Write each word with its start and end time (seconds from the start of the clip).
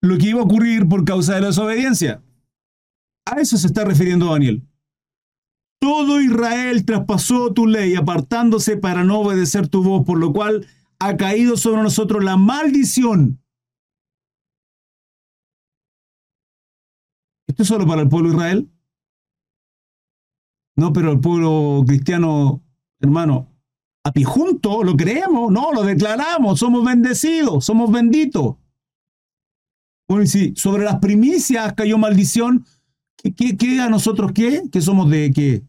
lo 0.00 0.18
que 0.18 0.28
iba 0.28 0.40
a 0.40 0.44
ocurrir 0.44 0.88
por 0.88 1.04
causa 1.04 1.34
de 1.34 1.40
la 1.40 1.46
desobediencia. 1.48 2.22
A 3.26 3.40
eso 3.40 3.56
se 3.56 3.66
está 3.66 3.84
refiriendo 3.84 4.32
Daniel. 4.32 4.66
Todo 5.80 6.20
Israel 6.20 6.84
traspasó 6.84 7.52
tu 7.52 7.66
ley 7.66 7.94
apartándose 7.94 8.76
para 8.76 9.04
no 9.04 9.20
obedecer 9.20 9.68
tu 9.68 9.82
voz, 9.82 10.04
por 10.04 10.18
lo 10.18 10.32
cual 10.32 10.66
ha 10.98 11.16
caído 11.16 11.56
sobre 11.56 11.82
nosotros 11.82 12.24
la 12.24 12.36
maldición. 12.36 13.40
¿Esto 17.46 17.62
es 17.62 17.68
solo 17.68 17.86
para 17.86 18.02
el 18.02 18.08
pueblo 18.08 18.30
Israel? 18.30 18.70
No, 20.76 20.92
pero 20.92 21.12
el 21.12 21.20
pueblo 21.20 21.82
cristiano, 21.86 22.62
hermano, 23.00 23.48
a 24.04 24.12
ti 24.12 24.22
junto 24.24 24.84
lo 24.84 24.96
creemos, 24.96 25.50
no, 25.50 25.72
lo 25.72 25.82
declaramos, 25.82 26.60
somos 26.60 26.84
bendecidos, 26.84 27.64
somos 27.64 27.90
benditos. 27.90 28.56
Bueno, 30.08 30.24
y 30.24 30.26
si 30.26 30.56
sobre 30.56 30.84
las 30.84 30.98
primicias 31.00 31.74
cayó 31.74 31.98
maldición, 31.98 32.64
¿qué, 33.16 33.56
qué, 33.58 33.80
a 33.80 33.90
nosotros 33.90 34.32
qué? 34.32 34.62
¿Qué 34.72 34.80
somos 34.80 35.10
de 35.10 35.30
qué? 35.32 35.66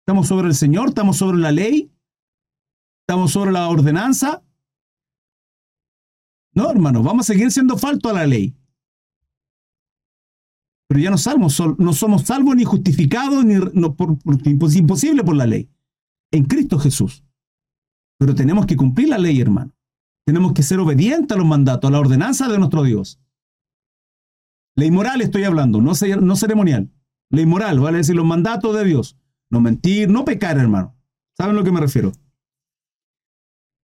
¿Estamos 0.00 0.28
sobre 0.28 0.48
el 0.48 0.54
Señor? 0.54 0.88
¿Estamos 0.88 1.18
sobre 1.18 1.38
la 1.38 1.52
ley? 1.52 1.92
¿Estamos 3.06 3.32
sobre 3.32 3.52
la 3.52 3.68
ordenanza? 3.68 4.42
No, 6.54 6.70
hermano, 6.70 7.02
vamos 7.02 7.28
a 7.28 7.32
seguir 7.32 7.50
siendo 7.50 7.76
falto 7.76 8.08
a 8.08 8.14
la 8.14 8.26
ley. 8.26 8.56
Pero 10.88 11.00
ya 11.00 11.10
no, 11.10 11.18
salmos, 11.18 11.62
no 11.78 11.92
somos 11.92 12.22
salvos 12.22 12.56
ni 12.56 12.64
justificados, 12.64 13.44
ni 13.44 13.58
por, 13.90 14.18
imposible 14.44 15.22
por 15.22 15.36
la 15.36 15.46
ley. 15.46 15.70
En 16.30 16.44
Cristo 16.44 16.78
Jesús. 16.78 17.24
Pero 18.18 18.34
tenemos 18.34 18.66
que 18.66 18.76
cumplir 18.76 19.08
la 19.08 19.18
ley, 19.18 19.40
hermano. 19.40 19.72
Tenemos 20.26 20.52
que 20.52 20.62
ser 20.62 20.78
obedientes 20.80 21.34
a 21.34 21.38
los 21.38 21.46
mandatos, 21.46 21.88
a 21.88 21.92
la 21.92 22.00
ordenanza 22.00 22.48
de 22.48 22.58
nuestro 22.58 22.82
Dios. 22.82 23.21
Ley 24.74 24.90
moral 24.90 25.20
estoy 25.20 25.44
hablando, 25.44 25.80
no, 25.80 25.92
no 26.20 26.36
ceremonial. 26.36 26.90
Ley 27.30 27.46
moral, 27.46 27.80
vale 27.80 27.98
decir 27.98 28.16
los 28.16 28.26
mandatos 28.26 28.74
de 28.74 28.84
Dios. 28.84 29.16
No 29.50 29.60
mentir, 29.60 30.08
no 30.08 30.24
pecar, 30.24 30.58
hermano. 30.58 30.96
¿Saben 31.36 31.56
a 31.56 31.58
lo 31.58 31.64
que 31.64 31.72
me 31.72 31.80
refiero? 31.80 32.12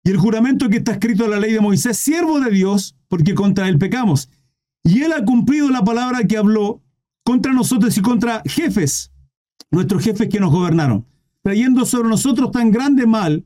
Y 0.05 0.11
el 0.11 0.17
juramento 0.17 0.69
que 0.69 0.79
está 0.79 0.93
escrito 0.93 1.25
en 1.25 1.33
la 1.33 1.41
ley 1.41 1.53
de 1.53 1.61
Moisés, 1.61 1.99
siervo 1.99 2.41
de 2.41 2.51
Dios, 2.51 2.97
porque 3.09 3.35
contra 3.35 3.69
él 3.69 3.79
pecamos. 3.79 4.31
Y 4.83 5.03
él 5.03 5.13
ha 5.13 5.25
cumplido 5.25 5.69
la 5.69 5.85
palabra 5.85 6.25
que 6.25 6.39
habló 6.39 6.83
contra 7.25 7.53
nosotros 7.53 7.97
y 7.99 8.01
contra 8.01 8.43
jefes, 8.47 9.13
nuestros 9.71 10.03
jefes 10.03 10.29
que 10.29 10.41
nos 10.41 10.51
gobernaron, 10.51 11.07
trayendo 11.43 11.85
sobre 11.85 12.09
nosotros 12.09 12.51
tan 12.51 12.71
grande 12.71 13.07
mal, 13.07 13.45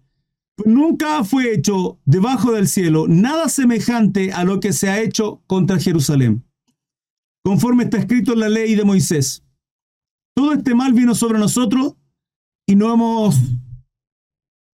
pues 0.55 0.69
nunca 0.69 1.25
fue 1.25 1.53
hecho 1.53 1.98
debajo 2.05 2.53
del 2.53 2.69
cielo 2.69 3.07
nada 3.09 3.48
semejante 3.48 4.33
a 4.33 4.45
lo 4.45 4.61
que 4.61 4.73
se 4.73 4.89
ha 4.89 5.01
hecho 5.01 5.43
contra 5.48 5.81
Jerusalén 5.81 6.45
conforme 7.45 7.85
está 7.85 7.98
escrito 7.98 8.33
en 8.33 8.41
la 8.41 8.48
ley 8.48 8.75
de 8.75 8.85
Moisés. 8.85 9.45
Todo 10.35 10.53
este 10.53 10.75
mal 10.75 10.93
vino 10.93 11.15
sobre 11.15 11.39
nosotros 11.39 11.97
y 12.67 12.77
no 12.77 12.93
hemos, 12.93 13.37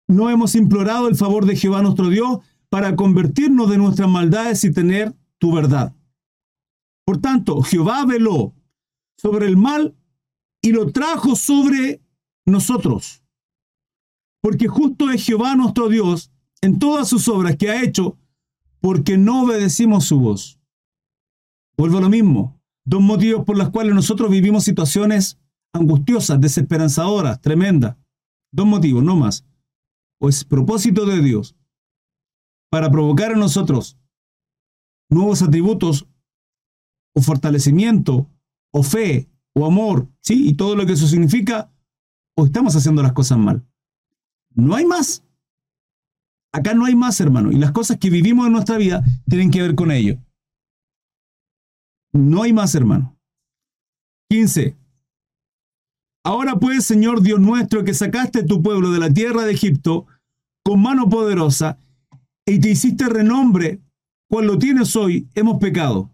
no 0.09 0.31
hemos 0.31 0.55
implorado 0.55 1.09
el 1.09 1.17
favor 1.17 1.47
de 1.47 1.57
Jehová 1.57 1.83
nuestro 1.83 2.09
Dios 2.09 2.39
para 2.69 2.95
convertirnos 2.97 3.71
de 3.71 3.79
nuestras 3.79 4.09
maldades 4.09 4.63
y 4.65 4.73
tener 4.73 5.15
tu 5.39 5.53
verdad. 5.53 5.95
Por 7.05 7.19
tanto, 7.19 7.63
Jehová 7.63 8.05
veló 8.05 8.55
sobre 9.17 9.47
el 9.47 9.57
mal 9.57 9.97
y 10.63 10.73
lo 10.73 10.93
trajo 10.93 11.35
sobre 11.37 12.03
nosotros. 12.45 13.25
Porque 14.43 14.69
justo 14.69 15.11
es 15.11 15.25
Jehová 15.25 15.57
nuestro 15.57 15.89
Dios 15.89 16.31
en 16.61 16.79
todas 16.79 17.09
sus 17.09 17.29
obras 17.29 17.57
que 17.57 17.71
ha 17.71 17.83
hecho, 17.83 18.19
porque 18.81 19.17
no 19.17 19.45
obedecimos 19.45 20.05
su 20.05 20.21
voz. 20.21 20.61
Vuelvo 21.77 21.99
a 21.99 22.03
lo 22.03 22.09
mismo. 22.09 22.58
Dos 22.89 23.03
motivos 23.03 23.45
por 23.45 23.59
los 23.59 23.69
cuales 23.69 23.95
nosotros 23.95 24.31
vivimos 24.31 24.65
situaciones 24.65 25.39
angustiosas, 25.75 26.41
desesperanzadoras, 26.41 27.39
tremendas. 27.39 27.99
Dos 28.51 28.67
motivos, 28.67 29.05
no 29.05 29.15
más. 29.15 29.45
O 30.19 30.31
es 30.31 30.43
propósito 30.43 31.05
de 31.05 31.21
Dios 31.21 31.55
para 32.71 32.91
provocar 32.91 33.33
en 33.33 33.41
nosotros 33.41 33.99
nuevos 35.11 35.43
atributos 35.43 36.07
o 37.15 37.21
fortalecimiento 37.21 38.27
o 38.73 38.83
fe 38.83 39.29
o 39.53 39.67
amor, 39.67 40.09
¿sí? 40.23 40.49
Y 40.49 40.55
todo 40.55 40.75
lo 40.75 40.87
que 40.87 40.95
eso 40.95 41.07
significa, 41.07 41.71
o 42.37 42.47
estamos 42.47 42.75
haciendo 42.75 43.03
las 43.03 43.13
cosas 43.13 43.37
mal. 43.37 43.67
No 44.55 44.75
hay 44.75 44.87
más. 44.87 45.23
Acá 46.53 46.73
no 46.73 46.87
hay 46.87 46.95
más, 46.95 47.21
hermano. 47.21 47.53
Y 47.53 47.57
las 47.57 47.73
cosas 47.73 47.99
que 47.99 48.09
vivimos 48.09 48.47
en 48.47 48.53
nuestra 48.55 48.79
vida 48.79 49.05
tienen 49.29 49.51
que 49.51 49.61
ver 49.61 49.75
con 49.75 49.91
ello. 49.91 50.19
No 52.19 52.43
hay 52.43 52.53
más, 52.53 52.75
hermano. 52.75 53.17
15. 54.31 54.77
Ahora 56.25 56.57
pues, 56.57 56.85
Señor 56.85 57.23
Dios 57.23 57.41
nuestro, 57.41 57.85
que 57.85 57.95
sacaste 57.95 58.43
tu 58.43 58.61
pueblo 58.61 58.91
de 58.91 58.99
la 58.99 59.13
tierra 59.13 59.45
de 59.45 59.53
Egipto 59.53 60.07
con 60.65 60.83
mano 60.83 61.09
poderosa 61.09 61.79
y 62.45 62.59
te 62.59 62.71
hiciste 62.71 63.09
renombre, 63.09 63.81
cual 64.29 64.47
lo 64.47 64.59
tienes 64.59 64.97
hoy, 64.97 65.29
hemos 65.35 65.59
pecado, 65.59 66.11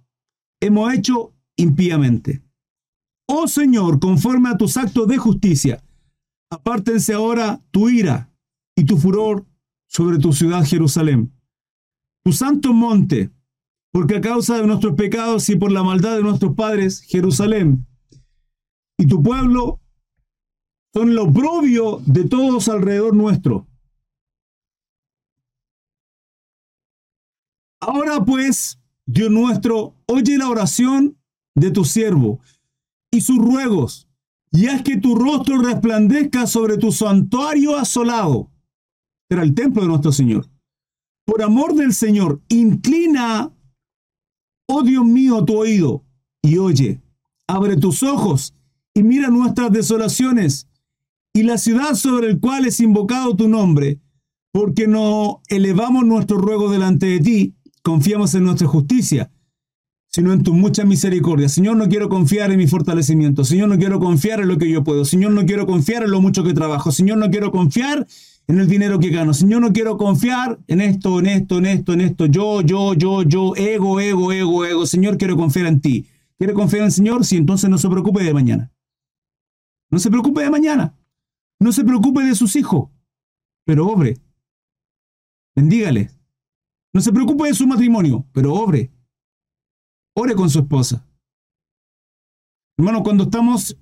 hemos 0.60 0.92
hecho 0.92 1.32
impíamente. 1.56 2.42
Oh 3.26 3.48
Señor, 3.48 3.98
conforme 3.98 4.50
a 4.50 4.58
tus 4.58 4.76
actos 4.76 5.08
de 5.08 5.16
justicia, 5.16 5.82
apártense 6.50 7.14
ahora 7.14 7.62
tu 7.70 7.88
ira 7.88 8.30
y 8.76 8.84
tu 8.84 8.98
furor 8.98 9.46
sobre 9.88 10.18
tu 10.18 10.32
ciudad 10.32 10.64
Jerusalén, 10.64 11.32
tu 12.22 12.32
santo 12.32 12.72
monte, 12.72 13.30
porque 13.94 14.16
a 14.16 14.20
causa 14.20 14.56
de 14.56 14.66
nuestros 14.66 14.96
pecados 14.96 15.48
y 15.48 15.54
por 15.54 15.70
la 15.70 15.84
maldad 15.84 16.16
de 16.16 16.22
nuestros 16.24 16.56
padres, 16.56 17.00
Jerusalén 17.02 17.86
y 18.98 19.06
tu 19.06 19.22
pueblo 19.22 19.80
son 20.92 21.14
lo 21.14 21.32
propio 21.32 22.02
de 22.04 22.24
todos 22.24 22.68
alrededor 22.68 23.14
nuestro. 23.14 23.68
Ahora 27.80 28.24
pues, 28.24 28.80
Dios 29.06 29.30
nuestro, 29.30 29.94
oye 30.06 30.38
la 30.38 30.48
oración 30.48 31.16
de 31.54 31.70
tu 31.70 31.84
siervo 31.84 32.40
y 33.12 33.20
sus 33.20 33.38
ruegos, 33.38 34.08
y 34.50 34.66
haz 34.66 34.82
que 34.82 34.96
tu 34.96 35.14
rostro 35.14 35.58
resplandezca 35.58 36.48
sobre 36.48 36.78
tu 36.78 36.90
santuario 36.90 37.76
asolado. 37.76 38.50
Era 39.30 39.44
el 39.44 39.54
templo 39.54 39.82
de 39.82 39.88
nuestro 39.88 40.10
Señor. 40.10 40.50
Por 41.24 41.42
amor 41.42 41.76
del 41.76 41.94
Señor, 41.94 42.42
inclina 42.48 43.52
Oh 44.66 44.82
Dios 44.82 45.04
mío, 45.04 45.44
tu 45.44 45.56
oído, 45.56 46.04
y 46.42 46.58
oye, 46.58 47.00
abre 47.46 47.76
tus 47.76 48.02
ojos 48.02 48.54
y 48.94 49.02
mira 49.02 49.28
nuestras 49.28 49.72
desolaciones 49.72 50.68
y 51.34 51.42
la 51.42 51.58
ciudad 51.58 51.94
sobre 51.94 52.28
el 52.28 52.40
cual 52.40 52.64
es 52.64 52.80
invocado 52.80 53.34
tu 53.34 53.48
nombre, 53.48 54.00
porque 54.52 54.86
no 54.86 55.42
elevamos 55.48 56.04
nuestro 56.04 56.38
ruego 56.38 56.70
delante 56.70 57.06
de 57.06 57.20
ti, 57.20 57.54
confiamos 57.82 58.34
en 58.34 58.44
nuestra 58.44 58.68
justicia, 58.68 59.30
sino 60.08 60.32
en 60.32 60.44
tu 60.44 60.54
mucha 60.54 60.84
misericordia. 60.84 61.48
Señor, 61.48 61.76
no 61.76 61.88
quiero 61.88 62.08
confiar 62.08 62.52
en 62.52 62.58
mi 62.58 62.68
fortalecimiento. 62.68 63.42
Señor, 63.42 63.68
no 63.68 63.76
quiero 63.76 63.98
confiar 63.98 64.40
en 64.40 64.46
lo 64.46 64.58
que 64.58 64.70
yo 64.70 64.84
puedo. 64.84 65.04
Señor, 65.04 65.32
no 65.32 65.44
quiero 65.44 65.66
confiar 65.66 66.04
en 66.04 66.12
lo 66.12 66.20
mucho 66.20 66.44
que 66.44 66.54
trabajo. 66.54 66.92
Señor, 66.92 67.18
no 67.18 67.28
quiero 67.30 67.50
confiar 67.50 68.06
en 68.46 68.60
el 68.60 68.68
dinero 68.68 68.98
que 68.98 69.10
gano. 69.10 69.32
Señor, 69.32 69.62
no 69.62 69.72
quiero 69.72 69.96
confiar 69.96 70.58
en 70.66 70.80
esto, 70.80 71.18
en 71.18 71.26
esto, 71.26 71.58
en 71.58 71.66
esto, 71.66 71.92
en 71.92 72.00
esto. 72.02 72.26
Yo, 72.26 72.60
yo, 72.60 72.94
yo, 72.94 73.22
yo, 73.22 73.54
ego, 73.56 74.00
ego, 74.00 74.32
ego, 74.32 74.64
ego. 74.64 74.86
Señor, 74.86 75.16
quiero 75.16 75.36
confiar 75.36 75.66
en 75.66 75.80
ti. 75.80 76.06
¿Quiere 76.36 76.52
confiar 76.52 76.80
en 76.80 76.86
el 76.86 76.92
Señor? 76.92 77.24
Sí, 77.24 77.36
entonces 77.36 77.70
no 77.70 77.78
se 77.78 77.88
preocupe 77.88 78.22
de 78.22 78.34
mañana. 78.34 78.72
No 79.90 79.98
se 79.98 80.10
preocupe 80.10 80.42
de 80.42 80.50
mañana. 80.50 80.94
No 81.60 81.72
se 81.72 81.84
preocupe 81.84 82.22
de 82.22 82.34
sus 82.34 82.56
hijos. 82.56 82.90
Pero 83.64 83.86
obre. 83.86 84.18
Bendígale. 85.56 86.10
No 86.92 87.00
se 87.00 87.12
preocupe 87.12 87.48
de 87.48 87.54
su 87.54 87.66
matrimonio, 87.66 88.26
pero 88.32 88.54
obre. 88.54 88.92
Ore 90.14 90.34
con 90.34 90.50
su 90.50 90.60
esposa. 90.60 91.06
Hermano, 92.76 93.02
cuando 93.02 93.24
estamos 93.24 93.76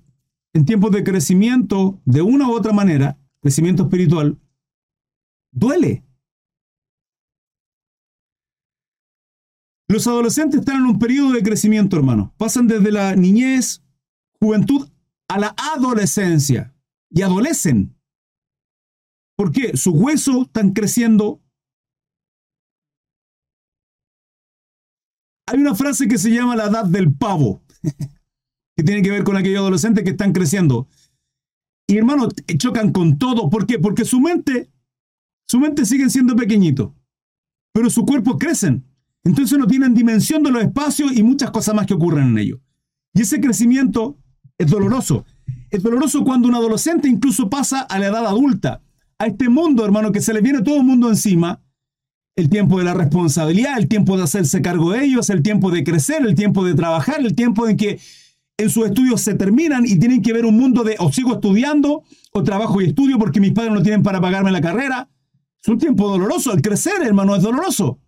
en 0.53 0.65
tiempos 0.65 0.91
de 0.91 1.03
crecimiento 1.03 1.99
de 2.05 2.21
una 2.21 2.47
u 2.47 2.53
otra 2.53 2.73
manera, 2.73 3.19
crecimiento 3.41 3.83
espiritual, 3.83 4.39
duele. 5.53 6.03
Los 9.87 10.07
adolescentes 10.07 10.61
están 10.61 10.77
en 10.77 10.87
un 10.87 10.99
periodo 10.99 11.33
de 11.33 11.43
crecimiento, 11.43 11.95
hermano. 11.95 12.33
Pasan 12.37 12.67
desde 12.67 12.91
la 12.91 13.15
niñez, 13.15 13.83
juventud, 14.39 14.89
a 15.29 15.39
la 15.39 15.55
adolescencia 15.75 16.75
y 17.11 17.21
adolecen. 17.21 17.95
¿Por 19.37 19.51
qué? 19.51 19.77
Sus 19.77 19.93
huesos 19.93 20.47
están 20.47 20.71
creciendo. 20.71 21.41
Hay 25.47 25.59
una 25.59 25.75
frase 25.75 26.07
que 26.07 26.17
se 26.17 26.31
llama 26.31 26.55
la 26.55 26.65
edad 26.65 26.85
del 26.85 27.13
pavo, 27.13 27.61
que 28.75 28.83
tiene 28.83 29.03
que 29.03 29.11
ver 29.11 29.23
con 29.23 29.37
aquellos 29.37 29.59
adolescentes 29.59 30.03
que 30.03 30.11
están 30.11 30.33
creciendo. 30.33 30.87
Y 31.87 31.97
hermano, 31.97 32.29
chocan 32.57 32.91
con 32.91 33.19
todo. 33.19 33.49
¿Por 33.51 33.67
qué? 33.67 33.77
Porque 33.77 34.05
su 34.05 34.19
mente 34.19 34.72
su 35.47 35.59
mente 35.59 35.85
sigue 35.85 36.09
siendo 36.09 36.35
pequeñito, 36.35 36.95
pero 37.73 37.89
su 37.89 38.05
cuerpo 38.05 38.37
crecen. 38.37 38.85
Entonces 39.23 39.57
no 39.57 39.67
tienen 39.67 39.93
dimensión 39.93 40.43
de 40.43 40.51
los 40.51 40.63
espacios 40.63 41.15
y 41.15 41.23
muchas 41.23 41.51
cosas 41.51 41.75
más 41.75 41.85
que 41.85 41.93
ocurren 41.93 42.29
en 42.29 42.37
ellos. 42.37 42.59
Y 43.13 43.21
ese 43.21 43.39
crecimiento 43.39 44.17
es 44.57 44.69
doloroso. 44.69 45.25
Es 45.69 45.81
doloroso 45.81 46.23
cuando 46.23 46.47
un 46.47 46.55
adolescente 46.55 47.07
incluso 47.07 47.49
pasa 47.49 47.81
a 47.81 47.99
la 47.99 48.07
edad 48.07 48.25
adulta, 48.25 48.81
a 49.17 49.27
este 49.27 49.49
mundo, 49.49 49.85
hermano, 49.85 50.11
que 50.11 50.21
se 50.21 50.33
le 50.33 50.41
viene 50.41 50.61
todo 50.61 50.77
el 50.77 50.83
mundo 50.83 51.09
encima. 51.09 51.61
El 52.35 52.49
tiempo 52.49 52.79
de 52.79 52.85
la 52.85 52.93
responsabilidad, 52.93 53.77
el 53.77 53.87
tiempo 53.87 54.17
de 54.17 54.23
hacerse 54.23 54.61
cargo 54.61 54.91
de 54.91 55.05
ellos, 55.05 55.29
el 55.29 55.43
tiempo 55.43 55.69
de 55.69 55.83
crecer, 55.83 56.25
el 56.25 56.35
tiempo 56.35 56.65
de 56.65 56.73
trabajar, 56.73 57.21
el 57.21 57.35
tiempo 57.35 57.67
en 57.67 57.77
que 57.77 57.99
en 58.57 58.69
sus 58.69 58.85
estudios 58.85 59.21
se 59.21 59.35
terminan 59.35 59.85
y 59.85 59.97
tienen 59.97 60.21
que 60.21 60.33
ver 60.33 60.45
un 60.45 60.57
mundo 60.57 60.83
de 60.83 60.95
o 60.99 61.11
sigo 61.11 61.33
estudiando 61.33 62.03
o 62.31 62.43
trabajo 62.43 62.81
y 62.81 62.85
estudio 62.85 63.17
porque 63.19 63.39
mis 63.39 63.51
padres 63.51 63.73
no 63.73 63.81
tienen 63.81 64.03
para 64.03 64.19
pagarme 64.19 64.51
la 64.51 64.61
carrera. 64.61 65.09
Es 65.63 65.69
un 65.69 65.79
tiempo 65.79 66.09
doloroso. 66.09 66.51
El 66.51 66.61
crecer, 66.61 67.01
hermano, 67.01 67.35
es 67.35 67.41
doloroso. 67.41 67.99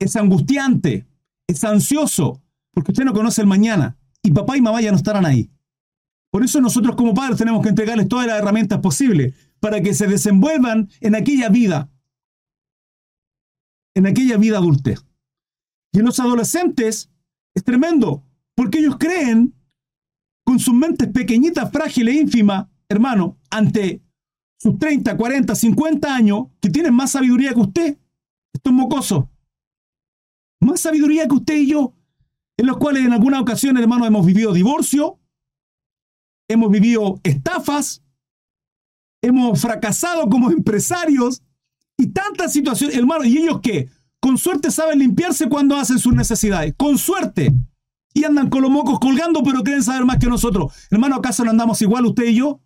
Es 0.00 0.16
angustiante, 0.16 1.06
es 1.46 1.62
ansioso, 1.62 2.42
porque 2.72 2.90
usted 2.90 3.04
no 3.04 3.12
conoce 3.12 3.40
el 3.40 3.46
mañana 3.46 3.96
y 4.22 4.32
papá 4.32 4.56
y 4.56 4.60
mamá 4.60 4.80
ya 4.80 4.90
no 4.90 4.96
estarán 4.96 5.24
ahí. 5.24 5.50
Por 6.30 6.42
eso 6.42 6.60
nosotros 6.60 6.96
como 6.96 7.14
padres 7.14 7.38
tenemos 7.38 7.62
que 7.62 7.68
entregarles 7.68 8.08
todas 8.08 8.26
las 8.26 8.38
herramientas 8.38 8.80
posibles 8.80 9.34
para 9.60 9.80
que 9.80 9.94
se 9.94 10.08
desenvuelvan 10.08 10.90
en 11.00 11.14
aquella 11.14 11.48
vida, 11.48 11.88
en 13.94 14.06
aquella 14.06 14.36
vida 14.36 14.58
adultez. 14.58 15.06
Y 15.92 16.00
en 16.00 16.06
los 16.06 16.18
adolescentes 16.18 17.12
es 17.54 17.62
tremendo, 17.62 18.24
porque 18.56 18.80
ellos 18.80 18.96
creen 18.98 19.54
con 20.44 20.58
sus 20.58 20.74
mentes 20.74 21.08
pequeñitas, 21.08 21.70
frágiles, 21.70 22.16
ínfimas, 22.16 22.66
hermano, 22.88 23.38
ante 23.48 24.02
sus 24.64 24.78
30, 24.78 25.18
40, 25.18 25.54
50 25.54 26.14
años, 26.14 26.46
que 26.58 26.70
tienen 26.70 26.94
más 26.94 27.10
sabiduría 27.10 27.52
que 27.52 27.60
usted. 27.60 27.98
Esto 28.50 28.70
es 28.70 28.74
mocoso. 28.74 29.28
Más 30.58 30.80
sabiduría 30.80 31.28
que 31.28 31.34
usted 31.34 31.56
y 31.56 31.66
yo, 31.66 31.92
en 32.56 32.64
los 32.64 32.78
cuales 32.78 33.04
en 33.04 33.12
algunas 33.12 33.42
ocasiones, 33.42 33.82
hermano, 33.82 34.06
hemos 34.06 34.24
vivido 34.24 34.54
divorcio, 34.54 35.18
hemos 36.48 36.70
vivido 36.70 37.20
estafas, 37.24 38.02
hemos 39.20 39.60
fracasado 39.60 40.30
como 40.30 40.50
empresarios 40.50 41.42
y 41.98 42.06
tantas 42.06 42.54
situaciones, 42.54 42.96
hermano, 42.96 43.24
¿y 43.24 43.36
ellos 43.36 43.60
qué? 43.62 43.90
Con 44.18 44.38
suerte 44.38 44.70
saben 44.70 44.98
limpiarse 44.98 45.46
cuando 45.46 45.76
hacen 45.76 45.98
sus 45.98 46.14
necesidades, 46.14 46.72
con 46.74 46.96
suerte. 46.96 47.52
Y 48.14 48.24
andan 48.24 48.48
con 48.48 48.62
los 48.62 48.70
mocos 48.70 48.98
colgando, 48.98 49.42
pero 49.42 49.62
creen 49.62 49.82
saber 49.82 50.06
más 50.06 50.16
que 50.16 50.28
nosotros. 50.28 50.72
Hermano, 50.90 51.16
¿acaso 51.16 51.44
no 51.44 51.50
andamos 51.50 51.82
igual 51.82 52.06
usted 52.06 52.24
y 52.24 52.36
yo? 52.36 52.60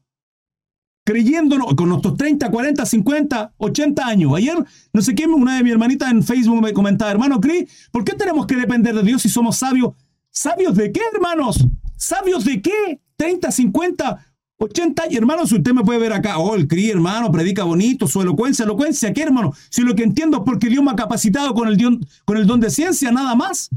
Creyéndonos 1.08 1.74
con 1.74 1.88
nuestros 1.88 2.18
30, 2.18 2.50
40, 2.50 2.84
50, 2.84 3.54
80 3.56 4.06
años. 4.06 4.34
Ayer, 4.36 4.54
no 4.92 5.00
sé 5.00 5.14
qué, 5.14 5.26
una 5.26 5.56
de 5.56 5.62
mis 5.62 5.72
hermanitas 5.72 6.10
en 6.10 6.22
Facebook 6.22 6.60
me 6.60 6.74
comentaba, 6.74 7.10
hermano 7.10 7.40
Cris, 7.40 7.88
¿por 7.90 8.04
qué 8.04 8.12
tenemos 8.12 8.46
que 8.46 8.56
depender 8.56 8.94
de 8.94 9.02
Dios 9.02 9.22
si 9.22 9.30
somos 9.30 9.56
sabios? 9.56 9.94
¿Sabios 10.30 10.76
de 10.76 10.92
qué, 10.92 11.00
hermanos? 11.14 11.66
¿Sabios 11.96 12.44
de 12.44 12.60
qué? 12.60 13.00
30, 13.16 13.50
50, 13.50 14.34
80 14.58 15.04
y 15.10 15.16
hermanos, 15.16 15.50
usted 15.50 15.72
me 15.72 15.82
puede 15.82 15.98
ver 15.98 16.12
acá, 16.12 16.36
oh, 16.36 16.54
el 16.54 16.68
CRI, 16.68 16.90
hermano, 16.90 17.32
predica 17.32 17.64
bonito, 17.64 18.06
su 18.06 18.20
elocuencia, 18.20 18.66
elocuencia, 18.66 19.10
¿qué, 19.14 19.22
hermano? 19.22 19.54
Si 19.70 19.80
lo 19.80 19.94
que 19.94 20.02
entiendo 20.02 20.36
es 20.36 20.42
porque 20.44 20.68
Dios 20.68 20.84
me 20.84 20.90
ha 20.90 20.96
capacitado 20.96 21.54
con 21.54 21.68
el, 21.68 21.78
don, 21.78 22.06
con 22.26 22.36
el 22.36 22.46
don 22.46 22.60
de 22.60 22.68
ciencia, 22.68 23.10
nada 23.10 23.34
más. 23.34 23.70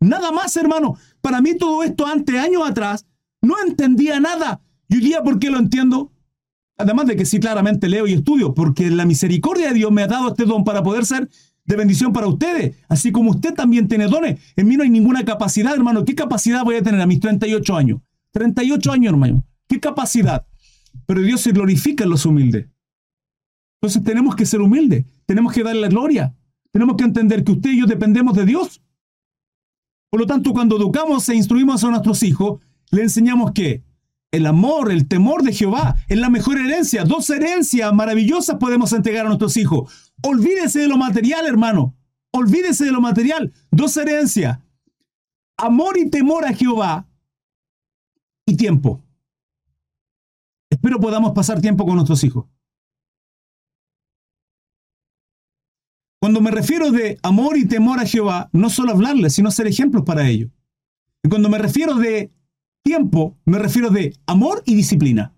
Nada 0.00 0.32
más, 0.32 0.56
hermano. 0.56 0.96
Para 1.20 1.42
mí 1.42 1.54
todo 1.54 1.82
esto 1.82 2.06
antes, 2.06 2.34
años 2.36 2.62
atrás, 2.66 3.04
no 3.42 3.56
entendía 3.62 4.18
nada. 4.20 4.62
Y 4.88 4.94
hoy 4.94 5.00
día, 5.02 5.22
¿por 5.22 5.38
qué 5.38 5.50
lo 5.50 5.58
entiendo? 5.58 6.10
Además 6.82 7.06
de 7.06 7.14
que 7.14 7.24
sí, 7.24 7.38
claramente 7.38 7.88
leo 7.88 8.08
y 8.08 8.12
estudio, 8.12 8.54
porque 8.54 8.90
la 8.90 9.04
misericordia 9.04 9.68
de 9.68 9.74
Dios 9.74 9.92
me 9.92 10.02
ha 10.02 10.08
dado 10.08 10.30
este 10.30 10.44
don 10.44 10.64
para 10.64 10.82
poder 10.82 11.06
ser 11.06 11.28
de 11.64 11.76
bendición 11.76 12.12
para 12.12 12.26
ustedes, 12.26 12.76
así 12.88 13.12
como 13.12 13.30
usted 13.30 13.54
también 13.54 13.86
tiene 13.86 14.08
dones. 14.08 14.40
En 14.56 14.66
mí 14.66 14.76
no 14.76 14.82
hay 14.82 14.90
ninguna 14.90 15.24
capacidad, 15.24 15.74
hermano. 15.74 16.04
¿Qué 16.04 16.16
capacidad 16.16 16.64
voy 16.64 16.74
a 16.74 16.82
tener 16.82 17.00
a 17.00 17.06
mis 17.06 17.20
38 17.20 17.76
años? 17.76 18.00
38 18.32 18.92
años, 18.92 19.12
hermano. 19.12 19.44
¿Qué 19.68 19.78
capacidad? 19.78 20.44
Pero 21.06 21.20
Dios 21.20 21.40
se 21.40 21.52
glorifica 21.52 22.02
en 22.02 22.10
los 22.10 22.26
humildes. 22.26 22.66
Entonces 23.80 24.02
tenemos 24.02 24.34
que 24.34 24.44
ser 24.44 24.60
humildes, 24.60 25.06
tenemos 25.24 25.52
que 25.52 25.62
darle 25.62 25.88
gloria, 25.88 26.34
tenemos 26.72 26.96
que 26.96 27.04
entender 27.04 27.44
que 27.44 27.52
usted 27.52 27.70
y 27.70 27.80
yo 27.80 27.86
dependemos 27.86 28.34
de 28.36 28.44
Dios. 28.44 28.82
Por 30.10 30.20
lo 30.20 30.26
tanto, 30.26 30.52
cuando 30.52 30.76
educamos 30.76 31.28
e 31.28 31.36
instruimos 31.36 31.84
a 31.84 31.90
nuestros 31.90 32.22
hijos, 32.24 32.60
le 32.90 33.02
enseñamos 33.02 33.52
que 33.52 33.82
el 34.32 34.46
amor, 34.46 34.90
el 34.90 35.06
temor 35.06 35.42
de 35.42 35.52
Jehová 35.52 35.96
es 36.08 36.18
la 36.18 36.30
mejor 36.30 36.58
herencia. 36.58 37.04
Dos 37.04 37.28
herencias 37.28 37.92
maravillosas 37.92 38.56
podemos 38.56 38.92
entregar 38.94 39.26
a 39.26 39.28
nuestros 39.28 39.58
hijos. 39.58 40.12
Olvídese 40.22 40.80
de 40.80 40.88
lo 40.88 40.96
material, 40.96 41.46
hermano. 41.46 41.94
Olvídese 42.32 42.86
de 42.86 42.92
lo 42.92 43.02
material. 43.02 43.52
Dos 43.70 43.94
herencias. 43.98 44.58
Amor 45.58 45.98
y 45.98 46.08
temor 46.08 46.46
a 46.46 46.54
Jehová 46.54 47.06
y 48.46 48.56
tiempo. 48.56 49.04
Espero 50.70 50.98
podamos 50.98 51.32
pasar 51.32 51.60
tiempo 51.60 51.84
con 51.84 51.96
nuestros 51.96 52.24
hijos. 52.24 52.46
Cuando 56.22 56.40
me 56.40 56.50
refiero 56.50 56.90
de 56.90 57.18
amor 57.22 57.58
y 57.58 57.66
temor 57.66 58.00
a 58.00 58.06
Jehová, 58.06 58.48
no 58.52 58.70
solo 58.70 58.92
hablarles, 58.92 59.34
sino 59.34 59.50
ser 59.50 59.66
ejemplos 59.66 60.04
para 60.04 60.26
ellos. 60.26 60.50
Cuando 61.28 61.50
me 61.50 61.58
refiero 61.58 61.96
de 61.96 62.32
Tiempo 62.84 63.38
me 63.44 63.58
refiero 63.58 63.90
de 63.90 64.18
amor 64.26 64.62
y 64.66 64.74
disciplina. 64.74 65.34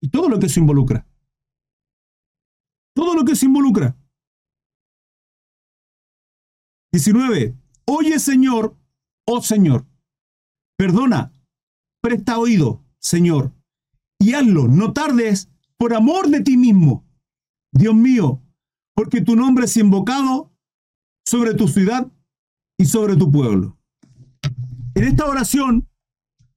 Y 0.00 0.08
todo 0.08 0.28
lo 0.28 0.38
que 0.38 0.48
se 0.48 0.60
involucra. 0.60 1.06
Todo 2.94 3.14
lo 3.14 3.24
que 3.24 3.36
se 3.36 3.46
involucra. 3.46 3.96
19. 6.92 7.56
Oye 7.86 8.18
Señor, 8.18 8.76
oh 9.26 9.42
Señor, 9.42 9.86
perdona, 10.76 11.32
presta 12.00 12.38
oído, 12.38 12.82
Señor, 12.98 13.52
y 14.18 14.34
hazlo, 14.34 14.66
no 14.66 14.92
tardes, 14.92 15.50
por 15.76 15.94
amor 15.94 16.28
de 16.28 16.40
ti 16.40 16.56
mismo. 16.56 17.04
Dios 17.72 17.94
mío, 17.94 18.42
porque 18.94 19.20
tu 19.20 19.36
nombre 19.36 19.66
es 19.66 19.76
invocado 19.76 20.52
sobre 21.26 21.54
tu 21.54 21.68
ciudad 21.68 22.10
y 22.78 22.86
sobre 22.86 23.16
tu 23.16 23.30
pueblo. 23.30 23.78
En 24.96 25.04
esta 25.04 25.26
oración, 25.26 25.90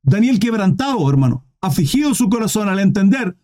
Daniel 0.01 0.39
quebrantado, 0.39 1.09
hermano, 1.09 1.45
afligido 1.59 2.15
su 2.15 2.29
corazón 2.29 2.69
al 2.69 2.79
entender 2.79 3.37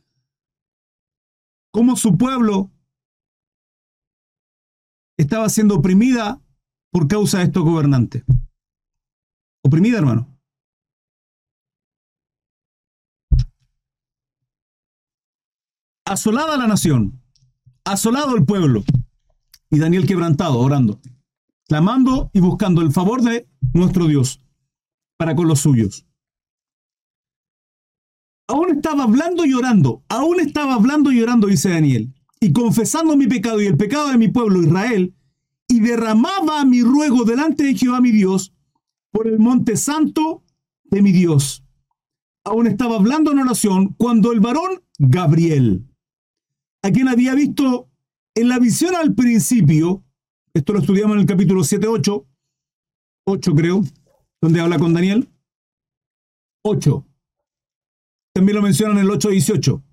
cómo 1.69 1.97
su 1.97 2.18
pueblo 2.18 2.71
estaba 5.18 5.50
siendo 5.50 5.75
oprimida 5.75 6.42
por 6.92 7.09
causa 7.09 7.40
de 7.40 7.44
estos 7.44 7.66
gobernantes. 7.66 8.23
Oprimida, 9.64 9.97
hermano. 9.97 10.33
Asolada 16.06 16.56
la 16.56 16.68
nación, 16.68 17.21
asolado 17.83 18.37
el 18.37 18.45
pueblo. 18.45 18.85
Y 19.69 19.80
Daniel 19.80 20.07
quebrantado, 20.07 20.57
orando, 20.59 21.02
clamando 21.68 22.30
y 22.31 22.40
buscando 22.40 22.81
el 22.81 22.94
favor 22.94 23.21
de 23.21 23.49
nuestro 23.73 24.07
Dios 24.07 24.44
para 25.18 25.36
con 25.36 25.48
los 25.48 25.60
suyos. 25.60 26.06
Aún 28.48 28.69
estaba 28.76 29.04
hablando 29.04 29.45
y 29.45 29.52
llorando, 29.52 30.04
aún 30.07 30.40
estaba 30.40 30.76
hablando 30.76 31.12
y 31.12 31.19
llorando, 31.19 31.48
dice 31.48 31.69
Daniel, 31.69 32.14
y 32.40 32.54
confesando 32.54 33.18
mi 33.18 33.28
pecado 33.28 33.62
y 33.62 33.66
el 33.66 33.78
pecado 33.78 34.10
de 34.10 34.18
mi 34.18 34.28
pueblo 34.28 34.62
Israel, 34.62 35.16
y 35.68 35.80
derramaba 35.80 36.64
mi 36.64 36.81
ruego 36.81 37.24
delante 37.24 37.64
de 37.64 37.76
Jehová 37.76 38.02
mi 38.02 38.12
Dios 38.12 38.54
por 39.12 39.28
el 39.28 39.40
monte 39.40 39.78
santo 39.78 40.44
de 40.84 41.02
mi 41.02 41.12
Dios. 41.12 41.64
Aún 42.44 42.68
estaba 42.68 42.98
hablando 42.98 43.31
en 43.31 43.40
oración 43.40 43.95
cuando 43.98 44.31
el 44.31 44.40
varón 44.40 44.84
Gabriel, 45.00 45.88
a 46.84 46.92
quien 46.92 47.07
había 47.07 47.34
visto 47.34 47.90
en 48.36 48.50
la 48.50 48.60
visión 48.60 48.95
al 48.95 49.16
principio, 49.16 50.04
esto 50.54 50.74
lo 50.74 50.80
estudiamos 50.80 51.16
en 51.16 51.22
el 51.22 51.26
capítulo 51.26 51.64
7, 51.64 51.88
8, 51.88 52.28
8 53.26 53.56
creo, 53.56 53.84
donde 54.42 54.59
habla 54.59 54.77
con 54.80 54.94
Daniel. 54.94 55.30
8. 56.63 57.06
También 58.33 58.56
lo 58.56 58.61
mencionan 58.61 58.97
en 58.97 59.06
el 59.06 59.11
8.18. 59.11 59.83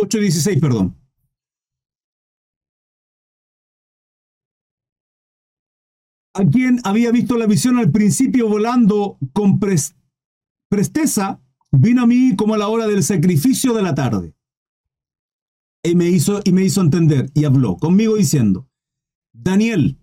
8.16, 0.00 0.60
perdón. 0.60 0.96
A 6.36 6.44
quien 6.44 6.80
había 6.84 7.12
visto 7.12 7.36
la 7.36 7.46
visión 7.46 7.78
al 7.78 7.92
principio 7.92 8.48
volando 8.48 9.18
con 9.32 9.60
presteza, 10.68 11.40
vino 11.70 12.02
a 12.02 12.06
mí 12.06 12.34
como 12.36 12.54
a 12.54 12.58
la 12.58 12.68
hora 12.68 12.86
del 12.86 13.04
sacrificio 13.04 13.72
de 13.72 13.82
la 13.82 13.94
tarde. 13.94 14.34
Y 15.84 15.94
me 15.94 16.08
hizo, 16.08 16.40
y 16.42 16.52
me 16.52 16.64
hizo 16.64 16.80
entender 16.80 17.30
y 17.34 17.44
habló 17.44 17.76
conmigo 17.76 18.16
diciendo, 18.16 18.68
Daniel, 19.34 19.98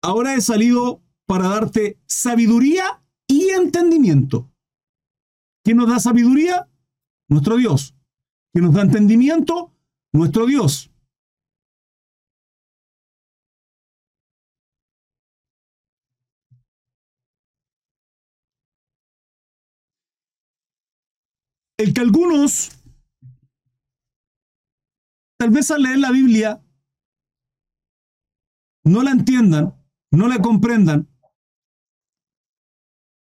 ahora 0.00 0.34
he 0.34 0.40
salido 0.40 1.02
para 1.26 1.48
darte 1.48 2.00
sabiduría 2.06 3.02
y 3.26 3.50
entendimiento. 3.50 4.50
¿Quién 5.64 5.78
nos 5.78 5.88
da 5.88 5.98
sabiduría? 5.98 6.70
Nuestro 7.28 7.56
Dios. 7.56 7.94
que 8.54 8.62
nos 8.62 8.72
da 8.72 8.82
entendimiento, 8.82 9.74
nuestro 10.12 10.46
Dios. 10.46 10.90
El 21.76 21.92
que 21.92 22.00
algunos, 22.00 22.70
tal 25.38 25.50
vez 25.50 25.70
al 25.70 25.82
leer 25.82 25.98
la 25.98 26.10
Biblia, 26.12 26.65
no 28.86 29.02
la 29.02 29.10
entiendan, 29.10 29.74
no 30.12 30.28
la 30.28 30.38
comprendan, 30.38 31.08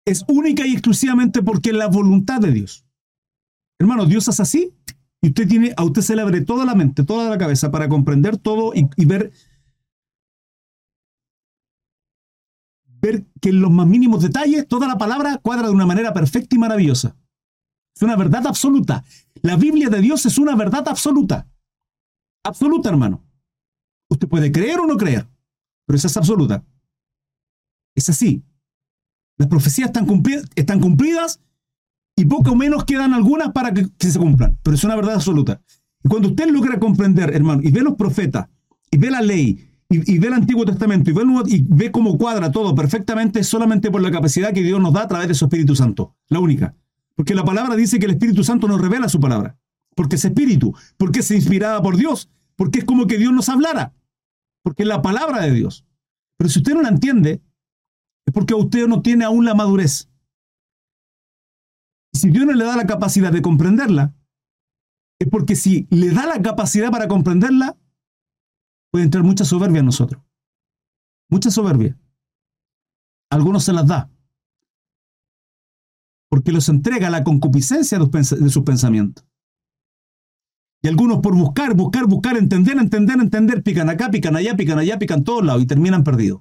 es 0.06 0.24
única 0.26 0.66
y 0.66 0.72
exclusivamente 0.72 1.42
porque 1.42 1.70
es 1.70 1.76
la 1.76 1.86
voluntad 1.86 2.40
de 2.40 2.50
Dios. 2.50 2.86
Hermano, 3.78 4.06
Dios 4.06 4.26
es 4.28 4.40
así 4.40 4.74
y 5.20 5.28
usted 5.28 5.46
tiene, 5.46 5.74
a 5.76 5.84
usted 5.84 6.02
se 6.02 6.16
le 6.16 6.22
abre 6.22 6.40
toda 6.40 6.64
la 6.64 6.74
mente, 6.74 7.04
toda 7.04 7.28
la 7.28 7.38
cabeza 7.38 7.70
para 7.70 7.88
comprender 7.88 8.38
todo 8.38 8.72
y, 8.74 8.88
y 8.96 9.04
ver, 9.04 9.32
ver 12.86 13.26
que 13.40 13.50
en 13.50 13.60
los 13.60 13.70
más 13.70 13.86
mínimos 13.86 14.22
detalles 14.22 14.66
toda 14.66 14.88
la 14.88 14.96
palabra 14.96 15.38
cuadra 15.38 15.68
de 15.68 15.74
una 15.74 15.86
manera 15.86 16.12
perfecta 16.12 16.56
y 16.56 16.58
maravillosa. 16.58 17.16
Es 17.94 18.02
una 18.02 18.16
verdad 18.16 18.46
absoluta. 18.46 19.04
La 19.42 19.56
Biblia 19.56 19.90
de 19.90 20.00
Dios 20.00 20.24
es 20.24 20.38
una 20.38 20.56
verdad 20.56 20.88
absoluta. 20.88 21.46
Absoluta, 22.44 22.88
hermano. 22.88 23.22
Usted 24.08 24.26
puede 24.26 24.50
creer 24.50 24.80
o 24.80 24.86
no 24.86 24.96
creer, 24.96 25.28
pero 25.90 25.96
esa 25.96 26.06
es 26.06 26.16
absoluta. 26.16 26.62
Es 27.96 28.08
así. 28.08 28.44
Las 29.38 29.48
profecías 29.48 29.90
están, 29.90 30.06
cumplidas 30.06 31.40
y 32.14 32.26
poco 32.26 32.54
menos 32.54 32.84
quedan 32.84 33.12
algunas 33.12 33.50
para 33.50 33.74
que, 33.74 33.88
se 33.98 34.16
cumplan, 34.16 34.56
pero 34.62 34.76
es 34.76 34.84
una 34.84 34.94
verdad 34.94 35.16
absoluta. 35.16 35.60
Y 36.04 36.08
cuando 36.08 36.28
usted 36.28 36.48
logra 36.48 36.78
comprender, 36.78 37.34
hermano, 37.34 37.60
y 37.64 37.72
ve 37.72 37.80
los 37.80 37.96
profetas, 37.96 38.46
y 38.88 38.98
ve 38.98 39.10
la 39.10 39.20
ley, 39.20 39.68
y, 39.88 40.18
ve 40.20 40.28
el 40.28 40.34
Antiguo 40.34 40.64
Testamento, 40.64 41.10
y 41.10 41.12
ve, 41.12 41.24
y 41.48 41.64
ve 41.68 41.90
cómo 41.90 42.16
cuadra 42.16 42.52
todo 42.52 42.72
perfectamente, 42.72 43.42
solamente 43.42 43.90
por 43.90 44.00
la 44.00 44.12
capacidad 44.12 44.52
que 44.52 44.62
Dios 44.62 44.80
nos 44.80 44.92
da 44.92 45.02
a 45.02 45.08
través 45.08 45.26
de 45.26 45.34
su 45.34 45.46
Espíritu 45.46 45.74
Santo. 45.74 46.14
La 46.28 46.38
única. 46.38 46.76
Porque 47.16 47.34
la 47.34 47.44
palabra 47.44 47.74
dice 47.74 47.98
que 47.98 48.04
el 48.04 48.12
Espíritu 48.12 48.44
Santo 48.44 48.68
nos 48.68 48.80
revela 48.80 49.08
su 49.08 49.18
palabra. 49.18 49.58
Porque 49.96 50.14
es 50.14 50.24
Espíritu, 50.24 50.72
porque 50.96 51.18
es 51.18 51.32
inspirada 51.32 51.82
por 51.82 51.96
Dios, 51.96 52.30
porque 52.54 52.78
es 52.78 52.84
como 52.84 53.08
que 53.08 53.18
Dios 53.18 53.32
nos 53.32 53.48
hablara. 53.48 53.92
Porque 54.62 54.82
es 54.82 54.88
la 54.88 55.02
palabra 55.02 55.42
de 55.42 55.52
Dios. 55.52 55.86
Pero 56.36 56.50
si 56.50 56.60
usted 56.60 56.74
no 56.74 56.82
la 56.82 56.88
entiende, 56.88 57.42
es 58.26 58.34
porque 58.34 58.54
usted 58.54 58.86
no 58.86 59.02
tiene 59.02 59.24
aún 59.24 59.44
la 59.44 59.54
madurez. 59.54 60.10
Y 62.12 62.18
si 62.18 62.30
Dios 62.30 62.46
no 62.46 62.52
le 62.52 62.64
da 62.64 62.76
la 62.76 62.86
capacidad 62.86 63.32
de 63.32 63.42
comprenderla, 63.42 64.14
es 65.18 65.28
porque 65.28 65.54
si 65.54 65.86
le 65.90 66.10
da 66.10 66.26
la 66.26 66.40
capacidad 66.42 66.90
para 66.90 67.08
comprenderla, 67.08 67.78
puede 68.90 69.04
entrar 69.04 69.22
mucha 69.22 69.44
soberbia 69.44 69.80
en 69.80 69.86
nosotros. 69.86 70.22
Mucha 71.28 71.50
soberbia. 71.50 71.96
algunos 73.30 73.64
se 73.64 73.72
las 73.72 73.86
da. 73.86 74.10
Porque 76.28 76.52
los 76.52 76.68
entrega 76.68 77.10
la 77.10 77.22
concupiscencia 77.22 77.98
de 77.98 78.50
sus 78.50 78.62
pensamientos. 78.64 79.24
Y 80.82 80.88
algunos 80.88 81.18
por 81.18 81.34
buscar, 81.34 81.74
buscar, 81.74 82.06
buscar, 82.06 82.36
entender, 82.36 82.78
entender, 82.78 83.20
entender, 83.20 83.62
pican 83.62 83.90
acá, 83.90 84.10
pican 84.10 84.36
allá, 84.36 84.56
pican 84.56 84.78
allá, 84.78 84.98
pican 84.98 85.24
todos 85.24 85.44
lados 85.44 85.62
y 85.62 85.66
terminan 85.66 86.04
perdidos, 86.04 86.40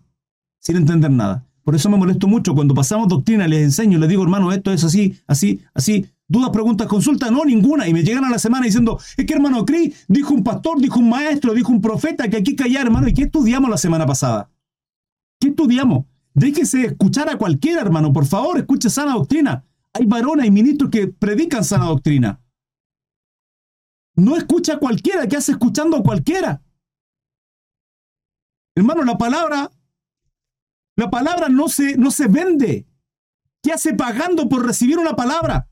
sin 0.59 0.77
entender 0.77 1.11
nada. 1.11 1.45
Por 1.63 1.75
eso 1.75 1.89
me 1.89 1.97
molesto 1.97 2.27
mucho 2.27 2.55
cuando 2.55 2.73
pasamos 2.73 3.09
doctrina, 3.09 3.47
les 3.47 3.61
enseño, 3.61 3.99
les 3.99 4.09
digo, 4.09 4.23
hermano, 4.23 4.51
esto 4.51 4.71
es 4.71 4.83
así, 4.83 5.19
así, 5.27 5.61
así. 5.73 6.05
Dudas, 6.27 6.51
preguntas, 6.51 6.87
consultas, 6.87 7.31
no, 7.31 7.43
ninguna. 7.43 7.87
Y 7.87 7.93
me 7.93 8.03
llegan 8.03 8.23
a 8.23 8.29
la 8.29 8.39
semana 8.39 8.65
diciendo, 8.65 8.99
es 9.17 9.25
que 9.25 9.33
hermano 9.33 9.65
Cris 9.65 10.05
dijo 10.07 10.33
un 10.33 10.43
pastor, 10.43 10.79
dijo 10.79 10.99
un 10.99 11.09
maestro, 11.09 11.53
dijo 11.53 11.71
un 11.71 11.81
profeta 11.81 12.29
que 12.29 12.37
aquí 12.37 12.55
callar, 12.55 12.85
hermano. 12.85 13.07
¿Y 13.07 13.13
qué 13.13 13.23
estudiamos 13.23 13.69
la 13.69 13.77
semana 13.77 14.05
pasada? 14.05 14.49
¿Qué 15.39 15.49
estudiamos? 15.49 16.05
Déjese 16.33 16.85
escuchar 16.85 17.29
a 17.29 17.37
cualquiera, 17.37 17.81
hermano. 17.81 18.13
Por 18.13 18.25
favor, 18.25 18.57
escuche 18.57 18.89
sana 18.89 19.13
doctrina. 19.13 19.65
Hay 19.93 20.05
varones 20.05 20.45
y 20.45 20.51
ministros 20.51 20.91
que 20.91 21.07
predican 21.07 21.63
sana 21.63 21.85
doctrina. 21.85 22.39
No 24.19 24.35
escucha 24.35 24.73
a 24.73 24.79
cualquiera, 24.79 25.27
que 25.27 25.37
hace 25.37 25.53
escuchando 25.53 25.97
a 25.97 26.03
cualquiera? 26.03 26.61
Hermano, 28.75 29.03
la 29.03 29.17
palabra 29.17 29.71
la 30.99 31.09
palabra 31.09 31.47
no 31.47 31.69
se, 31.69 31.95
no 31.95 32.11
se 32.11 32.27
vende. 32.27 32.85
¿Qué 33.63 33.71
hace 33.71 33.93
pagando 33.93 34.49
por 34.49 34.65
recibir 34.65 34.99
una 34.99 35.15
palabra? 35.15 35.69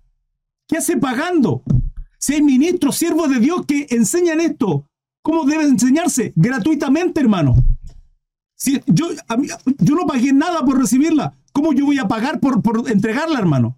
¿Qué 0.70 0.78
hace 0.78 0.96
pagando? 0.96 1.64
Si 2.18 2.36
hay 2.36 2.42
ministros, 2.42 2.96
siervos 2.96 3.30
de 3.30 3.42
Dios 3.42 3.66
que 3.66 3.88
enseñan 3.90 4.40
esto, 4.40 4.88
¿cómo 5.22 5.44
debe 5.44 5.66
enseñarse? 5.66 6.32
Gratuitamente, 6.38 7.20
hermano. 7.20 7.56
Si 8.56 8.82
yo, 8.88 9.10
yo 9.80 9.96
no 9.96 10.08
pagué 10.08 10.32
nada 10.32 10.64
por 10.64 10.80
recibirla. 10.80 11.38
¿Cómo 11.52 11.74
yo 11.74 11.86
voy 11.86 12.00
a 12.00 12.08
pagar 12.08 12.40
por, 12.40 12.62
por 12.62 12.90
entregarla, 12.90 13.38
hermano? 13.38 13.76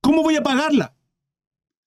¿Cómo 0.00 0.22
voy 0.22 0.36
a 0.36 0.42
pagarla? 0.42 0.96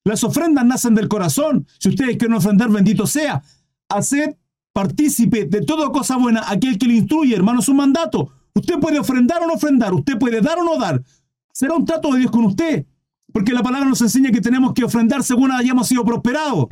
Las 0.06 0.24
ofrendas 0.24 0.66
nacen 0.66 0.96
del 0.96 1.08
corazón. 1.08 1.66
Si 1.80 1.90
ustedes 1.90 2.18
quieren 2.18 2.36
ofrendar, 2.36 2.70
bendito 2.70 3.08
sea. 3.08 3.42
Hacer 3.90 4.38
partícipe 4.74 5.46
de 5.46 5.62
toda 5.62 5.92
cosa 5.92 6.18
buena 6.18 6.44
aquel 6.48 6.78
que 6.78 6.88
le 6.88 6.96
instruye, 6.96 7.36
hermano, 7.36 7.60
es 7.60 7.70
un 7.70 7.78
mandato. 7.78 8.32
Usted 8.56 8.80
puede 8.80 9.00
ofrendar 9.00 9.42
o 9.42 9.48
no 9.48 9.54
ofrendar, 9.54 9.94
usted 9.94 10.18
puede 10.18 10.42
dar 10.42 10.60
o 10.60 10.64
no 10.64 10.78
dar. 10.78 11.02
Será 11.52 11.76
un 11.76 11.86
trato 11.86 12.12
de 12.12 12.20
Dios 12.20 12.32
con 12.32 12.46
usted, 12.46 12.86
porque 13.32 13.54
la 13.54 13.64
palabra 13.64 13.88
nos 13.88 14.02
enseña 14.02 14.32
que 14.32 14.42
tenemos 14.42 14.74
que 14.74 14.84
ofrendar 14.84 15.24
según 15.24 15.52
hayamos 15.52 15.88
sido 15.88 16.04
prosperados. 16.04 16.68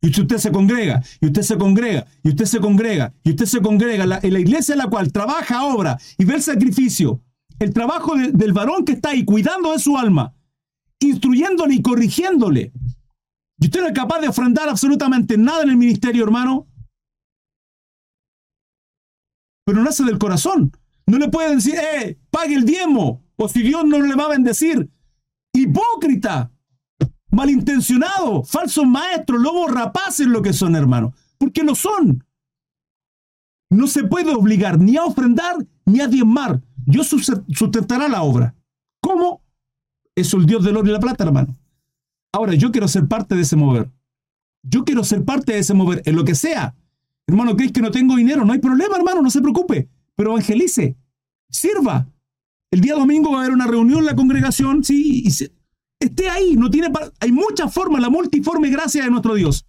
Y 0.00 0.12
si 0.12 0.20
usted 0.20 0.38
se 0.38 0.50
congrega, 0.50 1.02
y 1.20 1.26
usted 1.26 1.42
se 1.42 1.56
congrega, 1.56 2.06
y 2.24 2.30
usted 2.30 2.44
se 2.44 2.60
congrega, 2.60 3.12
y 3.22 3.30
usted 3.30 3.46
se 3.46 3.60
congrega 3.60 4.20
en 4.22 4.32
la 4.32 4.40
iglesia 4.40 4.72
en 4.72 4.78
la 4.78 4.88
cual 4.88 5.12
trabaja, 5.12 5.64
obra 5.64 5.98
y 6.18 6.24
ve 6.24 6.34
el 6.34 6.42
sacrificio, 6.42 7.20
el 7.58 7.72
trabajo 7.72 8.14
del 8.16 8.52
varón 8.52 8.84
que 8.84 8.92
está 8.92 9.10
ahí 9.10 9.24
cuidando 9.24 9.72
de 9.72 9.78
su 9.78 9.96
alma, 9.96 10.34
instruyéndole 11.02 11.74
y 11.74 11.82
corrigiéndole. 11.82 12.72
Y 13.58 13.66
usted 13.66 13.80
no 13.80 13.86
es 13.88 13.92
capaz 13.92 14.20
de 14.20 14.28
ofrendar 14.28 14.68
absolutamente 14.68 15.36
nada 15.38 15.62
en 15.62 15.70
el 15.70 15.76
ministerio, 15.76 16.24
hermano. 16.24 16.66
Pero 19.64 19.82
nace 19.82 20.04
del 20.04 20.18
corazón. 20.18 20.72
No 21.06 21.18
le 21.18 21.28
pueden 21.28 21.56
decir, 21.56 21.74
eh, 21.76 22.18
pague 22.30 22.54
el 22.54 22.64
diezmo, 22.64 23.24
o 23.36 23.48
si 23.48 23.62
Dios 23.62 23.84
no 23.84 24.00
le 24.00 24.14
va 24.14 24.24
a 24.24 24.30
bendecir. 24.30 24.90
Hipócrita, 25.52 26.50
malintencionado, 27.30 28.42
falsos 28.44 28.86
maestros, 28.86 29.40
lobos 29.40 29.70
rapaces 29.70 30.26
lo 30.26 30.42
que 30.42 30.52
son, 30.52 30.76
hermano. 30.76 31.12
Porque 31.38 31.62
lo 31.62 31.74
son. 31.74 32.24
No 33.70 33.86
se 33.86 34.04
puede 34.04 34.34
obligar 34.34 34.78
ni 34.78 34.96
a 34.96 35.04
ofrendar 35.04 35.56
ni 35.86 36.00
a 36.00 36.08
diezmar. 36.08 36.62
Dios 36.76 37.08
sustentará 37.08 38.08
la 38.08 38.22
obra. 38.22 38.54
¿Cómo? 39.00 39.41
Es 40.14 40.32
el 40.34 40.46
Dios 40.46 40.64
del 40.64 40.76
oro 40.76 40.88
y 40.88 40.92
la 40.92 41.00
plata, 41.00 41.24
hermano. 41.24 41.56
Ahora, 42.32 42.54
yo 42.54 42.70
quiero 42.70 42.88
ser 42.88 43.08
parte 43.08 43.34
de 43.34 43.42
ese 43.42 43.56
mover. 43.56 43.90
Yo 44.62 44.84
quiero 44.84 45.04
ser 45.04 45.24
parte 45.24 45.52
de 45.52 45.58
ese 45.58 45.74
mover, 45.74 46.02
en 46.04 46.16
lo 46.16 46.24
que 46.24 46.34
sea. 46.34 46.74
Hermano, 47.26 47.56
¿crees 47.56 47.72
que 47.72 47.80
no 47.80 47.90
tengo 47.90 48.16
dinero? 48.16 48.44
No 48.44 48.52
hay 48.52 48.58
problema, 48.58 48.96
hermano, 48.96 49.22
no 49.22 49.30
se 49.30 49.40
preocupe 49.40 49.88
pero 50.16 50.32
evangelice, 50.32 50.96
sirva. 51.48 52.08
El 52.70 52.80
día 52.80 52.94
domingo 52.94 53.32
va 53.32 53.38
a 53.38 53.40
haber 53.40 53.52
una 53.52 53.66
reunión 53.66 54.00
en 54.00 54.06
la 54.06 54.16
congregación, 54.16 54.82
sí, 54.82 55.28
esté 55.98 56.28
ahí, 56.28 56.56
no 56.56 56.70
tiene 56.70 56.88
hay 57.20 57.32
muchas 57.32 57.72
formas, 57.72 58.00
la 58.00 58.08
multiforme 58.08 58.70
gracia 58.70 59.04
de 59.04 59.10
nuestro 59.10 59.34
Dios. 59.34 59.66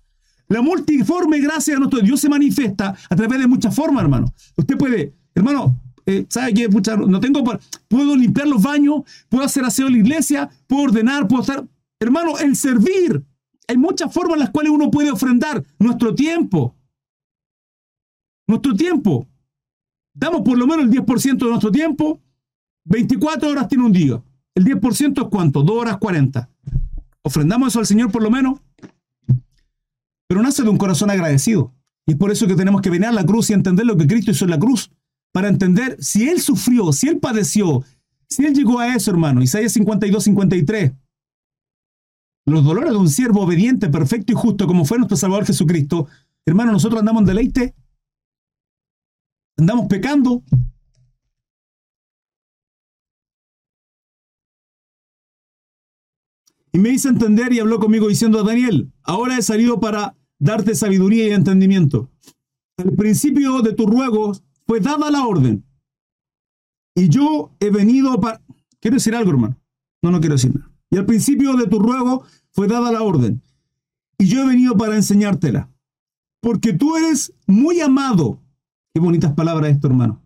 La 0.48 0.62
multiforme 0.62 1.40
gracia 1.40 1.74
de 1.74 1.80
nuestro 1.80 2.02
Dios 2.02 2.20
se 2.20 2.30
manifiesta 2.30 2.96
a 3.10 3.16
través 3.16 3.40
de 3.40 3.48
muchas 3.48 3.76
formas, 3.76 4.04
hermano. 4.04 4.34
Usted 4.56 4.78
puede, 4.78 5.16
hermano, 5.34 5.80
eh, 6.06 6.26
¿sabe 6.30 6.54
qué? 6.54 6.68
no 6.68 7.20
tengo, 7.20 7.44
puedo 7.88 8.16
limpiar 8.16 8.48
los 8.48 8.62
baños, 8.62 9.04
puedo 9.30 9.44
hacer 9.44 9.64
aseo 9.64 9.88
en 9.88 9.94
la 9.94 10.00
iglesia, 10.00 10.50
puedo 10.68 10.84
ordenar, 10.84 11.28
puedo 11.28 11.42
estar, 11.42 11.66
hermano, 12.00 12.38
el 12.40 12.56
servir. 12.56 13.24
Hay 13.68 13.78
muchas 13.78 14.14
formas 14.14 14.34
en 14.36 14.40
las 14.40 14.50
cuales 14.50 14.72
uno 14.72 14.92
puede 14.92 15.12
ofrendar 15.12 15.64
nuestro 15.80 16.14
tiempo. 16.14 16.76
Nuestro 18.48 18.74
tiempo. 18.76 19.28
Damos 20.14 20.42
por 20.42 20.58
lo 20.58 20.68
menos 20.68 20.86
el 20.86 20.92
10% 20.92 21.38
de 21.38 21.50
nuestro 21.50 21.72
tiempo. 21.72 22.22
24 22.86 23.50
horas 23.50 23.68
tiene 23.68 23.86
un 23.86 23.94
día. 23.94 24.22
¿El 24.54 24.66
10% 24.66 25.24
es 25.24 25.30
cuánto? 25.30 25.64
2 25.64 25.78
horas 25.78 25.98
40. 25.98 26.50
¿Ofrendamos 27.24 27.70
eso 27.70 27.80
al 27.80 27.86
Señor 27.86 28.12
por 28.12 28.22
lo 28.22 28.30
menos? 28.30 28.60
Pero 30.28 30.42
nace 30.42 30.64
de 30.64 30.70
un 30.70 30.78
corazón 30.78 31.10
agradecido. 31.10 31.74
Y 32.06 32.12
es 32.12 32.18
por 32.18 32.32
eso 32.32 32.48
que 32.48 32.56
tenemos 32.56 32.82
que 32.82 32.90
venir 32.90 33.08
a 33.08 33.14
la 33.14 33.26
cruz 33.26 33.50
y 33.50 33.54
entender 33.54 33.86
lo 33.86 33.96
que 33.96 34.08
Cristo 34.08 34.32
hizo 34.32 34.46
en 34.46 34.52
la 34.52 34.60
cruz. 34.60 34.92
Para 35.34 35.50
entender 35.50 35.98
si 36.00 36.30
Él 36.30 36.40
sufrió, 36.40 36.94
si 36.94 37.10
Él 37.10 37.20
padeció, 37.20 37.84
si 38.30 38.46
Él 38.46 38.54
llegó 38.54 38.80
a 38.80 38.96
eso, 38.96 39.12
hermano. 39.12 39.42
Isaías 39.42 39.74
52, 39.74 40.24
53. 40.24 40.94
Los 42.46 42.64
dolores 42.64 42.92
de 42.92 42.98
un 42.98 43.10
siervo 43.10 43.42
obediente, 43.42 43.90
perfecto 43.90 44.32
y 44.32 44.36
justo, 44.36 44.68
como 44.68 44.86
fue 44.86 44.98
nuestro 44.98 45.18
Salvador 45.18 45.46
Jesucristo. 45.46 46.08
Hermano, 46.46 46.72
nosotros 46.72 47.00
andamos 47.00 47.22
en 47.22 47.28
deleite 47.28 47.76
andamos 49.58 49.88
pecando. 49.88 50.44
Y 56.72 56.80
me 56.80 56.90
hizo 56.90 57.08
entender 57.08 57.54
y 57.54 57.60
habló 57.60 57.80
conmigo 57.80 58.08
diciendo 58.08 58.40
a 58.40 58.44
Daniel, 58.44 58.92
ahora 59.04 59.38
he 59.38 59.42
salido 59.44 59.80
para 59.80 60.18
darte 60.40 60.74
sabiduría 60.74 61.28
y 61.28 61.32
entendimiento. 61.32 62.10
Al 62.78 62.94
principio 62.94 63.62
de 63.62 63.74
tu 63.74 63.86
ruego 63.86 64.32
fue 64.66 64.80
dada 64.80 65.10
la 65.12 65.26
orden. 65.26 65.66
Y 66.96 67.10
yo 67.10 67.56
he 67.60 67.70
venido 67.70 68.20
para... 68.20 68.42
Quiero 68.80 68.96
decir 68.96 69.16
algo, 69.16 69.32
hermano. 69.32 69.60
No, 70.02 70.12
no 70.12 70.20
quiero 70.20 70.36
decir 70.36 70.54
nada. 70.54 70.72
Y 70.90 70.98
al 70.98 71.06
principio 71.06 71.56
de 71.56 71.68
tu 71.68 71.80
ruego 71.80 72.26
fue 72.52 72.68
dada 72.68 72.92
la 72.92 73.02
orden. 73.02 73.42
Y 74.18 74.28
yo 74.28 74.42
he 74.42 74.48
venido 74.48 74.78
para 74.78 74.96
enseñártela. 74.96 75.70
Porque 76.42 76.74
tú 76.74 76.96
eres 76.98 77.34
muy 77.48 77.82
amado. 77.82 78.42
Qué 78.94 79.00
bonitas 79.00 79.34
palabras 79.34 79.72
esto, 79.72 79.88
hermano. 79.88 80.22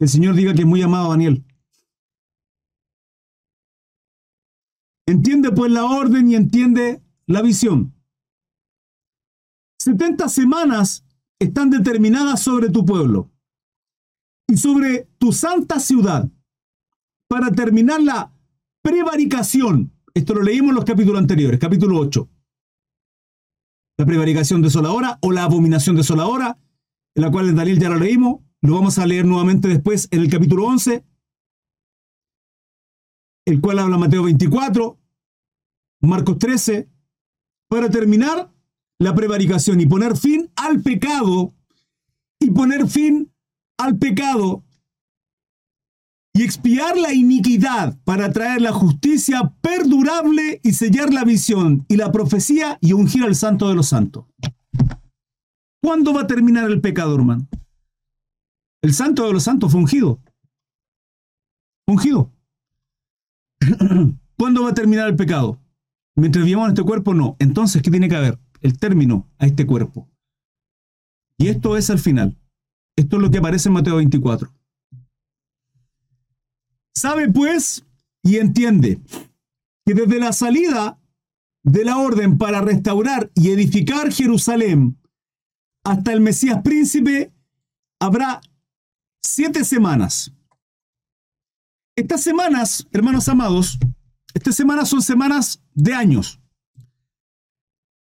El 0.00 0.08
Señor 0.08 0.34
diga 0.34 0.54
que 0.54 0.62
es 0.62 0.66
muy 0.66 0.82
amado 0.82 1.10
Daniel. 1.10 1.44
Entiende 5.06 5.52
pues 5.52 5.70
la 5.70 5.84
orden 5.84 6.30
y 6.30 6.34
entiende 6.34 7.02
la 7.26 7.42
visión. 7.42 7.94
70 9.78 10.28
semanas 10.28 11.04
están 11.40 11.70
determinadas 11.70 12.42
sobre 12.42 12.68
tu 12.68 12.84
pueblo 12.84 13.30
y 14.46 14.56
sobre 14.56 15.08
tu 15.18 15.32
santa 15.32 15.80
ciudad 15.80 16.30
para 17.28 17.50
terminar 17.50 18.02
la 18.02 18.32
prevaricación. 18.82 19.92
Esto 20.12 20.34
lo 20.34 20.42
leímos 20.42 20.70
en 20.70 20.76
los 20.76 20.84
capítulos 20.84 21.18
anteriores, 21.18 21.58
capítulo 21.58 21.98
8. 21.98 22.28
La 23.98 24.06
prevaricación 24.06 24.60
desoladora 24.60 25.18
o 25.22 25.32
la 25.32 25.44
abominación 25.44 25.96
desoladora, 25.96 26.58
en 27.14 27.22
la 27.22 27.30
cual 27.30 27.48
en 27.48 27.56
Daniel 27.56 27.80
ya 27.80 27.88
lo 27.88 27.98
leímos, 27.98 28.40
lo 28.60 28.74
vamos 28.74 28.98
a 28.98 29.06
leer 29.06 29.24
nuevamente 29.24 29.68
después 29.68 30.08
en 30.10 30.20
el 30.20 30.30
capítulo 30.30 30.66
11, 30.66 31.04
el 33.46 33.60
cual 33.60 33.78
habla 33.78 33.96
Mateo 33.96 34.24
24, 34.24 34.98
Marcos 36.02 36.38
13, 36.38 36.88
para 37.68 37.88
terminar 37.88 38.52
la 39.00 39.14
prevaricación 39.14 39.80
y 39.80 39.86
poner 39.86 40.16
fin 40.16 40.50
al 40.56 40.82
pecado 40.82 41.54
y 42.38 42.50
poner 42.50 42.86
fin 42.86 43.32
al 43.78 43.98
pecado 43.98 44.62
y 46.34 46.42
expiar 46.42 46.96
la 46.98 47.12
iniquidad 47.12 47.98
para 48.04 48.30
traer 48.30 48.60
la 48.60 48.72
justicia 48.72 49.54
perdurable 49.62 50.60
y 50.62 50.72
sellar 50.72 51.12
la 51.12 51.24
visión 51.24 51.86
y 51.88 51.96
la 51.96 52.12
profecía 52.12 52.78
y 52.82 52.92
ungir 52.92 53.24
al 53.24 53.34
santo 53.34 53.68
de 53.68 53.74
los 53.74 53.88
santos. 53.88 54.26
¿Cuándo 55.82 56.12
va 56.12 56.22
a 56.22 56.26
terminar 56.26 56.70
el 56.70 56.82
pecado, 56.82 57.14
hermano? 57.14 57.48
El 58.82 58.92
santo 58.92 59.26
de 59.26 59.32
los 59.32 59.42
santos 59.42 59.72
fue 59.72 59.80
ungido. 59.80 60.20
Ungido. 61.86 62.30
¿Cuándo 64.38 64.62
va 64.62 64.70
a 64.70 64.74
terminar 64.74 65.08
el 65.08 65.16
pecado? 65.16 65.58
Mientras 66.16 66.44
vivamos 66.44 66.68
en 66.68 66.74
este 66.74 66.84
cuerpo, 66.84 67.14
no. 67.14 67.36
Entonces, 67.38 67.80
¿qué 67.82 67.90
tiene 67.90 68.08
que 68.08 68.16
haber? 68.16 68.38
El 68.60 68.78
término 68.78 69.28
a 69.38 69.46
este 69.46 69.66
cuerpo. 69.66 70.08
Y 71.38 71.48
esto 71.48 71.76
es 71.76 71.90
al 71.90 71.98
final. 71.98 72.36
Esto 72.96 73.16
es 73.16 73.22
lo 73.22 73.30
que 73.30 73.38
aparece 73.38 73.68
en 73.68 73.74
Mateo 73.74 73.96
24. 73.96 74.52
Sabe 76.94 77.30
pues 77.30 77.86
y 78.22 78.36
entiende 78.36 79.00
que 79.86 79.94
desde 79.94 80.18
la 80.18 80.32
salida 80.32 81.00
de 81.62 81.84
la 81.84 81.98
orden 81.98 82.38
para 82.38 82.60
restaurar 82.60 83.30
y 83.34 83.50
edificar 83.50 84.12
Jerusalén 84.12 84.98
hasta 85.84 86.12
el 86.12 86.20
Mesías 86.20 86.62
príncipe 86.62 87.32
habrá 88.00 88.40
siete 89.22 89.64
semanas. 89.64 90.32
Estas 91.96 92.22
semanas, 92.22 92.86
hermanos 92.92 93.28
amados, 93.28 93.78
estas 94.34 94.54
semanas 94.54 94.88
son 94.88 95.02
semanas 95.02 95.62
de 95.74 95.92
años. 95.92 96.39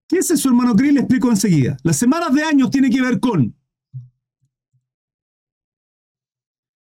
¿Qué 0.07 0.19
es 0.19 0.31
eso, 0.31 0.49
hermano 0.49 0.75
Cris? 0.75 0.93
Le 0.93 1.01
explico 1.01 1.29
enseguida. 1.29 1.77
Las 1.83 1.97
semanas 1.97 2.33
de 2.33 2.43
años 2.43 2.71
tienen 2.71 2.91
que 2.91 3.01
ver 3.01 3.19
con... 3.19 3.55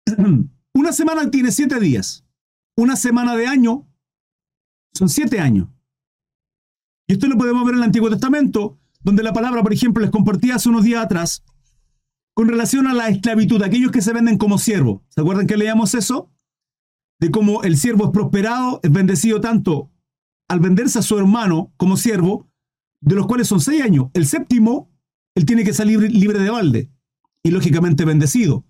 Una 0.75 0.93
semana 0.93 1.31
tiene 1.31 1.53
siete 1.53 1.79
días. 1.79 2.25
Una 2.77 2.97
semana 2.97 3.37
de 3.37 3.47
año 3.47 3.87
son 4.95 5.09
siete 5.09 5.39
años. 5.41 5.69
Y 7.07 7.15
esto 7.15 7.27
lo 7.27 7.37
podemos 7.37 7.65
ver 7.65 7.75
en 7.75 7.81
el 7.81 7.85
Antiguo 7.85 8.09
Testamento, 8.09 8.79
donde 9.01 9.23
la 9.23 9.33
palabra, 9.33 9.63
por 9.63 9.73
ejemplo, 9.73 10.01
les 10.01 10.11
compartí 10.11 10.51
hace 10.51 10.69
unos 10.69 10.85
días 10.85 11.05
atrás, 11.05 11.45
con 12.35 12.49
relación 12.49 12.87
a 12.87 12.95
la 12.95 13.09
esclavitud, 13.09 13.63
aquellos 13.63 13.91
que 13.91 14.01
se 14.01 14.13
venden 14.13 14.39
como 14.39 14.59
siervos. 14.59 15.03
¿Se 15.09 15.21
acuerdan 15.21 15.47
que 15.47 15.57
leíamos 15.57 15.95
eso? 15.95 16.33
De 17.19 17.31
cómo 17.31 17.63
el 17.65 17.77
siervo 17.77 18.07
es 18.07 18.11
prosperado, 18.13 18.81
es 18.83 18.93
bendecido 18.93 19.41
tanto 19.41 19.91
al 20.49 20.61
venderse 20.61 20.99
a 20.99 21.03
su 21.03 21.19
hermano 21.19 21.73
como 21.77 21.97
siervo, 21.97 22.50
de 23.01 23.15
los 23.15 23.27
cuales 23.27 23.49
son 23.49 23.61
seis 23.61 23.83
años. 23.83 24.09
El 24.15 24.27
séptimo, 24.27 24.91
él 25.35 25.47
tiene 25.47 25.65
que 25.65 25.73
salir 25.73 26.01
libre 26.01 26.39
de 26.39 26.51
balde 26.51 26.91
y 27.43 27.51
lógicamente 27.51 28.05
bendecido. 28.05 28.65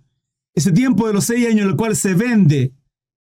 Ese 0.54 0.72
tiempo 0.72 1.06
de 1.06 1.12
los 1.12 1.24
seis 1.24 1.46
años 1.46 1.62
en 1.62 1.70
el 1.70 1.76
cual 1.76 1.96
se 1.96 2.14
vende 2.14 2.74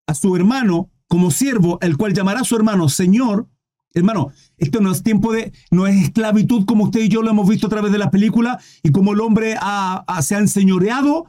a 0.08 0.14
su 0.14 0.36
hermano 0.36 0.92
como 1.08 1.32
siervo, 1.32 1.80
el 1.82 1.98
cual 1.98 2.14
llamará 2.14 2.42
a 2.42 2.46
su 2.46 2.56
hermano 2.56 2.90
Señor, 2.90 3.48
Hermano, 3.94 4.32
esto 4.58 4.82
no 4.82 4.92
es 4.92 5.02
tiempo 5.02 5.34
de, 5.34 5.52
no 5.72 5.88
es 5.88 5.96
esclavitud 6.04 6.66
como 6.66 6.86
usted 6.86 7.02
y 7.02 7.10
yo 7.10 7.24
lo 7.24 7.32
hemos 7.32 7.50
visto 7.50 7.68
a 7.68 7.70
través 7.72 7.92
de 7.92 7.98
las 7.98 8.12
películas 8.12 8.64
y 8.84 8.92
como 8.92 9.14
el 9.14 9.20
hombre 9.20 9.56
se 10.22 10.36
ha 10.36 10.40
enseñoreado 10.40 11.26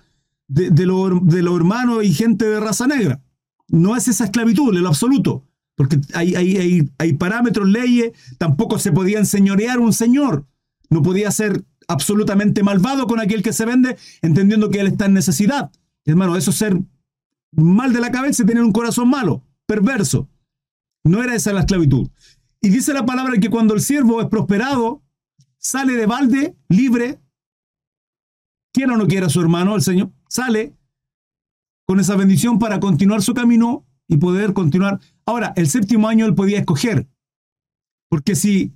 de, 0.46 0.70
de 0.70 0.84
los 0.86 1.56
hermanos 1.56 2.04
y 2.04 2.12
gente 2.12 2.44
de 2.44 2.60
raza 2.60 2.86
negra. 2.86 3.22
No 3.68 3.96
es 3.96 4.08
esa 4.08 4.24
esclavitud, 4.24 4.76
en 4.76 4.82
lo 4.82 4.88
absoluto, 4.88 5.46
porque 5.80 5.98
hay, 6.12 6.34
hay, 6.34 6.90
hay 6.98 7.12
parámetros, 7.14 7.66
leyes, 7.66 8.12
tampoco 8.36 8.78
se 8.78 8.92
podía 8.92 9.18
enseñorear 9.18 9.78
un 9.78 9.94
señor, 9.94 10.44
no 10.90 11.00
podía 11.00 11.30
ser 11.30 11.64
absolutamente 11.88 12.62
malvado 12.62 13.06
con 13.06 13.18
aquel 13.18 13.42
que 13.42 13.54
se 13.54 13.64
vende, 13.64 13.96
entendiendo 14.20 14.68
que 14.68 14.80
él 14.80 14.88
está 14.88 15.06
en 15.06 15.14
necesidad. 15.14 15.72
Hermano, 16.04 16.36
eso 16.36 16.50
es 16.50 16.58
ser 16.58 16.78
mal 17.52 17.94
de 17.94 18.00
la 18.00 18.10
cabeza 18.10 18.42
y 18.42 18.46
tener 18.46 18.62
un 18.62 18.72
corazón 18.72 19.08
malo, 19.08 19.42
perverso. 19.64 20.28
No 21.02 21.22
era 21.22 21.34
esa 21.34 21.54
la 21.54 21.60
esclavitud. 21.60 22.10
Y 22.60 22.68
dice 22.68 22.92
la 22.92 23.06
palabra 23.06 23.40
que 23.40 23.48
cuando 23.48 23.72
el 23.72 23.80
siervo 23.80 24.20
es 24.20 24.28
prosperado, 24.28 25.02
sale 25.56 25.94
de 25.94 26.04
balde, 26.04 26.58
libre, 26.68 27.22
quiera 28.70 28.92
o 28.92 28.98
no 28.98 29.06
quiera 29.06 29.30
su 29.30 29.40
hermano, 29.40 29.76
el 29.76 29.80
Señor, 29.80 30.12
sale 30.28 30.76
con 31.86 32.00
esa 32.00 32.16
bendición 32.16 32.58
para 32.58 32.80
continuar 32.80 33.22
su 33.22 33.32
camino 33.32 33.86
y 34.10 34.18
poder 34.18 34.52
continuar. 34.52 35.00
Ahora, 35.30 35.52
el 35.54 35.68
séptimo 35.68 36.08
año 36.08 36.26
él 36.26 36.34
podía 36.34 36.58
escoger, 36.58 37.08
porque 38.08 38.34
si 38.34 38.74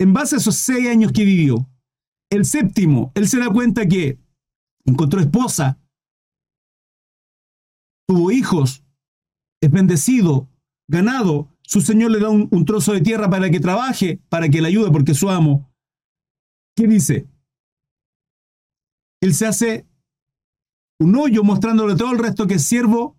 en 0.00 0.12
base 0.12 0.34
a 0.34 0.38
esos 0.38 0.56
seis 0.56 0.88
años 0.88 1.12
que 1.12 1.24
vivió, 1.24 1.70
el 2.28 2.44
séptimo, 2.44 3.12
él 3.14 3.28
se 3.28 3.38
da 3.38 3.48
cuenta 3.48 3.86
que 3.86 4.18
encontró 4.84 5.20
esposa, 5.20 5.78
tuvo 8.08 8.32
hijos, 8.32 8.82
es 9.60 9.70
bendecido, 9.70 10.48
ganado, 10.88 11.56
su 11.62 11.82
señor 11.82 12.10
le 12.10 12.18
da 12.18 12.30
un, 12.30 12.64
trozo 12.64 12.92
de 12.92 13.00
tierra 13.00 13.30
para 13.30 13.48
que 13.48 13.60
trabaje, 13.60 14.20
para 14.28 14.48
que 14.48 14.60
le 14.60 14.66
ayude, 14.66 14.90
porque 14.90 15.14
su 15.14 15.30
amo. 15.30 15.72
¿Qué 16.74 16.88
dice? 16.88 17.28
Él 19.20 19.32
se 19.34 19.46
hace 19.46 19.86
un 20.98 21.14
hoyo 21.14 21.44
mostrándole 21.44 21.94
todo 21.94 22.10
el 22.10 22.18
resto 22.18 22.48
que 22.48 22.54
es 22.54 22.64
siervo 22.64 23.16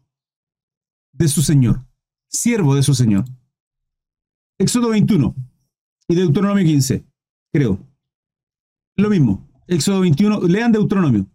de 1.14 1.30
su 1.30 1.42
señor. 1.42 1.89
Siervo 2.30 2.76
de 2.76 2.84
su 2.84 2.94
señor. 2.94 3.26
Éxodo 4.58 4.90
21 4.90 5.36
y 6.08 6.16
Deuteronomio 6.16 6.64
15, 6.64 7.06
creo. 7.52 7.80
Lo 8.96 9.10
mismo. 9.10 9.48
Éxodo 9.68 10.02
21, 10.02 10.42
lean 10.42 10.72
Deuteronomio. 10.72 11.28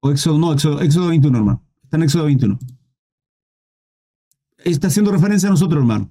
O 0.00 0.10
Éxodo, 0.10 0.38
no, 0.38 0.52
Éxodo, 0.52 0.80
Éxodo 0.80 1.08
21, 1.08 1.38
hermano. 1.38 1.64
Está 1.84 1.96
en 1.96 2.02
Éxodo 2.02 2.24
21 2.24 2.58
está 4.64 4.88
haciendo 4.88 5.12
referencia 5.12 5.48
a 5.48 5.52
nosotros, 5.52 5.80
hermano. 5.80 6.10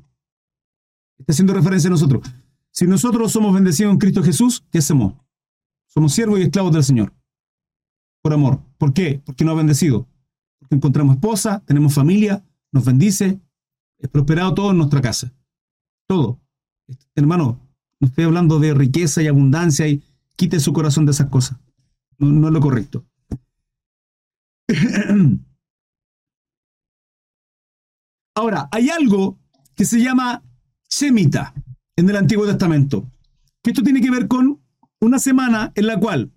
Está 1.20 1.34
haciendo 1.34 1.54
referencia 1.54 1.88
a 1.88 1.92
nosotros. 1.92 2.28
Si 2.72 2.88
nosotros 2.88 3.32
somos 3.32 3.54
bendecidos 3.54 3.92
en 3.92 4.00
Cristo 4.00 4.24
Jesús, 4.24 4.66
¿qué 4.72 4.80
hacemos? 4.80 5.16
Somos 5.88 6.14
siervos 6.14 6.40
y 6.40 6.44
esclavos 6.44 6.74
del 6.74 6.84
Señor. 6.84 7.14
Por 8.22 8.34
amor. 8.34 8.62
¿Por 8.78 8.94
qué? 8.94 9.22
Porque 9.26 9.44
nos 9.44 9.54
ha 9.54 9.58
bendecido. 9.58 10.08
Porque 10.60 10.76
encontramos 10.76 11.16
esposa, 11.16 11.62
tenemos 11.66 11.94
familia, 11.94 12.44
nos 12.72 12.86
bendice, 12.86 13.40
es 13.98 14.10
prosperado 14.10 14.54
todo 14.54 14.72
en 14.72 14.78
nuestra 14.78 15.02
casa. 15.02 15.34
Todo. 16.08 16.40
Hermano, 17.16 17.60
no 18.00 18.08
estoy 18.08 18.24
hablando 18.26 18.60
de 18.60 18.74
riqueza 18.74 19.22
y 19.22 19.28
abundancia 19.28 19.88
y 19.88 20.04
quite 20.36 20.60
su 20.60 20.74
corazón 20.74 21.06
de 21.06 21.12
esas 21.12 21.30
cosas. 21.30 21.60
No, 22.18 22.28
no 22.32 22.48
es 22.48 22.54
lo 22.54 22.60
correcto. 22.60 23.06
Ahora, 28.36 28.70
hay 28.72 28.90
algo 28.90 29.38
que 29.76 29.86
se 29.86 30.02
llama 30.02 30.44
Shemita 30.90 31.54
en 31.96 32.10
el 32.10 32.16
Antiguo 32.16 32.46
Testamento, 32.46 33.12
que 33.62 33.72
esto 33.72 33.84
tiene 33.84 34.02
que 34.02 34.10
ver 34.10 34.28
con 34.28 34.62
una 35.00 35.20
semana 35.20 35.72
en 35.76 35.88
la 35.88 36.00
cual, 36.00 36.32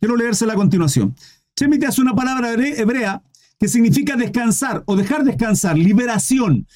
quiero 0.00 0.16
leérsela 0.16 0.54
a 0.54 0.56
continuación. 0.56 1.14
Shemita 1.56 1.88
es 1.88 1.98
una 1.98 2.14
palabra 2.14 2.52
hebrea 2.54 3.22
que 3.58 3.68
significa 3.68 4.16
descansar 4.16 4.82
o 4.86 4.96
dejar 4.96 5.24
descansar, 5.24 5.78
liberación. 5.78 6.66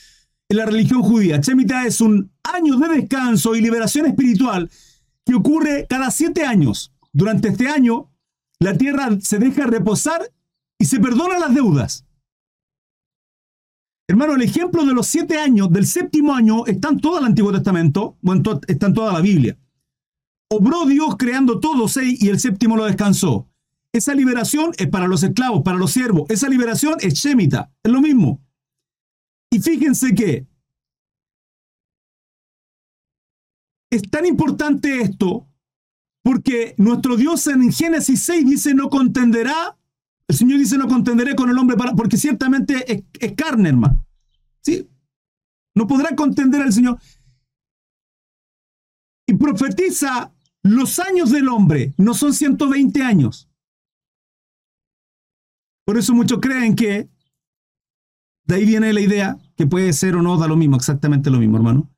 en 0.50 0.56
la 0.56 0.64
religión 0.64 1.02
judía. 1.02 1.38
Shemitah 1.38 1.86
es 1.86 2.00
un 2.00 2.32
año 2.42 2.78
de 2.78 2.88
descanso 2.88 3.54
y 3.54 3.60
liberación 3.60 4.06
espiritual 4.06 4.70
que 5.26 5.34
ocurre 5.34 5.86
cada 5.88 6.10
siete 6.10 6.44
años. 6.44 6.92
Durante 7.12 7.48
este 7.48 7.68
año, 7.68 8.10
la 8.58 8.76
tierra 8.76 9.10
se 9.20 9.38
deja 9.38 9.66
reposar 9.66 10.32
y 10.78 10.86
se 10.86 11.00
perdona 11.00 11.38
las 11.38 11.54
deudas. 11.54 12.06
Hermano, 14.08 14.36
el 14.36 14.42
ejemplo 14.42 14.86
de 14.86 14.94
los 14.94 15.06
siete 15.06 15.38
años, 15.38 15.70
del 15.70 15.86
séptimo 15.86 16.34
año, 16.34 16.64
está 16.64 16.88
en 16.88 16.98
todo 16.98 17.18
el 17.18 17.26
Antiguo 17.26 17.52
Testamento, 17.52 18.16
bueno, 18.22 18.58
está 18.66 18.86
en 18.86 18.94
toda 18.94 19.12
la 19.12 19.20
Biblia. 19.20 19.58
Obró 20.50 20.86
Dios 20.86 21.16
creando 21.18 21.60
todo 21.60 21.88
seis 21.88 22.22
y 22.22 22.30
el 22.30 22.40
séptimo 22.40 22.74
lo 22.74 22.86
descansó. 22.86 23.47
Esa 23.98 24.14
liberación 24.14 24.70
es 24.78 24.86
para 24.86 25.08
los 25.08 25.24
esclavos, 25.24 25.64
para 25.64 25.76
los 25.76 25.90
siervos. 25.90 26.30
Esa 26.30 26.48
liberación 26.48 26.98
es 27.00 27.14
Shemita, 27.14 27.72
es 27.82 27.90
lo 27.90 28.00
mismo. 28.00 28.40
Y 29.50 29.58
fíjense 29.58 30.14
que 30.14 30.46
es 33.90 34.02
tan 34.08 34.24
importante 34.24 35.00
esto 35.00 35.48
porque 36.22 36.76
nuestro 36.78 37.16
Dios 37.16 37.44
en 37.48 37.72
Génesis 37.72 38.22
6 38.22 38.46
dice 38.46 38.72
no 38.72 38.88
contenderá, 38.88 39.76
el 40.28 40.36
Señor 40.36 40.60
dice 40.60 40.78
no 40.78 40.86
contenderé 40.86 41.34
con 41.34 41.50
el 41.50 41.58
hombre 41.58 41.76
para, 41.76 41.92
porque 41.96 42.18
ciertamente 42.18 42.92
es, 42.92 43.02
es 43.18 43.32
carne, 43.32 43.70
hermano. 43.70 44.06
¿Sí? 44.62 44.88
No 45.74 45.88
podrá 45.88 46.14
contender 46.14 46.62
al 46.62 46.72
Señor. 46.72 47.00
Y 49.26 49.34
profetiza 49.34 50.32
los 50.62 51.00
años 51.00 51.32
del 51.32 51.48
hombre, 51.48 51.94
no 51.96 52.14
son 52.14 52.32
120 52.32 53.02
años. 53.02 53.47
Por 55.88 55.96
eso 55.96 56.12
muchos 56.12 56.38
creen 56.38 56.76
que 56.76 57.08
de 58.44 58.54
ahí 58.54 58.66
viene 58.66 58.92
la 58.92 59.00
idea, 59.00 59.38
que 59.56 59.66
puede 59.66 59.94
ser 59.94 60.16
o 60.16 60.22
no, 60.22 60.36
da 60.36 60.46
lo 60.46 60.54
mismo, 60.54 60.76
exactamente 60.76 61.30
lo 61.30 61.38
mismo, 61.38 61.56
hermano. 61.56 61.90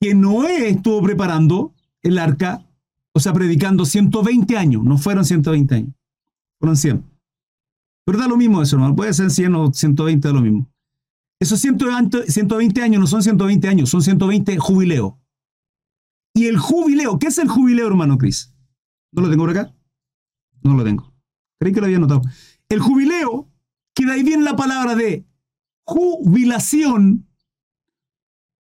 Que 0.00 0.14
Noé 0.14 0.70
estuvo 0.70 1.02
preparando 1.02 1.74
el 2.00 2.16
arca, 2.16 2.66
o 3.12 3.20
sea, 3.20 3.34
predicando 3.34 3.84
120 3.84 4.56
años, 4.56 4.82
no 4.84 4.96
fueron 4.96 5.26
120 5.26 5.74
años, 5.74 5.94
fueron 6.58 6.78
100. 6.78 7.04
Pero 8.06 8.18
da 8.18 8.26
lo 8.26 8.38
mismo 8.38 8.62
eso, 8.62 8.76
hermano, 8.76 8.96
puede 8.96 9.12
ser 9.12 9.30
100 9.30 9.54
o 9.54 9.70
120, 9.70 10.28
da 10.28 10.32
lo 10.32 10.40
mismo. 10.40 10.72
Esos 11.42 11.60
120 11.60 12.82
años 12.82 13.00
no 13.00 13.06
son 13.06 13.22
120 13.22 13.68
años, 13.68 13.90
son 13.90 14.00
120 14.00 14.56
jubileos. 14.56 15.12
Y 16.34 16.46
el 16.46 16.56
jubileo, 16.56 17.18
¿qué 17.18 17.26
es 17.26 17.36
el 17.36 17.48
jubileo, 17.48 17.88
hermano 17.88 18.16
Cris? 18.16 18.50
¿No 19.12 19.20
lo 19.20 19.28
tengo 19.28 19.42
por 19.42 19.50
acá? 19.50 19.74
No 20.62 20.74
lo 20.74 20.82
tengo. 20.82 21.12
Creí 21.60 21.74
que 21.74 21.80
lo 21.80 21.86
había 21.86 21.98
notado. 21.98 22.22
El 22.72 22.80
jubileo, 22.80 23.50
que 23.94 24.06
de 24.06 24.12
ahí 24.12 24.22
viene 24.22 24.44
la 24.44 24.56
palabra 24.56 24.94
de 24.94 25.26
jubilación, 25.84 27.28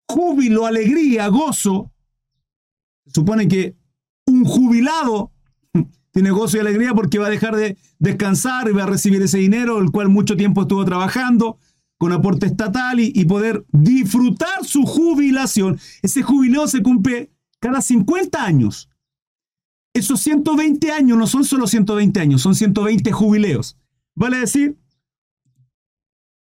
júbilo, 0.07 0.67
alegría, 0.67 1.27
gozo. 1.29 1.91
Supone 3.07 3.47
que 3.47 3.75
un 4.27 4.45
jubilado 4.45 5.31
tiene 6.11 6.29
gozo 6.29 6.57
y 6.57 6.59
alegría 6.59 6.93
porque 6.93 7.17
va 7.17 7.25
a 7.25 7.31
dejar 7.31 7.55
de 7.55 7.79
descansar 7.97 8.69
y 8.69 8.73
va 8.73 8.83
a 8.83 8.85
recibir 8.85 9.23
ese 9.23 9.39
dinero, 9.39 9.79
el 9.79 9.89
cual 9.89 10.09
mucho 10.09 10.37
tiempo 10.37 10.61
estuvo 10.61 10.85
trabajando 10.85 11.57
con 11.97 12.11
aporte 12.11 12.45
estatal 12.45 12.99
y, 12.99 13.11
y 13.15 13.25
poder 13.25 13.65
disfrutar 13.71 14.65
su 14.65 14.83
jubilación. 14.83 15.79
Ese 16.03 16.21
jubileo 16.21 16.67
se 16.67 16.83
cumple 16.83 17.31
cada 17.59 17.81
50 17.81 18.45
años. 18.45 18.87
Esos 19.95 20.19
120 20.19 20.91
años 20.91 21.17
no 21.17 21.25
son 21.25 21.43
solo 21.43 21.65
120 21.65 22.19
años, 22.19 22.43
son 22.43 22.53
120 22.53 23.11
jubileos. 23.11 23.79
Vale 24.15 24.37
decir, 24.37 24.77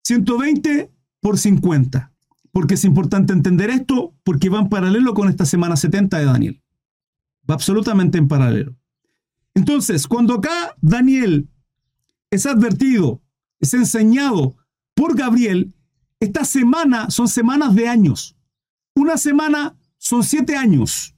120 0.05 0.90
por 1.20 1.38
50. 1.38 2.12
Porque 2.53 2.75
es 2.75 2.85
importante 2.85 3.33
entender 3.33 3.70
esto 3.70 4.14
porque 4.25 4.49
va 4.49 4.59
en 4.59 4.68
paralelo 4.68 5.14
con 5.14 5.29
esta 5.29 5.44
semana 5.44 5.77
70 5.77 6.18
de 6.18 6.25
Daniel. 6.25 6.62
Va 7.49 7.55
absolutamente 7.55 8.18
en 8.18 8.27
paralelo. 8.27 8.77
Entonces, 9.55 10.09
cuando 10.09 10.35
acá 10.35 10.75
Daniel 10.81 11.49
es 12.31 12.46
advertido, 12.46 13.23
es 13.61 13.75
enseñado 13.75 14.57
por 14.94 15.16
Gabriel, 15.16 15.75
esta 16.18 16.44
semana 16.44 17.11
son 17.11 17.29
semanas 17.29 17.75
de 17.75 17.88
años. 17.88 18.37
Una 18.94 19.16
semana 19.16 19.77
son 19.96 20.25
siete 20.25 20.57
años. 20.57 21.14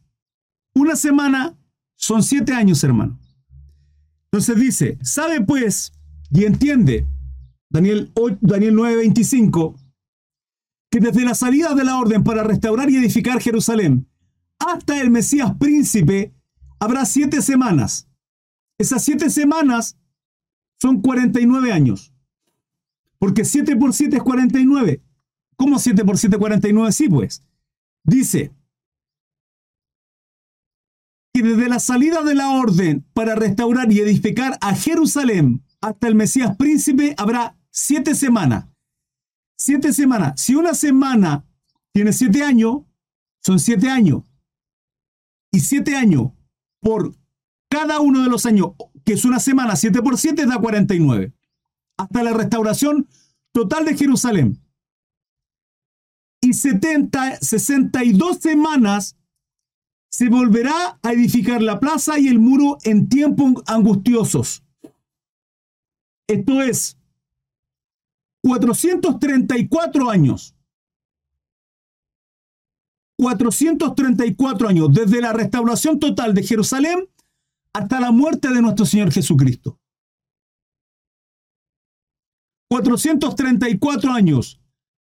Una 0.75 0.97
semana 0.97 1.57
son 1.97 2.23
siete 2.23 2.53
años, 2.53 2.83
hermano. 2.85 3.19
Entonces 4.25 4.57
dice, 4.57 4.99
sabe 5.03 5.41
pues 5.41 5.93
y 6.33 6.45
entiende, 6.45 7.07
Daniel, 7.69 8.13
Daniel 8.41 8.75
9:25, 8.75 9.77
que 10.91 11.01
desde 11.01 11.25
la 11.25 11.35
salida 11.35 11.75
de 11.75 11.85
la 11.85 11.99
orden 11.99 12.25
para 12.25 12.43
restaurar 12.43 12.91
y 12.91 12.97
edificar 12.97 13.41
Jerusalén 13.41 14.09
hasta 14.59 15.01
el 15.01 15.11
Mesías 15.11 15.55
príncipe 15.59 16.33
habrá 16.79 17.05
siete 17.05 17.43
semanas. 17.43 18.09
Esas 18.79 19.05
siete 19.05 19.31
semanas 19.31 19.99
son 20.81 21.01
49 21.01 21.73
años. 21.73 22.13
Porque 23.19 23.45
7 23.45 23.77
por 23.77 23.93
7 23.93 24.17
es 24.17 24.23
49. 24.23 25.01
¿Cómo 25.57 25.79
7 25.79 26.05
por 26.05 26.19
7 26.19 26.35
es 26.35 26.41
49? 26.41 26.91
Sí, 26.91 27.09
pues. 27.09 27.45
Dice, 28.03 28.53
que 31.33 31.43
desde 31.43 31.69
la 31.69 31.79
salida 31.79 32.23
de 32.23 32.35
la 32.35 32.51
orden 32.51 33.07
para 33.15 33.37
restaurar 33.37 33.93
y 33.93 34.01
edificar 34.01 34.59
a 34.61 34.75
Jerusalén 34.75 35.63
hasta 35.83 36.07
el 36.07 36.15
Mesías 36.15 36.57
príncipe 36.57 37.15
habrá 37.19 37.59
siete 37.71 38.15
semanas. 38.15 38.67
Siete 39.59 39.93
semanas. 39.93 40.41
Si 40.41 40.55
una 40.55 40.75
semana 40.75 41.45
tiene 41.93 42.13
siete 42.13 42.43
años, 42.43 42.83
son 43.41 43.59
siete 43.59 43.91
años. 43.91 44.23
Y 45.53 45.61
siete 45.61 45.97
años 45.97 46.33
por 46.81 47.15
cada 47.69 48.01
uno 48.01 48.23
de 48.23 48.29
los 48.29 48.47
años, 48.47 48.73
que 49.05 49.15
es 49.15 49.25
una 49.25 49.41
semana, 49.41 49.77
siete 49.77 50.01
por 50.03 50.17
siete 50.17 50.47
da 50.47 50.59
49. 50.59 51.33
Hasta 51.99 52.23
la 52.23 52.33
restauración 52.33 53.09
total 53.53 53.85
de 53.85 53.97
Jerusalén. 53.97 54.59
Y 56.41 56.55
70, 56.55 57.39
62 57.41 58.39
semanas 58.39 59.17
se 60.11 60.29
volverá 60.29 60.99
a 61.03 61.13
edificar 61.13 61.63
la 61.63 61.81
plaza 61.81 62.19
y 62.19 62.29
el 62.29 62.39
muro 62.39 62.79
en 62.85 63.09
tiempos 63.09 63.63
angustiosos. 63.67 64.63
Esto 66.27 66.63
es 66.63 66.99
434 68.43 70.11
años. 70.11 70.55
434 73.17 74.69
años, 74.69 74.93
desde 74.93 75.21
la 75.21 75.33
restauración 75.33 76.01
total 76.01 76.35
de 76.35 76.43
Jerusalén 76.43 77.09
hasta 77.73 78.01
la 78.01 78.11
muerte 78.11 78.49
de 78.49 78.61
nuestro 78.61 78.85
Señor 78.85 79.13
Jesucristo. 79.13 79.79
434 82.69 84.13
años, 84.13 84.61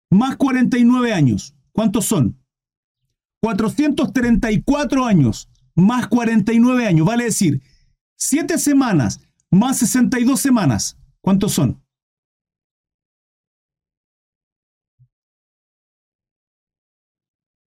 más 0.09 0.35
49 0.35 1.13
años. 1.13 1.55
¿Cuántos 1.71 2.05
son? 2.05 2.37
434 3.41 5.05
años 5.05 5.51
más 5.75 6.07
49 6.07 6.87
años, 6.87 7.05
vale 7.05 7.25
decir, 7.25 7.61
7 8.17 8.57
semanas 8.57 9.21
más 9.49 9.77
62 9.79 10.39
semanas. 10.39 10.97
¿Cuántos 11.21 11.53
son? 11.53 11.81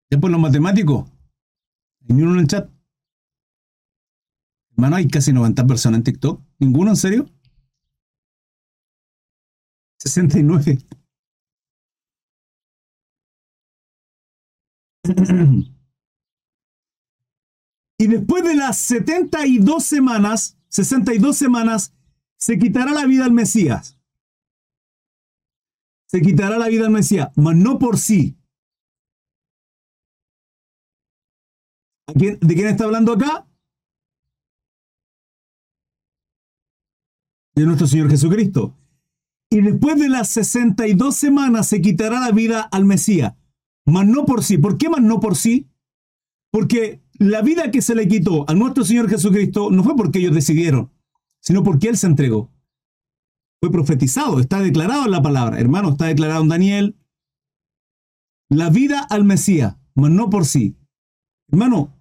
Después 0.09 0.31
los 0.31 0.41
matemáticos. 0.41 1.09
¿Ninguno 2.01 2.33
en 2.33 2.39
el 2.39 2.47
chat? 2.47 2.69
Hermano, 4.71 4.95
hay 4.95 5.07
casi 5.07 5.33
90 5.33 5.67
personas 5.67 5.99
en 5.99 6.03
TikTok. 6.03 6.41
¿Ninguno 6.59 6.91
en 6.91 6.95
serio? 6.95 7.29
69. 9.99 10.79
y 17.97 18.07
después 18.07 18.43
de 18.43 18.55
las 18.55 18.77
72 18.77 19.83
semanas, 19.83 20.57
62 20.69 21.35
semanas, 21.35 21.93
se 22.39 22.57
quitará 22.57 22.91
la 22.91 23.05
vida 23.05 23.25
al 23.25 23.31
Mesías. 23.31 23.99
Se 26.07 26.21
quitará 26.21 26.57
la 26.57 26.67
vida 26.67 26.85
al 26.85 26.91
Mesías, 26.91 27.29
mas 27.35 27.55
no 27.55 27.77
por 27.77 27.97
sí. 27.97 28.35
¿De 32.15 32.37
quién 32.55 32.67
está 32.67 32.85
hablando 32.85 33.13
acá? 33.13 33.47
De 37.53 37.65
nuestro 37.65 37.85
Señor 37.85 38.09
Jesucristo. 38.09 38.75
Y 39.51 39.61
después 39.61 39.99
de 39.99 40.09
las 40.09 40.29
62 40.29 41.15
semanas 41.15 41.67
se 41.67 41.81
quitará 41.81 42.19
la 42.19 42.31
vida 42.31 42.61
al 42.61 42.85
Mesías 42.85 43.35
mas 43.89 44.07
no 44.07 44.25
por 44.25 44.43
sí. 44.43 44.57
¿Por 44.57 44.77
qué 44.77 44.89
más 44.89 45.01
no 45.01 45.19
por 45.19 45.35
sí? 45.35 45.67
Porque 46.51 47.01
la 47.17 47.41
vida 47.41 47.71
que 47.71 47.81
se 47.81 47.95
le 47.95 48.07
quitó 48.07 48.49
a 48.49 48.53
nuestro 48.53 48.83
Señor 48.83 49.09
Jesucristo 49.09 49.69
no 49.71 49.83
fue 49.83 49.95
porque 49.95 50.19
ellos 50.19 50.33
decidieron, 50.33 50.91
sino 51.49 51.63
porque 51.63 51.87
Él 51.87 51.97
se 51.97 52.05
entregó. 52.05 52.53
Fue 53.59 53.71
profetizado, 53.71 54.39
está 54.39 54.61
declarado 54.61 55.05
en 55.05 55.11
la 55.11 55.23
palabra. 55.23 55.59
Hermano, 55.59 55.89
está 55.89 56.05
declarado 56.05 56.43
en 56.43 56.49
Daniel, 56.49 56.95
la 58.51 58.69
vida 58.69 59.01
al 59.09 59.23
Mesías, 59.23 59.75
mas 59.95 60.11
no 60.11 60.29
por 60.29 60.45
sí. 60.45 60.77
Hermano, 61.51 61.99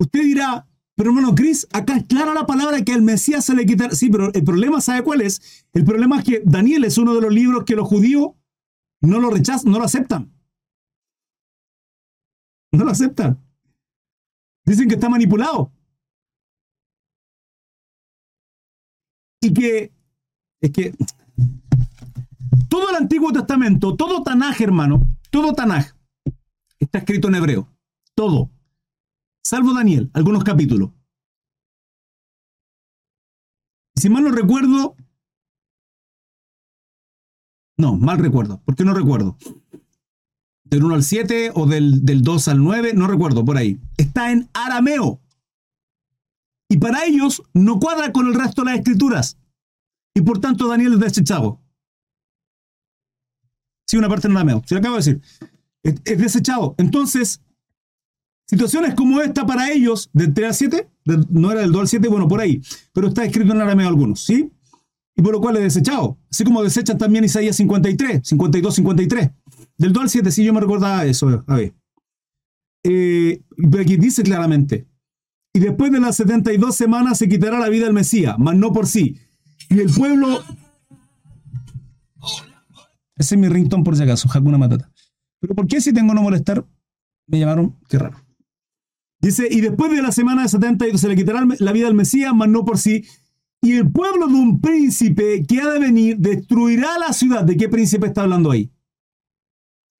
usted 0.00 0.22
dirá, 0.22 0.66
pero 0.96 1.10
hermano 1.10 1.34
Cris, 1.34 1.68
acá 1.74 1.98
es 1.98 2.06
clara 2.06 2.32
la 2.32 2.46
palabra 2.46 2.82
que 2.82 2.94
al 2.94 3.02
Mesías 3.02 3.44
se 3.44 3.54
le 3.54 3.66
quita. 3.66 3.90
Sí, 3.90 4.08
pero 4.08 4.32
el 4.32 4.44
problema, 4.44 4.80
¿sabe 4.80 5.02
cuál 5.02 5.20
es? 5.20 5.66
El 5.74 5.84
problema 5.84 6.20
es 6.20 6.24
que 6.24 6.42
Daniel 6.42 6.84
es 6.84 6.96
uno 6.96 7.14
de 7.14 7.20
los 7.20 7.34
libros 7.34 7.64
que 7.64 7.76
los 7.76 7.86
judíos 7.86 8.30
no 9.02 9.20
lo 9.20 9.28
rechazan, 9.28 9.70
no 9.70 9.78
lo 9.78 9.84
aceptan. 9.84 10.32
No 12.72 12.82
lo 12.82 12.92
aceptan. 12.92 13.44
Dicen 14.64 14.88
que 14.88 14.94
está 14.94 15.10
manipulado. 15.10 15.70
Y 19.40 19.54
que 19.54 19.92
es 20.60 20.72
que 20.72 20.94
todo 22.68 22.90
el 22.90 22.96
Antiguo 22.96 23.32
Testamento, 23.32 23.96
todo 23.96 24.22
Tanaj, 24.22 24.60
hermano, 24.60 25.02
todo 25.30 25.52
Tanaj, 25.52 25.94
está 26.78 26.98
escrito 26.98 27.28
en 27.28 27.36
hebreo. 27.36 27.68
Todo. 28.14 28.50
Salvo 29.44 29.72
Daniel, 29.72 30.10
algunos 30.12 30.44
capítulos. 30.44 30.90
Si 33.94 34.08
mal 34.10 34.24
no 34.24 34.30
recuerdo, 34.30 34.96
no, 37.76 37.96
mal 37.96 38.18
recuerdo. 38.18 38.60
¿Por 38.64 38.74
qué 38.76 38.84
no 38.84 38.92
recuerdo? 38.92 39.36
Del 40.64 40.84
1 40.84 40.94
al 40.96 41.02
7 41.02 41.52
o 41.54 41.66
del, 41.66 42.04
del 42.04 42.22
2 42.22 42.48
al 42.48 42.62
9, 42.62 42.92
no 42.94 43.06
recuerdo, 43.06 43.44
por 43.44 43.56
ahí. 43.56 43.80
Está 43.96 44.30
en 44.30 44.48
arameo. 44.52 45.20
Y 46.68 46.78
para 46.78 47.04
ellos 47.04 47.42
no 47.54 47.80
cuadra 47.80 48.12
con 48.12 48.26
el 48.26 48.34
resto 48.34 48.62
de 48.62 48.70
las 48.70 48.78
escrituras. 48.78 49.38
Y 50.14 50.20
por 50.20 50.40
tanto 50.40 50.68
Daniel 50.68 50.94
es 50.94 51.00
desechado. 51.00 51.60
Sí, 53.86 53.96
una 53.96 54.08
parte 54.08 54.28
en 54.28 54.36
arameo. 54.36 54.62
Se 54.66 54.74
lo 54.74 54.80
acabo 54.80 54.96
de 54.96 54.98
decir. 54.98 55.22
Es, 55.82 56.18
desechado. 56.18 56.74
Entonces, 56.76 57.40
situaciones 58.46 58.94
como 58.94 59.20
esta 59.20 59.46
para 59.46 59.70
ellos, 59.70 60.10
del 60.12 60.34
3 60.34 60.48
al 60.48 60.54
7, 60.54 60.90
no 61.30 61.50
era 61.50 61.62
del 61.62 61.72
2 61.72 61.80
al 61.80 61.88
7, 61.88 62.08
bueno, 62.08 62.28
por 62.28 62.40
ahí. 62.40 62.60
Pero 62.92 63.08
está 63.08 63.24
escrito 63.24 63.52
en 63.52 63.60
arameo 63.62 63.88
algunos, 63.88 64.20
¿sí? 64.20 64.50
Y 65.16 65.22
por 65.22 65.32
lo 65.32 65.40
cual 65.40 65.56
es 65.56 65.62
desechado. 65.62 66.18
Así 66.30 66.44
como 66.44 66.62
desechan 66.62 66.98
también 66.98 67.24
Isaías 67.24 67.56
53, 67.56 68.20
52, 68.28 68.74
53. 68.74 69.30
Del 69.78 69.92
2 69.92 70.02
al 70.02 70.10
7, 70.10 70.30
sí, 70.32 70.44
yo 70.44 70.52
me 70.52 70.60
recordaba 70.60 71.06
eso. 71.06 71.44
A 71.46 71.54
ver. 71.54 71.74
Eh, 72.84 73.42
aquí 73.80 73.96
dice 73.96 74.22
claramente, 74.22 74.87
y 75.52 75.60
después 75.60 75.90
de 75.92 76.00
las 76.00 76.16
72 76.16 76.74
semanas 76.74 77.18
se 77.18 77.28
quitará 77.28 77.58
la 77.58 77.68
vida 77.68 77.86
al 77.86 77.92
Mesías, 77.92 78.36
mas 78.38 78.56
no 78.56 78.72
por 78.72 78.86
sí, 78.86 79.18
y 79.68 79.80
el 79.80 79.90
pueblo. 79.90 80.42
Ese 83.16 83.34
es 83.34 83.40
mi 83.40 83.48
ringtone 83.48 83.82
por 83.82 83.96
si 83.96 84.02
acaso, 84.02 84.28
Hakuna 84.32 84.58
Matata. 84.58 84.90
Pero 85.40 85.54
¿por 85.54 85.66
qué 85.66 85.80
si 85.80 85.92
tengo 85.92 86.14
no 86.14 86.22
molestar? 86.22 86.64
Me 87.26 87.38
llamaron, 87.38 87.76
qué 87.88 87.98
raro. 87.98 88.18
Dice, 89.20 89.48
y 89.50 89.60
después 89.60 89.90
de 89.90 90.00
la 90.00 90.12
semana 90.12 90.42
de 90.42 90.48
72 90.48 91.00
se 91.00 91.08
le 91.08 91.16
quitará 91.16 91.44
la 91.58 91.72
vida 91.72 91.88
al 91.88 91.94
Mesías, 91.94 92.32
mas 92.34 92.48
no 92.48 92.64
por 92.64 92.78
sí. 92.78 93.04
Y 93.60 93.72
el 93.72 93.90
pueblo 93.90 94.28
de 94.28 94.34
un 94.34 94.60
príncipe 94.60 95.42
que 95.44 95.60
ha 95.60 95.68
de 95.72 95.80
venir 95.80 96.18
destruirá 96.18 96.98
la 96.98 97.12
ciudad. 97.12 97.44
¿De 97.44 97.56
qué 97.56 97.68
príncipe 97.68 98.06
está 98.06 98.22
hablando 98.22 98.52
ahí? 98.52 98.70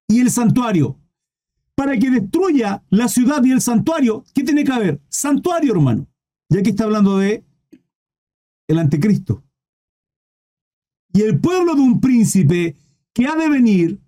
Y 0.07 0.21
el 0.21 0.31
santuario. 0.31 1.01
Para 1.79 1.97
que 1.97 2.11
destruya 2.11 2.83
la 2.91 3.07
ciudad 3.07 3.45
y 3.45 3.53
el 3.53 3.61
santuario, 3.61 4.25
¿qué 4.35 4.43
tiene 4.43 4.65
que 4.65 4.73
haber? 4.73 5.01
Santuario, 5.09 5.75
hermano. 5.75 6.09
Y 6.49 6.59
aquí 6.59 6.71
está 6.71 6.83
hablando 6.85 7.19
de 7.19 7.45
el 8.67 8.79
anticristo 8.79 9.45
y 11.13 11.23
el 11.23 11.39
pueblo 11.39 11.75
de 11.75 11.81
un 11.81 12.01
príncipe 12.01 12.77
que 13.13 13.27
ha 13.27 13.37
de 13.37 13.49
venir 13.49 14.01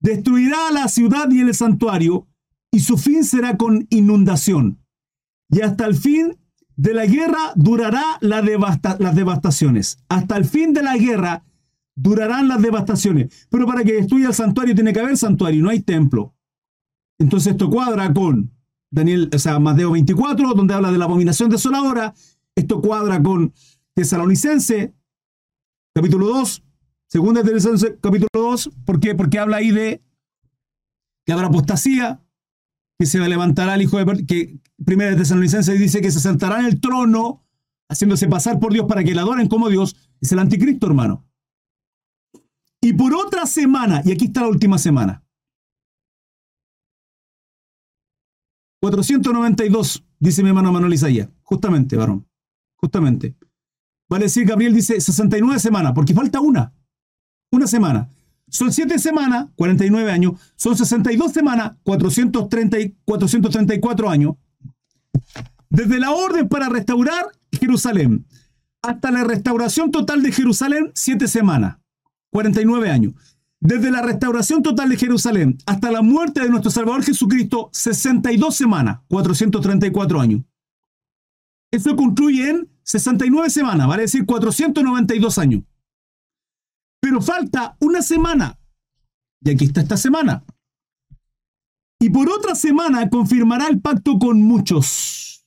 destruirá 0.00 0.70
la 0.72 0.88
ciudad 0.88 1.30
y 1.30 1.40
el 1.40 1.54
santuario, 1.54 2.28
y 2.70 2.80
su 2.80 2.96
fin 2.96 3.24
será 3.24 3.56
con 3.56 3.86
inundación. 3.90 4.78
Y 5.50 5.60
hasta 5.60 5.86
el 5.86 5.94
fin 5.94 6.38
de 6.76 6.94
la 6.94 7.06
guerra 7.06 7.52
durará 7.56 8.18
las 8.20 9.14
devastaciones. 9.14 9.98
Hasta 10.08 10.36
el 10.36 10.44
fin 10.44 10.72
de 10.72 10.82
la 10.82 10.96
guerra 10.96 11.44
durarán 11.96 12.48
las 12.48 12.62
devastaciones. 12.62 13.48
Pero 13.50 13.66
para 13.66 13.84
que 13.84 13.94
destruya 13.94 14.28
el 14.28 14.34
santuario 14.34 14.74
tiene 14.74 14.92
que 14.92 15.00
haber 15.00 15.16
santuario, 15.16 15.62
no 15.62 15.70
hay 15.70 15.80
templo. 15.80 16.34
Entonces 17.20 17.52
esto 17.52 17.68
cuadra 17.68 18.12
con 18.12 18.50
Daniel, 18.90 19.30
o 19.32 19.38
sea, 19.38 19.58
Mateo 19.60 19.92
24, 19.92 20.54
donde 20.54 20.74
habla 20.74 20.90
de 20.90 20.98
la 20.98 21.04
abominación 21.04 21.50
desoladora. 21.50 22.14
Esto 22.56 22.80
cuadra 22.80 23.22
con 23.22 23.52
Tesalonicense 23.94 24.94
capítulo 25.94 26.28
2, 26.28 26.64
segunda 27.06 27.42
de 27.42 27.98
capítulo 28.00 28.28
2, 28.32 28.70
¿por 28.86 29.00
qué? 29.00 29.14
Porque 29.14 29.38
habla 29.38 29.58
ahí 29.58 29.70
de 29.70 30.02
que 31.26 31.32
habrá 31.32 31.48
apostasía, 31.48 32.24
que 32.98 33.06
se 33.06 33.18
levantará 33.18 33.74
el 33.74 33.82
hijo 33.82 34.02
de 34.02 34.26
que 34.26 34.58
primera 34.84 35.10
de 35.10 35.16
Tesalonicenses 35.16 35.78
dice 35.78 36.00
que 36.00 36.10
se 36.10 36.20
sentará 36.20 36.60
en 36.60 36.66
el 36.66 36.80
trono 36.80 37.44
haciéndose 37.90 38.28
pasar 38.28 38.60
por 38.60 38.72
Dios 38.72 38.86
para 38.86 39.04
que 39.04 39.14
le 39.14 39.20
adoren 39.20 39.48
como 39.48 39.68
Dios, 39.68 39.96
es 40.20 40.32
el 40.32 40.38
anticristo, 40.38 40.86
hermano. 40.86 41.26
Y 42.80 42.94
por 42.94 43.12
otra 43.14 43.44
semana, 43.44 44.00
y 44.04 44.12
aquí 44.12 44.26
está 44.26 44.40
la 44.40 44.48
última 44.48 44.78
semana, 44.78 45.22
492, 48.80 50.04
dice 50.18 50.42
mi 50.42 50.48
hermano 50.48 50.72
Manuel 50.72 50.94
Isaías, 50.94 51.28
justamente, 51.42 51.96
varón, 51.96 52.26
justamente. 52.76 53.34
Vale 54.08 54.24
decir, 54.24 54.46
Gabriel 54.46 54.74
dice 54.74 55.00
69 55.00 55.60
semanas, 55.60 55.92
porque 55.94 56.14
falta 56.14 56.40
una. 56.40 56.72
Una 57.52 57.66
semana. 57.66 58.08
Son 58.48 58.72
7 58.72 58.98
semanas, 58.98 59.46
49 59.54 60.10
años. 60.10 60.32
Son 60.56 60.76
62 60.76 61.32
semanas, 61.32 61.72
430 61.84 62.76
434 63.04 64.10
años. 64.10 64.34
Desde 65.68 66.00
la 66.00 66.10
orden 66.10 66.48
para 66.48 66.68
restaurar 66.68 67.26
Jerusalén 67.52 68.26
hasta 68.82 69.10
la 69.10 69.24
restauración 69.24 69.90
total 69.90 70.22
de 70.22 70.32
Jerusalén, 70.32 70.90
7 70.94 71.28
semanas, 71.28 71.78
49 72.30 72.90
años. 72.90 73.14
Desde 73.60 73.90
la 73.90 74.00
restauración 74.00 74.62
total 74.62 74.88
de 74.88 74.96
Jerusalén 74.96 75.58
hasta 75.66 75.90
la 75.90 76.00
muerte 76.00 76.40
de 76.40 76.48
nuestro 76.48 76.70
Salvador 76.70 77.04
Jesucristo, 77.04 77.68
62 77.72 78.56
semanas, 78.56 79.00
434 79.08 80.20
años. 80.20 80.42
Eso 81.70 81.94
concluye 81.94 82.48
en 82.48 82.70
69 82.82 83.50
semanas, 83.50 83.86
vale 83.86 84.02
decir 84.02 84.24
492 84.24 85.38
años. 85.38 85.62
Pero 87.00 87.20
falta 87.20 87.76
una 87.80 88.02
semana. 88.02 88.58
Y 89.42 89.50
aquí 89.50 89.66
está 89.66 89.82
esta 89.82 89.96
semana. 89.96 90.42
Y 92.00 92.08
por 92.08 92.30
otra 92.30 92.54
semana 92.54 93.08
confirmará 93.10 93.68
el 93.68 93.80
pacto 93.80 94.18
con 94.18 94.40
muchos. 94.40 95.46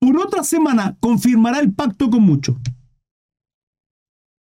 Por 0.00 0.16
otra 0.16 0.44
semana 0.44 0.96
confirmará 1.00 1.58
el 1.58 1.74
pacto 1.74 2.08
con 2.08 2.22
muchos. 2.22 2.56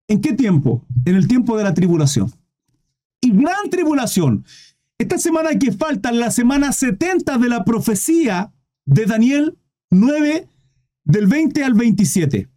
¿En 0.08 0.22
qué 0.22 0.34
tiempo? 0.34 0.86
En 1.06 1.15
el 1.15 1.28
tiempo 1.28 1.58
de 1.58 1.63
la 1.63 1.74
tribulación. 1.74 2.32
Y 3.22 3.32
gran 3.32 3.70
tribulación. 3.70 4.46
Esta 4.98 5.17
semana 5.17 5.50
que 5.60 5.72
falta, 5.72 6.12
la 6.12 6.32
semana 6.32 6.72
70 6.72 7.38
de 7.38 7.50
la 7.50 7.65
profecía 7.65 8.54
de 8.86 9.06
Daniel 9.06 9.58
9, 9.91 10.48
del 11.04 11.28
20 11.28 11.63
al 11.63 11.74
27. 11.74 12.50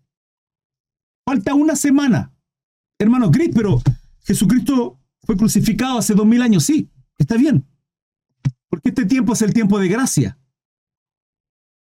Falta 1.26 1.54
una 1.54 1.76
semana. 1.76 2.32
Hermano 2.98 3.30
Cris, 3.30 3.50
pero 3.54 3.82
Jesucristo 4.22 4.98
fue 5.22 5.36
crucificado 5.36 5.98
hace 5.98 6.14
dos 6.14 6.26
mil 6.26 6.42
años. 6.42 6.64
Sí, 6.64 6.90
está 7.18 7.36
bien. 7.36 7.66
Porque 8.68 8.90
este 8.90 9.04
tiempo 9.04 9.32
es 9.32 9.42
el 9.42 9.52
tiempo 9.52 9.78
de 9.78 9.88
gracia, 9.88 10.38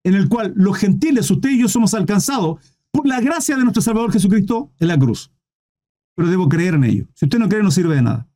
en 0.05 0.15
el 0.15 0.29
cual 0.29 0.53
los 0.55 0.77
gentiles, 0.77 1.31
usted 1.31 1.51
y 1.51 1.61
yo, 1.61 1.69
somos 1.69 1.95
alcanzados 1.95 2.61
por 2.91 3.07
la 3.07 3.21
gracia 3.21 3.57
de 3.57 3.63
nuestro 3.63 3.83
Salvador 3.83 4.13
Jesucristo 4.13 4.73
en 4.79 4.89
la 4.89 4.99
cruz. 4.99 5.34
Pero 6.15 6.29
debo 6.29 6.49
creer 6.49 6.75
en 6.75 6.85
ello. 6.85 7.07
Si 7.15 7.25
usted 7.25 7.39
no 7.39 7.49
cree, 7.49 7.63
no 7.63 7.71
sirve 7.71 7.97
de 7.97 8.03
nada. 8.03 8.29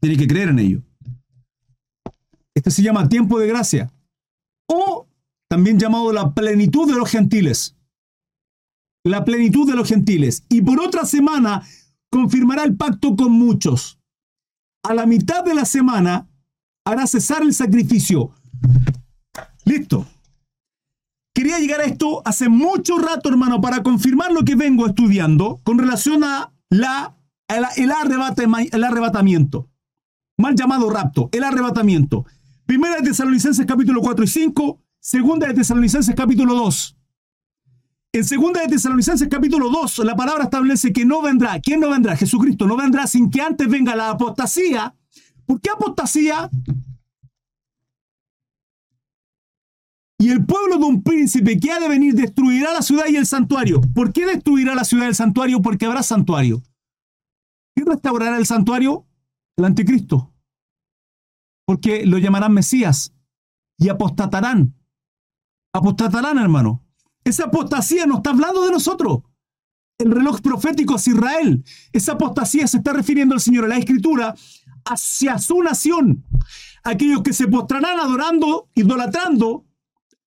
Tiene 0.00 0.16
que 0.16 0.26
creer 0.26 0.48
en 0.48 0.58
ello. 0.58 0.82
Este 2.54 2.70
se 2.70 2.82
llama 2.82 3.08
tiempo 3.08 3.38
de 3.38 3.46
gracia. 3.46 3.92
O 4.66 5.06
también 5.48 5.78
llamado 5.78 6.12
la 6.12 6.32
plenitud 6.34 6.90
de 6.90 6.98
los 6.98 7.08
gentiles. 7.08 7.76
La 9.04 9.24
plenitud 9.24 9.68
de 9.68 9.76
los 9.76 9.88
gentiles. 9.88 10.44
Y 10.48 10.62
por 10.62 10.80
otra 10.80 11.04
semana 11.04 11.62
confirmará 12.10 12.64
el 12.64 12.76
pacto 12.76 13.16
con 13.16 13.32
muchos. 13.32 13.98
A 14.82 14.94
la 14.94 15.06
mitad 15.06 15.44
de 15.44 15.54
la 15.54 15.64
semana 15.64 16.28
hará 16.84 17.06
cesar 17.06 17.42
el 17.42 17.54
sacrificio. 17.54 18.32
Listo. 19.64 20.06
Quería 21.40 21.58
llegar 21.58 21.80
a 21.80 21.84
esto 21.84 22.20
hace 22.26 22.50
mucho 22.50 22.98
rato, 22.98 23.30
hermano, 23.30 23.62
para 23.62 23.82
confirmar 23.82 24.30
lo 24.30 24.44
que 24.44 24.56
vengo 24.56 24.86
estudiando 24.86 25.58
con 25.64 25.78
relación 25.78 26.22
a 26.22 26.52
la, 26.68 27.16
el, 27.48 27.64
el 27.78 28.84
arrebatamiento. 28.84 29.70
Mal 30.36 30.54
llamado 30.54 30.90
rapto, 30.90 31.30
el 31.32 31.42
arrebatamiento. 31.42 32.26
Primera 32.66 32.96
de 32.96 33.04
Tesalonicenses 33.04 33.64
capítulo 33.64 34.02
4 34.02 34.22
y 34.22 34.28
5, 34.28 34.82
Segunda 35.00 35.46
de 35.46 35.54
Tesalonicenses 35.54 36.14
capítulo 36.14 36.54
2. 36.54 36.96
En 38.12 38.20
2 38.20 38.30
de 38.52 38.68
Tesalonicenses 38.68 39.28
capítulo 39.28 39.70
2, 39.70 40.00
la 40.00 40.14
palabra 40.14 40.44
establece 40.44 40.92
que 40.92 41.06
no 41.06 41.22
vendrá. 41.22 41.58
¿Quién 41.60 41.80
no 41.80 41.88
vendrá? 41.88 42.16
Jesucristo 42.16 42.66
no 42.66 42.76
vendrá 42.76 43.06
sin 43.06 43.30
que 43.30 43.40
antes 43.40 43.66
venga 43.66 43.96
la 43.96 44.10
apostasía. 44.10 44.94
¿Por 45.46 45.58
qué 45.62 45.70
apostasía? 45.70 46.50
Y 50.20 50.28
el 50.28 50.44
pueblo 50.44 50.76
de 50.76 50.84
un 50.84 51.02
príncipe 51.02 51.58
que 51.58 51.72
ha 51.72 51.80
de 51.80 51.88
venir 51.88 52.12
destruirá 52.14 52.74
la 52.74 52.82
ciudad 52.82 53.06
y 53.08 53.16
el 53.16 53.24
santuario. 53.24 53.80
¿Por 53.80 54.12
qué 54.12 54.26
destruirá 54.26 54.74
la 54.74 54.84
ciudad 54.84 55.06
y 55.06 55.08
el 55.08 55.14
santuario? 55.14 55.62
Porque 55.62 55.86
habrá 55.86 56.02
santuario. 56.02 56.62
¿Quién 57.74 57.86
restaurará 57.86 58.36
el 58.36 58.44
santuario? 58.44 59.06
El 59.56 59.64
anticristo. 59.64 60.34
Porque 61.64 62.04
lo 62.04 62.18
llamarán 62.18 62.52
Mesías 62.52 63.14
y 63.78 63.88
apostatarán. 63.88 64.74
Apostatarán, 65.72 66.36
hermano. 66.36 66.84
Esa 67.24 67.44
apostasía 67.44 68.04
no 68.04 68.16
está 68.16 68.28
hablando 68.28 68.66
de 68.66 68.72
nosotros. 68.72 69.20
El 69.96 70.10
reloj 70.10 70.42
profético 70.42 70.96
es 70.96 71.08
Israel. 71.08 71.64
Esa 71.94 72.12
apostasía 72.12 72.66
se 72.66 72.76
está 72.76 72.92
refiriendo 72.92 73.34
al 73.34 73.40
Señor 73.40 73.64
en 73.64 73.70
la 73.70 73.78
Escritura 73.78 74.34
hacia 74.84 75.38
su 75.38 75.62
nación. 75.62 76.26
Aquellos 76.84 77.22
que 77.22 77.32
se 77.32 77.48
postrarán 77.48 77.98
adorando, 77.98 78.68
idolatrando 78.74 79.64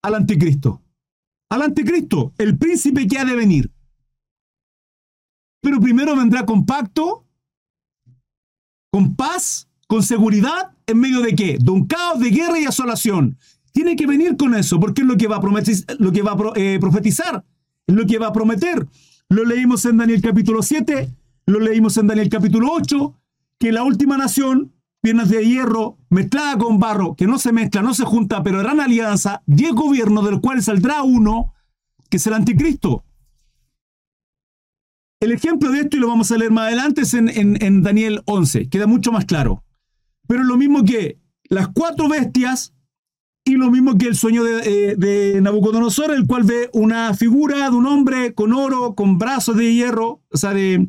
al 0.04 0.16
anticristo. 0.16 0.82
Al 1.50 1.64
anticristo, 1.64 2.34
el 2.38 2.58
príncipe 2.58 3.08
que 3.08 3.18
ha 3.18 3.26
de 3.26 3.36
venir. 3.36 3.72
Pero 5.62 5.80
primero 5.80 6.16
vendrá 6.16 6.46
con 6.46 6.66
pacto, 6.66 7.26
con 8.92 9.16
paz, 9.16 9.70
con 9.88 10.04
seguridad, 10.04 10.76
en 10.86 11.00
medio 11.00 11.22
de 11.22 11.34
qué? 11.36 11.58
De 11.60 11.72
un 11.72 11.88
caos 11.88 12.20
de 12.20 12.30
guerra 12.30 12.60
y 12.60 12.66
asolación. 12.66 13.38
Tiene 13.72 13.96
que 13.96 14.06
venir 14.06 14.36
con 14.38 14.54
eso, 14.56 14.80
porque 14.80 15.02
es 15.02 15.08
lo 15.08 15.18
que 15.18 15.28
va 15.28 15.38
a, 15.38 15.96
lo 16.00 16.12
que 16.12 16.22
va 16.22 16.34
a 16.34 16.38
eh, 16.56 16.78
profetizar, 16.80 17.44
es 17.88 17.96
lo 17.96 18.06
que 18.06 18.20
va 18.20 18.28
a 18.28 18.34
prometer. 18.34 18.88
Lo 19.30 19.46
leímos 19.46 19.86
en 19.86 19.98
Daniel 19.98 20.22
capítulo 20.22 20.62
7, 20.62 21.10
lo 21.48 21.60
leímos 21.60 21.98
en 21.98 22.08
Daniel 22.08 22.30
capítulo 22.30 22.72
8, 22.72 23.16
que 23.58 23.72
la 23.72 23.84
última 23.84 24.18
nación, 24.18 24.74
piernas 25.04 25.30
de 25.30 25.46
hierro, 25.46 25.98
mezclada 26.10 26.58
con 26.58 26.80
barro, 26.80 27.16
que 27.16 27.28
no 27.28 27.38
se 27.38 27.52
mezcla, 27.52 27.82
no 27.82 27.94
se 27.94 28.06
junta, 28.06 28.42
pero 28.42 28.62
harán 28.62 28.80
alianza, 28.80 29.44
y 29.46 29.66
el 29.66 29.74
gobierno 29.74 30.22
del 30.24 30.40
cual 30.40 30.64
saldrá 30.64 31.04
uno, 31.04 31.54
que 32.10 32.18
es 32.18 32.28
el 32.28 32.34
anticristo. 32.34 33.04
El 35.20 35.34
ejemplo 35.34 35.72
de 35.72 35.82
esto, 35.82 35.98
y 35.98 36.00
lo 36.00 36.08
vamos 36.08 36.32
a 36.32 36.38
leer 36.38 36.52
más 36.52 36.68
adelante, 36.68 37.02
es 37.02 37.14
en, 37.14 37.30
en 37.30 37.84
Daniel 37.84 38.22
11, 38.26 38.70
queda 38.70 38.88
mucho 38.88 39.12
más 39.12 39.26
claro. 39.26 39.64
Pero 40.26 40.42
es 40.42 40.48
lo 40.48 40.56
mismo 40.56 40.86
que 40.86 41.20
las 41.50 41.68
cuatro 41.68 42.08
bestias 42.08 42.74
y 43.46 43.56
lo 43.56 43.70
mismo 43.70 43.98
que 43.98 44.08
el 44.08 44.16
sueño 44.16 44.44
de, 44.44 44.96
eh, 45.02 45.42
Nabucodonosor, 45.42 46.12
el 46.12 46.26
cual 46.26 46.44
ve 46.44 46.70
una 46.72 47.14
figura 47.14 47.70
de 47.70 47.76
un 47.76 47.86
hombre 47.88 48.34
con 48.34 48.54
oro, 48.54 48.96
con 48.96 49.18
brazos 49.18 49.58
de 49.58 49.74
hierro, 49.74 50.22
o 50.32 50.38
sea, 50.38 50.54
de, 50.54 50.88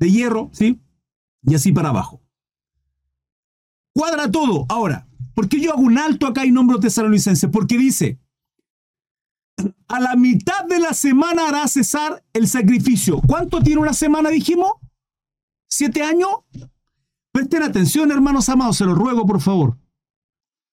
de 0.00 0.10
hierro, 0.10 0.50
¿sí? 0.52 0.80
Y 1.42 1.54
así 1.54 1.70
para 1.70 1.90
abajo. 1.90 2.17
Cuadra 3.98 4.30
todo. 4.30 4.64
Ahora, 4.68 5.08
¿por 5.34 5.48
qué 5.48 5.60
yo 5.60 5.72
hago 5.72 5.82
un 5.82 5.98
alto 5.98 6.28
acá 6.28 6.46
y 6.46 6.52
nombro 6.52 6.78
tesalonicense? 6.78 7.48
Porque 7.48 7.76
dice, 7.76 8.20
a 9.88 9.98
la 9.98 10.14
mitad 10.14 10.66
de 10.66 10.78
la 10.78 10.94
semana 10.94 11.48
hará 11.48 11.66
cesar 11.66 12.22
el 12.32 12.46
sacrificio. 12.46 13.20
¿Cuánto 13.26 13.60
tiene 13.60 13.80
una 13.80 13.92
semana, 13.92 14.30
dijimos? 14.30 14.70
¿Siete 15.68 16.04
años? 16.04 16.28
Presten 17.32 17.64
atención, 17.64 18.12
hermanos 18.12 18.48
amados, 18.48 18.76
se 18.76 18.84
los 18.84 18.96
ruego, 18.96 19.26
por 19.26 19.40
favor. 19.40 19.76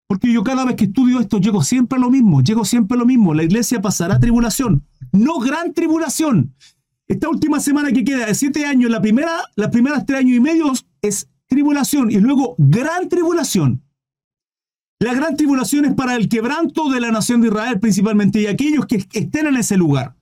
Porque 0.08 0.32
yo 0.32 0.44
cada 0.44 0.64
vez 0.64 0.76
que 0.76 0.86
estudio 0.86 1.20
esto 1.20 1.40
llego 1.40 1.64
siempre 1.64 1.98
a 1.98 2.02
lo 2.02 2.12
mismo, 2.12 2.44
llego 2.44 2.64
siempre 2.64 2.96
a 2.96 3.00
lo 3.00 3.08
mismo. 3.08 3.34
La 3.34 3.42
iglesia 3.42 3.82
pasará 3.82 4.20
tribulación, 4.20 4.86
no 5.12 5.40
gran 5.40 5.74
tribulación. 5.74 6.54
Esta 7.08 7.28
última 7.28 7.60
semana 7.60 7.92
que 7.92 8.04
queda 8.04 8.28
de 8.28 8.36
siete 8.36 8.68
años, 8.68 8.92
la 8.92 9.02
primera, 9.02 9.46
las 9.56 9.72
primeras 9.72 10.06
tres 10.06 10.20
años 10.20 10.38
y 10.38 10.40
medio 10.40 10.72
es 11.02 11.28
tribulación 11.66 12.12
y 12.12 12.20
luego 12.20 12.56
gran 12.60 13.10
tribulación. 13.10 13.84
La 15.00 15.16
gran 15.16 15.36
tribulación 15.36 15.86
es 15.86 15.94
para 15.96 16.16
el 16.16 16.30
quebranto 16.30 16.90
de 16.90 17.02
la 17.02 17.12
nación 17.12 17.42
de 17.42 17.48
Israel 17.48 17.80
principalmente 17.80 18.40
y 18.40 18.46
aquellos 18.46 18.86
que 18.86 19.04
estén 19.12 19.48
en 19.48 19.58
ese 19.58 19.76
lugar, 19.76 20.16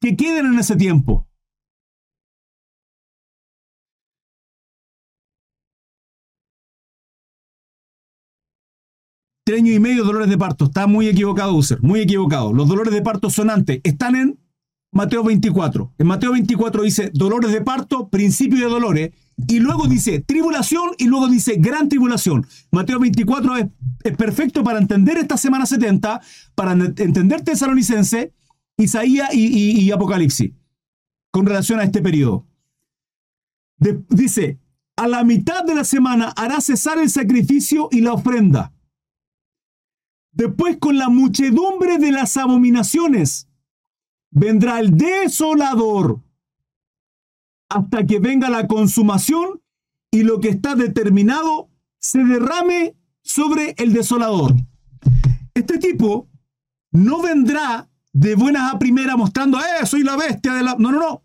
que 0.00 0.16
queden 0.16 0.46
en 0.46 0.58
ese 0.58 0.74
tiempo. 0.74 1.28
Tres 9.44 9.60
años 9.60 9.76
y 9.76 9.80
medio 9.80 10.04
dolores 10.04 10.28
de 10.28 10.36
parto. 10.36 10.66
Está 10.66 10.86
muy 10.86 11.08
equivocado, 11.08 11.54
User. 11.54 11.80
Muy 11.80 12.00
equivocado. 12.00 12.52
Los 12.52 12.68
dolores 12.68 12.92
de 12.92 13.00
parto 13.00 13.30
sonantes 13.30 13.80
están 13.82 14.14
en 14.16 14.38
Mateo 14.92 15.22
24. 15.22 15.94
En 15.96 16.06
Mateo 16.06 16.32
24 16.32 16.82
dice 16.82 17.10
dolores 17.14 17.52
de 17.52 17.62
parto, 17.62 18.08
principio 18.10 18.58
de 18.58 18.70
dolores. 18.70 19.10
Y 19.46 19.60
luego 19.60 19.86
dice 19.86 20.20
tribulación 20.20 20.90
y 20.98 21.04
luego 21.04 21.28
dice 21.28 21.56
gran 21.58 21.88
tribulación. 21.88 22.46
Mateo 22.72 22.98
24 22.98 23.56
es, 23.56 23.66
perfecto 24.16 24.64
para 24.64 24.78
entender 24.78 25.18
esta 25.18 25.36
semana 25.36 25.66
70, 25.66 26.20
para 26.54 26.72
entender 26.72 27.42
Tesalonicense, 27.42 28.32
Isaías 28.76 29.32
y, 29.32 29.90
Apocalipsis 29.90 30.52
con 31.30 31.46
relación 31.46 31.78
a 31.78 31.84
este 31.84 32.00
periodo. 32.00 32.46
dice, 34.08 34.58
a 34.96 35.06
la 35.06 35.22
mitad 35.24 35.64
de 35.64 35.74
la 35.74 35.84
semana 35.84 36.32
hará 36.36 36.60
cesar 36.60 36.98
el 36.98 37.10
sacrificio 37.10 37.88
y 37.92 38.00
la 38.00 38.14
ofrenda 38.14 38.72
Después 40.38 40.76
con 40.76 40.96
la 40.98 41.08
muchedumbre 41.08 41.98
de 41.98 42.12
las 42.12 42.36
abominaciones 42.36 43.48
vendrá 44.30 44.78
el 44.78 44.96
desolador 44.96 46.22
hasta 47.68 48.06
que 48.06 48.18
venga 48.18 48.48
la 48.48 48.66
consumación 48.66 49.60
y 50.10 50.22
lo 50.22 50.40
que 50.40 50.48
está 50.48 50.74
determinado 50.74 51.70
se 52.00 52.24
derrame 52.24 52.96
sobre 53.22 53.74
el 53.78 53.92
desolador. 53.92 54.54
Este 55.54 55.78
tipo 55.78 56.28
no 56.92 57.20
vendrá 57.20 57.88
de 58.12 58.34
buenas 58.34 58.72
a 58.72 58.78
primeras 58.78 59.16
mostrando, 59.16 59.58
eh, 59.58 59.86
soy 59.86 60.02
la 60.02 60.16
bestia 60.16 60.54
de 60.54 60.62
la... 60.62 60.76
No, 60.78 60.92
no, 60.92 60.98
no. 60.98 61.22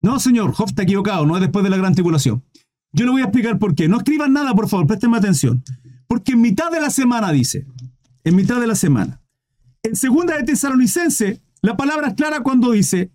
No, 0.00 0.20
señor, 0.20 0.52
Job 0.52 0.68
está 0.68 0.82
equivocado, 0.82 1.26
no 1.26 1.36
es 1.36 1.40
después 1.40 1.64
de 1.64 1.70
la 1.70 1.76
gran 1.76 1.94
tribulación. 1.94 2.44
Yo 2.92 3.04
le 3.04 3.10
voy 3.10 3.20
a 3.20 3.24
explicar 3.24 3.58
por 3.58 3.74
qué. 3.74 3.88
No 3.88 3.98
escriban 3.98 4.32
nada, 4.32 4.54
por 4.54 4.68
favor, 4.68 4.86
préstenme 4.86 5.18
atención. 5.18 5.62
Porque 6.06 6.32
en 6.32 6.40
mitad 6.40 6.70
de 6.70 6.80
la 6.80 6.90
semana 6.90 7.32
dice, 7.32 7.66
en 8.24 8.36
mitad 8.36 8.60
de 8.60 8.66
la 8.66 8.74
semana. 8.74 9.20
En 9.82 9.94
segunda 9.94 10.36
de 10.36 10.44
Tesalonicense, 10.44 11.42
la 11.60 11.76
palabra 11.76 12.08
es 12.08 12.14
clara 12.14 12.40
cuando 12.40 12.72
dice 12.72 13.12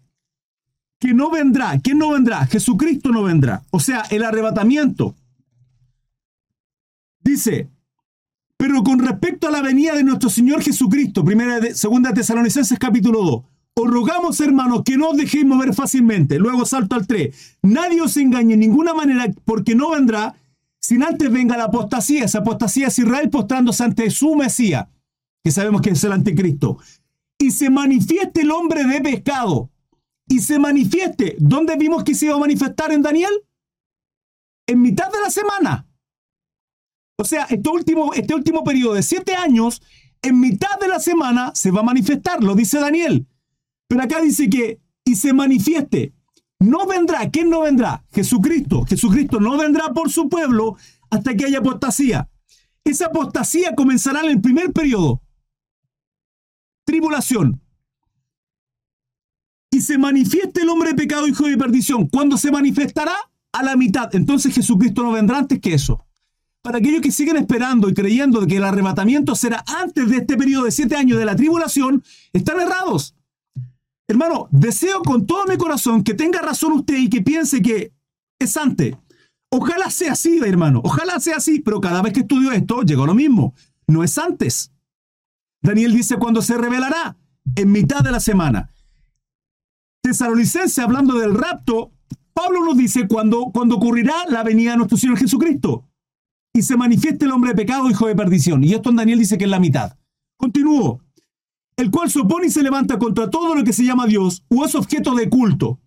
que 1.03 1.13
no 1.13 1.29
vendrá. 1.29 1.77
¿Quién 1.83 1.97
no 1.97 2.11
vendrá? 2.11 2.45
Jesucristo 2.45 3.09
no 3.11 3.23
vendrá. 3.23 3.61
O 3.71 3.79
sea, 3.81 4.03
el 4.09 4.23
arrebatamiento. 4.23 5.13
Dice, 7.19 7.69
pero 8.55 8.81
con 8.83 8.99
respecto 8.99 9.49
a 9.49 9.51
la 9.51 9.61
venida 9.61 9.95
de 9.95 10.05
nuestro 10.05 10.29
Señor 10.29 10.61
Jesucristo, 10.61 11.25
primera 11.25 11.59
de, 11.59 11.75
segunda 11.75 12.13
Tesalonicenses 12.13 12.79
capítulo 12.79 13.21
2, 13.21 13.43
os 13.75 13.91
rogamos, 13.91 14.39
hermanos, 14.39 14.83
que 14.85 14.95
no 14.95 15.09
os 15.09 15.17
dejéis 15.17 15.45
mover 15.45 15.73
fácilmente. 15.73 16.39
Luego 16.39 16.65
salto 16.65 16.95
al 16.95 17.05
3. 17.05 17.57
Nadie 17.63 17.99
os 17.99 18.15
engañe 18.15 18.53
en 18.53 18.61
ninguna 18.61 18.93
manera, 18.93 19.25
porque 19.43 19.75
no 19.75 19.91
vendrá 19.91 20.35
sin 20.79 21.03
antes 21.03 21.29
venga 21.29 21.57
la 21.57 21.65
apostasía. 21.65 22.23
Esa 22.23 22.39
apostasía 22.39 22.87
es 22.87 22.97
Israel 22.97 23.29
postrándose 23.29 23.83
ante 23.83 24.09
su 24.09 24.35
Mesías, 24.35 24.87
que 25.43 25.51
sabemos 25.51 25.81
que 25.81 25.89
es 25.89 26.03
el 26.05 26.13
anticristo. 26.13 26.77
Y 27.37 27.51
se 27.51 27.69
manifieste 27.69 28.43
el 28.43 28.51
hombre 28.51 28.85
de 28.85 29.01
pescado. 29.01 29.69
Y 30.27 30.39
se 30.39 30.59
manifieste. 30.59 31.36
¿Dónde 31.39 31.75
vimos 31.75 32.03
que 32.03 32.15
se 32.15 32.25
iba 32.25 32.36
a 32.36 32.39
manifestar 32.39 32.91
en 32.91 33.01
Daniel? 33.01 33.31
En 34.67 34.81
mitad 34.81 35.12
de 35.12 35.21
la 35.21 35.29
semana. 35.29 35.88
O 37.17 37.25
sea, 37.25 37.45
este 37.45 37.69
último, 37.69 38.13
este 38.13 38.33
último 38.33 38.63
periodo 38.63 38.93
de 38.93 39.03
siete 39.03 39.36
años, 39.36 39.81
en 40.21 40.39
mitad 40.39 40.79
de 40.79 40.88
la 40.88 40.99
semana 40.99 41.51
se 41.53 41.71
va 41.71 41.81
a 41.81 41.83
manifestar, 41.83 42.43
lo 42.43 42.55
dice 42.55 42.79
Daniel. 42.79 43.27
Pero 43.88 44.03
acá 44.03 44.21
dice 44.21 44.49
que, 44.49 44.79
y 45.05 45.15
se 45.15 45.33
manifieste. 45.33 46.13
No 46.59 46.88
vendrá. 46.88 47.30
¿Quién 47.30 47.49
no 47.49 47.61
vendrá? 47.61 48.05
Jesucristo. 48.11 48.86
Jesucristo 48.86 49.39
no 49.39 49.57
vendrá 49.57 49.93
por 49.93 50.09
su 50.09 50.30
pueblo 50.30 50.78
hasta 51.09 51.36
que 51.36 51.45
haya 51.45 51.59
apostasía. 51.59 52.30
Esa 52.86 53.07
apostasía 53.07 53.76
comenzará 53.76 54.21
en 54.21 54.30
el 54.30 54.41
primer 54.41 54.71
periodo. 54.71 55.21
Tribulación. 56.86 57.61
Y 59.74 59.82
se 59.82 59.97
manifiesta 59.97 60.61
el 60.61 60.69
hombre 60.69 60.91
de 60.91 60.95
pecado, 60.95 61.28
hijo 61.28 61.47
de 61.47 61.57
perdición. 61.57 62.07
Cuando 62.07 62.38
se 62.38 62.51
manifestará 62.51 63.15
a 63.51 63.63
la 63.63 63.76
mitad. 63.76 64.13
Entonces 64.13 64.53
Jesucristo 64.53 65.01
no 65.01 65.13
vendrá 65.13 65.39
antes 65.39 65.59
que 65.59 65.74
eso. 65.74 66.05
Para 66.61 66.78
aquellos 66.78 67.01
que 67.01 67.11
siguen 67.11 67.38
esperando 67.38 67.89
y 67.89 67.95
creyendo 67.95 68.45
que 68.45 68.57
el 68.57 68.63
arrebatamiento 68.65 69.34
será 69.34 69.63
antes 69.65 70.07
de 70.09 70.17
este 70.17 70.38
periodo 70.38 70.65
de 70.65 70.71
siete 70.71 70.95
años 70.95 71.17
de 71.17 71.26
la 71.26 71.36
tribulación, 71.36 72.03
están 72.34 72.59
errados. 72.61 73.15
Hermano, 74.07 74.47
deseo 74.51 75.01
con 75.01 75.26
todo 75.26 75.45
mi 75.47 75.57
corazón 75.57 76.03
que 76.03 76.13
tenga 76.13 76.39
razón 76.39 76.74
usted 76.74 76.95
y 76.95 77.09
que 77.09 77.21
piense 77.21 77.59
que 77.63 77.91
es 78.38 78.55
antes. 78.57 78.95
Ojalá 79.49 79.89
sea 79.89 80.11
así, 80.11 80.39
hermano. 80.45 80.82
Ojalá 80.84 81.19
sea 81.19 81.38
así, 81.38 81.61
pero 81.61 81.82
cada 81.82 82.03
vez 82.03 82.13
que 82.13 82.19
estudio 82.19 82.51
esto, 82.51 82.84
llegó 82.84 83.07
lo 83.07 83.15
mismo. 83.15 83.55
No 83.88 84.03
es 84.03 84.19
antes. 84.19 84.71
Daniel 85.63 85.93
dice 85.93 86.17
cuando 86.17 86.43
se 86.43 86.59
revelará. 86.59 87.17
en 87.55 87.71
mitad 87.71 88.01
de 88.01 88.11
la 88.11 88.19
semana. 88.19 88.72
Tesalonicense, 90.04 90.82
hablando 90.82 91.18
del 91.18 91.34
rapto, 91.34 91.93
Pablo 92.34 92.66
nos 92.66 92.78
dice 92.78 93.08
cuando, 93.08 93.51
cuando 93.54 93.78
ocurrirá 93.78 94.14
la 94.28 94.43
venida 94.43 94.72
de 94.72 94.78
nuestro 94.78 94.97
Señor 94.97 95.18
Jesucristo 95.18 95.88
y 96.54 96.62
se 96.62 96.76
manifieste 96.76 97.24
el 97.24 97.32
hombre 97.32 97.51
de 97.51 97.56
pecado, 97.56 97.89
hijo 97.89 98.08
de 98.08 98.16
perdición. 98.16 98.64
Y 98.66 98.74
esto 98.74 98.89
en 98.89 98.97
Daniel 98.97 99.20
dice 99.20 99.38
que 99.38 99.45
es 99.45 99.49
la 99.49 99.62
mitad. 99.62 99.97
Continúo. 100.38 101.01
El 101.78 101.89
cual 101.89 102.12
se 102.12 102.20
opone 102.20 102.47
y 102.47 102.51
se 102.51 102.62
levanta 102.62 102.99
contra 102.99 103.30
todo 103.30 103.56
lo 103.56 103.64
que 103.64 103.72
se 103.72 103.86
llama 103.86 104.06
Dios 104.06 104.43
o 104.49 104.66
es 104.66 104.76
objeto 104.76 105.16
de 105.16 105.30
culto, 105.30 105.80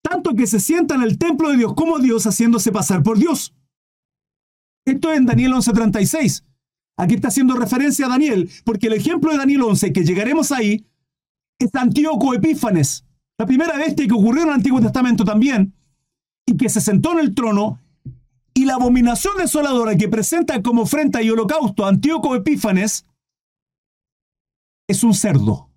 tanto 0.00 0.34
que 0.34 0.46
se 0.46 0.60
sienta 0.60 0.94
en 0.94 1.02
el 1.02 1.18
templo 1.18 1.50
de 1.50 1.58
Dios 1.58 1.74
como 1.74 1.98
Dios 1.98 2.24
haciéndose 2.24 2.72
pasar 2.72 3.02
por 3.02 3.18
Dios. 3.18 3.54
Esto 4.86 5.10
es 5.10 5.18
en 5.18 5.26
Daniel 5.26 5.52
11:36. 5.54 6.44
Aquí 6.96 7.16
está 7.16 7.28
haciendo 7.28 7.56
referencia 7.56 8.06
a 8.06 8.10
Daniel, 8.10 8.48
porque 8.64 8.86
el 8.86 8.94
ejemplo 8.94 9.32
de 9.32 9.38
Daniel 9.38 9.62
11, 9.62 9.92
que 9.92 10.04
llegaremos 10.04 10.52
ahí, 10.52 10.86
es 11.58 11.74
Antíoco 11.74 12.32
Epífanes, 12.32 13.04
la 13.40 13.46
primera 13.46 13.74
bestia 13.78 14.06
que 14.06 14.12
ocurrió 14.12 14.42
en 14.42 14.48
el 14.48 14.54
Antiguo 14.56 14.82
Testamento 14.82 15.24
también, 15.24 15.72
y 16.44 16.58
que 16.58 16.68
se 16.68 16.78
sentó 16.78 17.12
en 17.12 17.20
el 17.20 17.34
trono, 17.34 17.80
y 18.52 18.66
la 18.66 18.74
abominación 18.74 19.38
desoladora 19.38 19.96
que 19.96 20.10
presenta 20.10 20.60
como 20.60 20.82
ofrenda 20.82 21.22
y 21.22 21.30
holocausto 21.30 21.86
Antíoco 21.86 22.36
Epífanes 22.36 23.06
es 24.86 25.02
un 25.02 25.14
cerdo, 25.14 25.70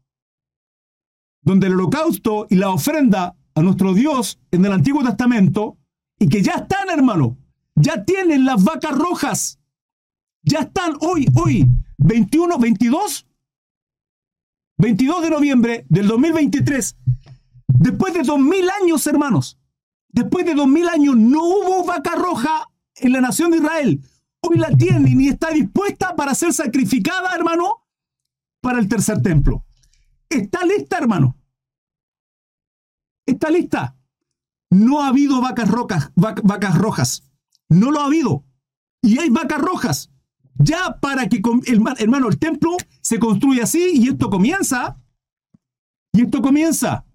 donde 1.41 1.67
el 1.67 1.75
holocausto 1.75 2.47
y 2.49 2.55
la 2.55 2.69
ofrenda 2.69 3.37
a 3.55 3.61
nuestro 3.61 3.93
Dios 3.93 4.41
en 4.51 4.65
el 4.65 4.73
Antiguo 4.73 5.01
Testamento, 5.01 5.77
y 6.19 6.27
que 6.27 6.41
ya 6.41 6.55
están, 6.55 6.89
hermano, 6.89 7.37
ya 7.75 8.03
tienen 8.03 8.43
las 8.43 8.61
vacas 8.61 8.91
rojas, 8.91 9.59
ya 10.41 10.59
están 10.59 10.97
hoy, 10.99 11.27
hoy, 11.33 11.65
21, 11.97 12.59
22, 12.59 13.25
22 14.79 15.21
de 15.21 15.29
noviembre 15.29 15.85
del 15.87 16.07
2023, 16.09 16.97
después 17.83 18.13
de 18.13 18.23
2000 18.23 18.69
años, 18.81 19.05
hermanos, 19.07 19.59
después 20.07 20.45
de 20.45 20.55
2000 20.55 20.89
años 20.89 21.17
no 21.17 21.43
hubo 21.43 21.85
vaca 21.85 22.15
roja 22.15 22.69
en 22.95 23.11
la 23.11 23.21
nación 23.21 23.51
de 23.51 23.57
Israel. 23.57 24.01
Hoy 24.39 24.57
la 24.57 24.69
tienen 24.75 25.19
y 25.19 25.27
está 25.27 25.51
dispuesta 25.51 26.15
para 26.15 26.33
ser 26.33 26.53
sacrificada, 26.53 27.35
hermano, 27.35 27.85
para 28.61 28.79
el 28.79 28.87
tercer 28.87 29.21
templo. 29.21 29.65
Está 30.29 30.65
lista, 30.65 30.97
hermano. 30.97 31.37
Está 33.25 33.49
lista. 33.49 33.97
No 34.69 35.01
ha 35.01 35.09
habido 35.09 35.41
vacas, 35.41 35.69
rocas, 35.69 36.11
vacas 36.15 36.77
rojas. 36.77 37.31
No 37.69 37.91
lo 37.91 37.99
ha 37.99 38.05
habido. 38.05 38.45
Y 39.01 39.19
hay 39.19 39.29
vacas 39.29 39.59
rojas. 39.59 40.09
Ya 40.55 40.99
para 41.01 41.27
que, 41.27 41.41
hermano, 41.65 42.29
el 42.29 42.39
templo 42.39 42.77
se 43.01 43.19
construye 43.19 43.61
así 43.61 43.91
y 43.95 44.09
esto 44.09 44.29
comienza. 44.29 45.01
Y 46.13 46.21
esto 46.21 46.41
comienza. 46.41 47.05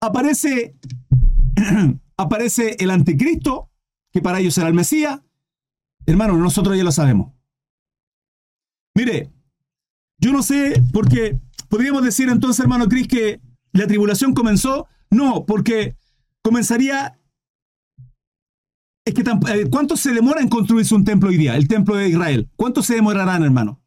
Aparece, 0.00 0.76
aparece 2.16 2.76
el 2.78 2.90
anticristo, 2.90 3.70
que 4.12 4.20
para 4.20 4.40
ellos 4.40 4.54
será 4.54 4.68
el 4.68 4.74
Mesías. 4.74 5.20
Hermano, 6.06 6.36
nosotros 6.36 6.76
ya 6.76 6.84
lo 6.84 6.92
sabemos. 6.92 7.32
Mire, 8.94 9.30
yo 10.18 10.32
no 10.32 10.42
sé, 10.42 10.82
porque 10.92 11.38
podríamos 11.68 12.02
decir 12.02 12.28
entonces, 12.28 12.60
hermano 12.60 12.88
Cris, 12.88 13.06
que 13.08 13.40
la 13.72 13.86
tribulación 13.86 14.34
comenzó. 14.34 14.88
No, 15.10 15.44
porque 15.46 15.96
comenzaría 16.42 17.20
es 19.04 19.14
que 19.14 19.22
eh, 19.22 19.68
¿cuánto 19.70 19.96
se 19.96 20.12
demora 20.12 20.40
en 20.40 20.48
construirse 20.48 20.94
un 20.94 21.04
templo 21.04 21.30
hoy 21.30 21.36
día? 21.36 21.56
El 21.56 21.68
templo 21.68 21.96
de 21.96 22.08
Israel. 22.08 22.48
¿Cuánto 22.56 22.82
se 22.82 22.94
demorarán, 22.94 23.42
hermano? 23.42 23.80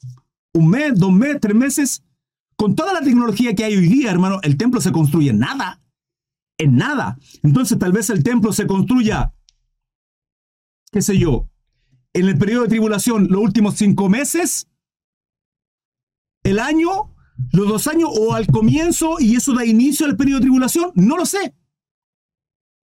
¿Un 0.54 0.70
mes, 0.70 0.94
dos 0.96 1.12
meses, 1.12 1.38
tres 1.42 1.56
meses? 1.56 2.04
Con 2.56 2.76
toda 2.76 2.94
la 2.94 3.02
tecnología 3.02 3.54
que 3.56 3.64
hay 3.64 3.76
hoy 3.76 3.88
día, 3.88 4.12
hermano, 4.12 4.40
el 4.44 4.58
templo 4.58 4.82
se 4.82 4.92
construye 4.92 5.30
en 5.30 5.40
nada. 5.40 5.83
En 6.64 6.78
nada. 6.78 7.18
Entonces, 7.44 7.78
tal 7.78 7.92
vez 7.92 8.10
el 8.10 8.24
templo 8.24 8.54
se 8.54 8.66
construya, 8.66 9.34
qué 10.94 11.02
sé 11.02 11.18
yo, 11.18 11.50
en 12.14 12.30
el 12.30 12.38
periodo 12.38 12.64
de 12.64 12.70
tribulación, 12.70 13.28
los 13.30 13.42
últimos 13.42 13.76
cinco 13.76 14.08
meses, 14.08 14.70
el 16.44 16.60
año, 16.60 17.14
los 17.52 17.68
dos 17.68 17.88
años, 17.88 18.12
o 18.18 18.34
al 18.34 18.48
comienzo, 18.48 19.18
y 19.20 19.36
eso 19.36 19.54
da 19.54 19.66
inicio 19.66 20.06
al 20.06 20.16
periodo 20.16 20.40
de 20.40 20.44
tribulación. 20.44 20.92
No 20.96 21.18
lo 21.18 21.26
sé. 21.26 21.54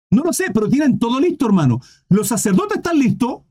No 0.09 0.24
lo 0.24 0.34
sé, 0.34 0.51
pero 0.53 0.67
tienen 0.67 0.99
todo 0.99 1.22
listo, 1.22 1.45
hermano. 1.45 1.80
Los 2.09 2.28
sacerdotes 2.28 2.80
están 2.80 2.99
listos, 2.99 3.43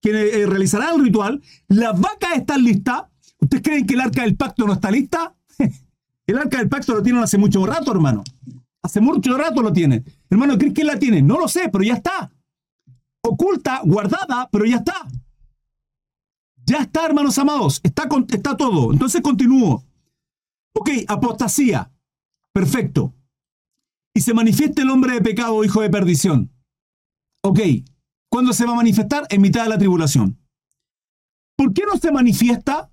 que 0.00 0.10
eh, 0.10 0.46
realizarán 0.46 0.94
el 0.94 1.04
ritual. 1.06 1.42
Las 1.66 1.98
vacas 1.98 2.36
están 2.36 2.62
listas. 2.62 3.02
¿Ustedes 3.40 3.64
creen 3.64 3.84
que 3.84 3.94
el 3.94 4.00
arca 4.00 4.22
del 4.22 4.36
pacto 4.36 4.64
no 4.64 4.74
está 4.74 4.92
lista? 4.92 5.34
el 6.26 6.38
arca 6.38 6.58
del 6.58 6.68
pacto 6.68 6.94
lo 6.94 7.02
tienen 7.02 7.20
hace 7.20 7.36
mucho 7.36 7.66
rato, 7.66 7.90
hermano. 7.90 8.22
Hace 8.82 9.00
mucho 9.00 9.36
rato 9.36 9.62
lo 9.62 9.72
tienen. 9.72 10.04
Hermano, 10.28 10.58
¿crees 10.58 10.74
que 10.74 10.84
la 10.84 10.98
tiene? 10.98 11.22
No 11.22 11.38
lo 11.38 11.48
sé, 11.48 11.68
pero 11.70 11.84
ya 11.84 11.94
está. 11.94 12.32
Oculta, 13.22 13.80
guardada, 13.84 14.48
pero 14.50 14.64
ya 14.64 14.76
está. 14.76 15.06
Ya 16.66 16.78
está, 16.78 17.06
hermanos 17.06 17.38
amados. 17.38 17.80
Está, 17.82 18.08
está 18.28 18.56
todo. 18.56 18.92
Entonces 18.92 19.20
continúo. 19.20 19.84
Ok, 20.74 20.90
apostasía. 21.06 21.90
Perfecto 22.52 23.14
y 24.14 24.20
se 24.20 24.34
manifiesta 24.34 24.82
el 24.82 24.90
hombre 24.90 25.14
de 25.14 25.20
pecado, 25.20 25.64
hijo 25.64 25.80
de 25.80 25.90
perdición. 25.90 26.50
Ok, 27.42 27.60
¿cuándo 28.30 28.52
se 28.52 28.64
va 28.66 28.72
a 28.72 28.76
manifestar? 28.76 29.26
En 29.30 29.40
mitad 29.40 29.64
de 29.64 29.70
la 29.70 29.78
tribulación. 29.78 30.38
¿Por 31.56 31.72
qué 31.72 31.82
no 31.90 31.98
se 31.98 32.12
manifiesta? 32.12 32.90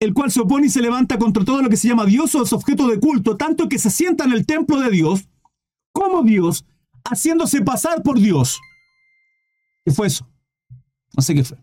El 0.00 0.14
cual 0.14 0.30
se 0.30 0.40
opone 0.40 0.66
y 0.66 0.70
se 0.70 0.80
levanta 0.80 1.18
contra 1.18 1.44
todo 1.44 1.60
lo 1.60 1.68
que 1.68 1.76
se 1.76 1.86
llama 1.86 2.06
Dios 2.06 2.34
o 2.34 2.42
es 2.42 2.52
objeto 2.52 2.88
de 2.88 2.98
culto, 2.98 3.36
tanto 3.36 3.68
que 3.68 3.78
se 3.78 3.90
sienta 3.90 4.24
en 4.24 4.32
el 4.32 4.46
templo 4.46 4.80
de 4.80 4.90
Dios 4.90 5.28
como 5.92 6.22
Dios, 6.22 6.64
haciéndose 7.04 7.60
pasar 7.60 8.02
por 8.02 8.18
Dios. 8.18 8.58
¿Qué 9.84 9.92
fue 9.92 10.06
eso? 10.06 10.26
No 11.16 11.22
sé 11.22 11.34
qué 11.34 11.44
fue. 11.44 11.58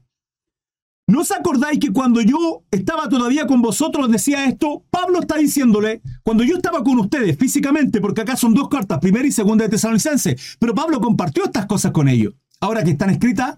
¿No 1.08 1.22
os 1.22 1.32
acordáis 1.32 1.80
que 1.80 1.94
cuando 1.94 2.22
yo 2.22 2.64
estaba 2.70 3.08
todavía 3.08 3.48
con 3.48 3.62
vosotros 3.62 4.12
decía 4.12 4.46
esto? 4.46 4.84
Pablo 4.90 5.22
está 5.22 5.38
diciéndole, 5.38 6.02
cuando 6.22 6.44
yo 6.44 6.58
estaba 6.58 6.84
con 6.84 7.00
ustedes 7.00 7.38
físicamente, 7.38 8.02
porque 8.02 8.22
acá 8.22 8.36
son 8.36 8.54
dos 8.54 8.68
cartas, 8.68 9.00
primera 9.00 9.26
y 9.26 9.32
segunda 9.32 9.64
de 9.64 9.70
Tesalonicense, 9.70 10.38
pero 10.60 10.76
Pablo 10.76 11.00
compartió 11.00 11.46
estas 11.46 11.66
cosas 11.66 11.92
con 11.92 12.10
ellos. 12.10 12.34
Ahora 12.60 12.84
que 12.84 12.92
están 12.92 13.10
escritas, 13.10 13.58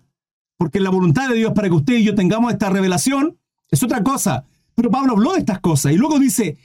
porque 0.58 0.80
la 0.80 0.92
voluntad 0.92 1.28
de 1.28 1.36
Dios 1.36 1.54
para 1.54 1.70
que 1.70 1.76
usted 1.76 1.96
y 1.96 2.04
yo 2.04 2.14
tengamos 2.14 2.54
esta 2.54 2.70
revelación 2.70 3.40
es 3.72 3.82
otra 3.82 4.04
cosa. 4.04 4.46
Pero 4.76 4.90
Pablo 4.92 5.14
habló 5.14 5.34
de 5.34 5.40
estas 5.40 5.60
cosas 5.60 5.94
y 5.94 5.98
luego 5.98 6.20
dice, 6.20 6.58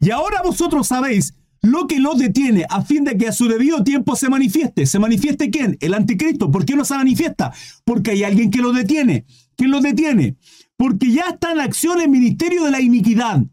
y 0.00 0.10
ahora 0.10 0.42
vosotros 0.42 0.88
sabéis 0.88 1.34
lo 1.62 1.86
que 1.86 2.00
los 2.00 2.18
detiene 2.18 2.66
a 2.68 2.82
fin 2.82 3.04
de 3.04 3.16
que 3.16 3.28
a 3.28 3.32
su 3.32 3.46
debido 3.46 3.84
tiempo 3.84 4.16
se 4.16 4.28
manifieste. 4.28 4.84
¿Se 4.84 4.98
manifieste 4.98 5.48
quién? 5.50 5.76
El 5.80 5.94
anticristo. 5.94 6.50
¿Por 6.50 6.64
qué 6.64 6.74
no 6.74 6.84
se 6.84 6.96
manifiesta? 6.96 7.52
Porque 7.84 8.10
hay 8.10 8.24
alguien 8.24 8.50
que 8.50 8.60
lo 8.60 8.72
detiene. 8.72 9.24
¿Quién 9.56 9.70
lo 9.70 9.80
detiene? 9.80 10.36
Porque 10.76 11.12
ya 11.12 11.26
está 11.30 11.52
en 11.52 11.60
acción 11.60 12.00
el 12.00 12.08
ministerio 12.08 12.64
de 12.64 12.72
la 12.72 12.80
iniquidad. 12.80 13.44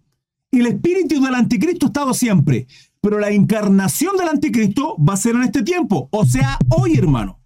El 0.52 0.66
espíritu 0.66 1.22
del 1.22 1.36
anticristo 1.36 1.86
ha 1.86 1.90
estado 1.90 2.14
siempre. 2.16 2.66
Pero 3.00 3.20
la 3.20 3.30
encarnación 3.30 4.18
del 4.18 4.30
anticristo 4.30 4.98
va 4.98 5.14
a 5.14 5.18
ser 5.18 5.36
en 5.36 5.44
este 5.44 5.62
tiempo. 5.62 6.10
O 6.12 6.26
sea, 6.26 6.58
hoy, 6.70 6.98
hermano. 6.98 7.40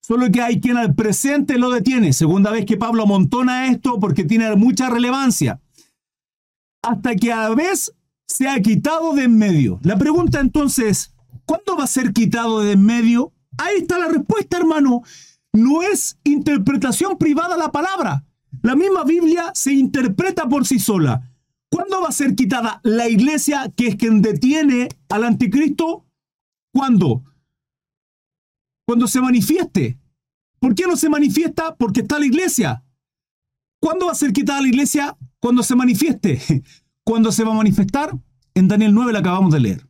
Solo 0.00 0.30
que 0.30 0.42
hay 0.42 0.60
quien 0.60 0.76
al 0.76 0.94
presente 0.94 1.56
lo 1.56 1.70
detiene. 1.70 2.12
Segunda 2.12 2.50
vez 2.50 2.66
que 2.66 2.76
Pablo 2.76 3.04
amontona 3.04 3.68
esto 3.68 4.00
porque 4.00 4.24
tiene 4.24 4.54
mucha 4.56 4.90
relevancia. 4.90 5.60
Hasta 6.84 7.16
que 7.16 7.32
a 7.32 7.48
la 7.48 7.54
vez 7.54 7.94
se 8.26 8.48
ha 8.48 8.60
quitado 8.60 9.14
de 9.14 9.24
en 9.24 9.38
medio. 9.38 9.80
La 9.82 9.96
pregunta 9.96 10.40
entonces, 10.40 11.14
¿cuándo 11.44 11.76
va 11.76 11.84
a 11.84 11.88
ser 11.88 12.12
quitado 12.12 12.60
de 12.60 12.72
en 12.72 12.84
medio? 12.84 13.32
Ahí 13.58 13.78
está 13.78 13.98
la 13.98 14.08
respuesta, 14.08 14.58
hermano. 14.58 15.02
No 15.52 15.82
es 15.82 16.18
interpretación 16.24 17.16
privada 17.16 17.56
la 17.56 17.70
palabra. 17.72 18.24
La 18.62 18.76
misma 18.76 19.04
Biblia 19.04 19.50
se 19.54 19.72
interpreta 19.72 20.48
por 20.48 20.66
sí 20.66 20.78
sola. 20.78 21.30
¿Cuándo 21.70 22.02
va 22.02 22.08
a 22.08 22.12
ser 22.12 22.34
quitada 22.34 22.80
la 22.82 23.08
iglesia 23.08 23.72
que 23.74 23.88
es 23.88 23.96
quien 23.96 24.22
detiene 24.22 24.88
al 25.08 25.24
anticristo? 25.24 26.06
¿Cuándo? 26.72 27.24
Cuando 28.86 29.06
se 29.06 29.20
manifieste. 29.20 29.98
¿Por 30.60 30.74
qué 30.74 30.84
no 30.86 30.96
se 30.96 31.08
manifiesta? 31.08 31.74
Porque 31.76 32.00
está 32.00 32.18
la 32.18 32.26
iglesia. 32.26 32.84
¿Cuándo 33.80 34.06
va 34.06 34.12
a 34.12 34.16
ser 34.16 34.32
quitada 34.32 34.60
la 34.60 34.68
iglesia? 34.68 35.16
Cuando 35.44 35.62
se 35.62 35.76
manifieste. 35.76 36.40
¿Cuándo 37.04 37.30
se 37.30 37.44
va 37.44 37.52
a 37.52 37.56
manifestar? 37.56 38.18
En 38.54 38.66
Daniel 38.66 38.94
9 38.94 39.12
la 39.12 39.18
acabamos 39.18 39.52
de 39.52 39.60
leer. 39.60 39.86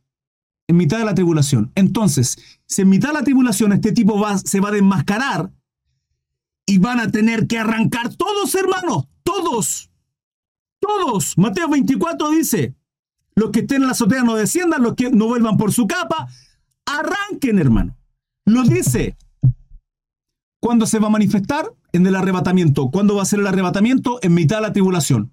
En 0.67 0.75
mitad 0.75 0.97
de 0.97 1.05
la 1.05 1.15
tribulación. 1.15 1.71
Entonces, 1.75 2.37
si 2.65 2.81
en 2.81 2.89
mitad 2.89 3.07
de 3.09 3.13
la 3.13 3.23
tribulación 3.23 3.71
este 3.71 3.93
tipo 3.93 4.21
se 4.43 4.59
va 4.59 4.67
a 4.67 4.71
desmascarar 4.73 5.53
y 6.65 6.77
van 6.79 6.99
a 6.99 7.09
tener 7.09 7.47
que 7.47 7.57
arrancar 7.57 8.13
todos, 8.15 8.53
hermanos, 8.53 9.07
todos, 9.23 9.89
todos. 10.81 11.37
Mateo 11.37 11.69
24 11.69 12.31
dice, 12.31 12.75
los 13.35 13.51
que 13.51 13.61
estén 13.61 13.77
en 13.77 13.87
la 13.87 13.93
azotea 13.93 14.23
no 14.23 14.35
desciendan, 14.35 14.83
los 14.83 14.95
que 14.95 15.09
no 15.09 15.27
vuelvan 15.27 15.55
por 15.55 15.71
su 15.71 15.87
capa, 15.87 16.27
arranquen, 16.85 17.59
hermano. 17.59 17.97
Lo 18.43 18.63
dice. 18.63 19.15
¿Cuándo 20.59 20.85
se 20.85 20.99
va 20.99 21.07
a 21.07 21.11
manifestar? 21.11 21.73
En 21.93 22.05
el 22.05 22.17
arrebatamiento. 22.17 22.91
¿Cuándo 22.91 23.15
va 23.15 23.21
a 23.21 23.25
ser 23.25 23.39
el 23.39 23.47
arrebatamiento? 23.47 24.19
En 24.21 24.33
mitad 24.33 24.57
de 24.57 24.63
la 24.63 24.73
tribulación. 24.73 25.31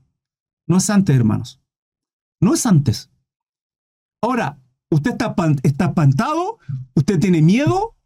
No 0.66 0.76
es 0.78 0.90
antes, 0.90 1.14
hermanos. 1.14 1.60
No 2.40 2.54
es 2.54 2.66
antes. 2.66 3.10
Ahora, 4.22 4.60
usted 4.90 5.12
está, 5.12 5.34
está 5.62 5.86
espantado, 5.86 6.58
usted 6.94 7.18
tiene 7.18 7.42
miedo, 7.42 7.96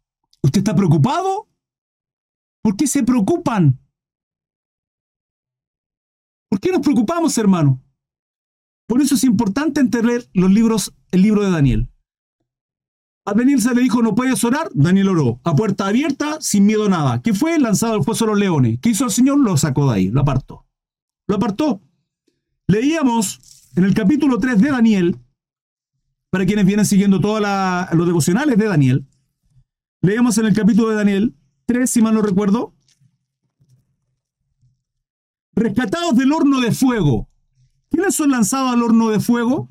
usted 0.41 0.59
está 0.59 0.75
preocupado. 0.75 1.47
¿Por 2.63 2.75
qué 2.75 2.87
se 2.87 3.03
preocupan? 3.03 3.79
¿Por 6.49 6.59
qué 6.59 6.71
nos 6.71 6.81
preocupamos, 6.81 7.37
hermano? 7.37 7.81
Por 8.87 9.01
eso 9.01 9.15
es 9.15 9.23
importante 9.23 9.81
entender 9.81 10.29
los 10.33 10.51
libros, 10.51 10.93
el 11.11 11.21
libro 11.21 11.43
de 11.43 11.51
Daniel. 11.51 11.91
A 13.25 13.33
Daniel 13.33 13.61
se 13.61 13.75
le 13.75 13.81
dijo, 13.81 14.01
no 14.01 14.15
puedes 14.15 14.41
orar, 14.45 14.69
Daniel 14.73 15.09
oró, 15.09 15.41
a 15.43 15.53
puerta 15.53 15.87
abierta, 15.87 16.39
sin 16.39 16.65
miedo 16.65 16.85
a 16.85 16.89
nada. 16.89 17.21
¿Qué 17.21 17.33
fue? 17.33 17.59
Lanzado 17.59 17.93
al 17.93 18.03
foso 18.05 18.23
de 18.23 18.31
los 18.31 18.39
leones. 18.39 18.79
¿Qué 18.81 18.89
hizo 18.89 19.03
el 19.03 19.11
Señor? 19.11 19.39
Lo 19.39 19.57
sacó 19.57 19.91
de 19.91 19.97
ahí, 19.97 20.07
lo 20.09 20.21
apartó. 20.21 20.65
Lo 21.27 21.35
apartó. 21.35 21.81
Leíamos 22.69 23.39
en 23.77 23.85
el 23.85 23.93
capítulo 23.93 24.39
3 24.39 24.59
de 24.59 24.71
Daniel, 24.71 25.15
para 26.29 26.45
quienes 26.45 26.65
vienen 26.65 26.85
siguiendo 26.85 27.21
todos 27.21 27.41
los 27.93 28.05
devocionales 28.05 28.57
de 28.57 28.65
Daniel, 28.65 29.07
leíamos 30.01 30.37
en 30.37 30.47
el 30.47 30.53
capítulo 30.53 30.89
de 30.89 30.95
Daniel 30.97 31.35
3, 31.65 31.89
si 31.89 32.01
mal 32.01 32.13
no 32.13 32.21
recuerdo, 32.21 32.75
rescatados 35.53 36.17
del 36.17 36.33
horno 36.33 36.59
de 36.59 36.73
fuego. 36.73 37.29
¿Quiénes 37.89 38.15
son 38.15 38.31
lanzados 38.31 38.73
al 38.73 38.83
horno 38.83 39.09
de 39.09 39.21
fuego? 39.21 39.69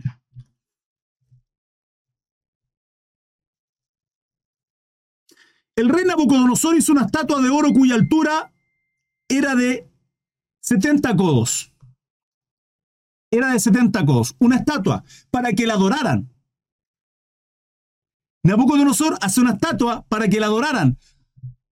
El 5.76 5.90
rey 5.90 6.06
Nabucodonosor 6.06 6.78
hizo 6.78 6.92
una 6.92 7.04
estatua 7.04 7.42
de 7.42 7.50
oro 7.50 7.74
cuya 7.74 7.94
altura 7.94 8.54
era 9.28 9.54
de 9.54 9.92
70 10.60 11.14
codos. 11.14 11.74
Era 13.36 13.52
de 13.52 13.60
70 13.60 14.06
codos. 14.06 14.34
Una 14.38 14.56
estatua 14.56 15.04
para 15.30 15.52
que 15.52 15.66
la 15.66 15.74
adoraran. 15.74 16.32
Nabucodonosor 18.42 19.18
hace 19.20 19.42
una 19.42 19.52
estatua 19.52 20.06
para 20.08 20.26
que 20.28 20.40
la 20.40 20.46
adoraran. 20.46 20.98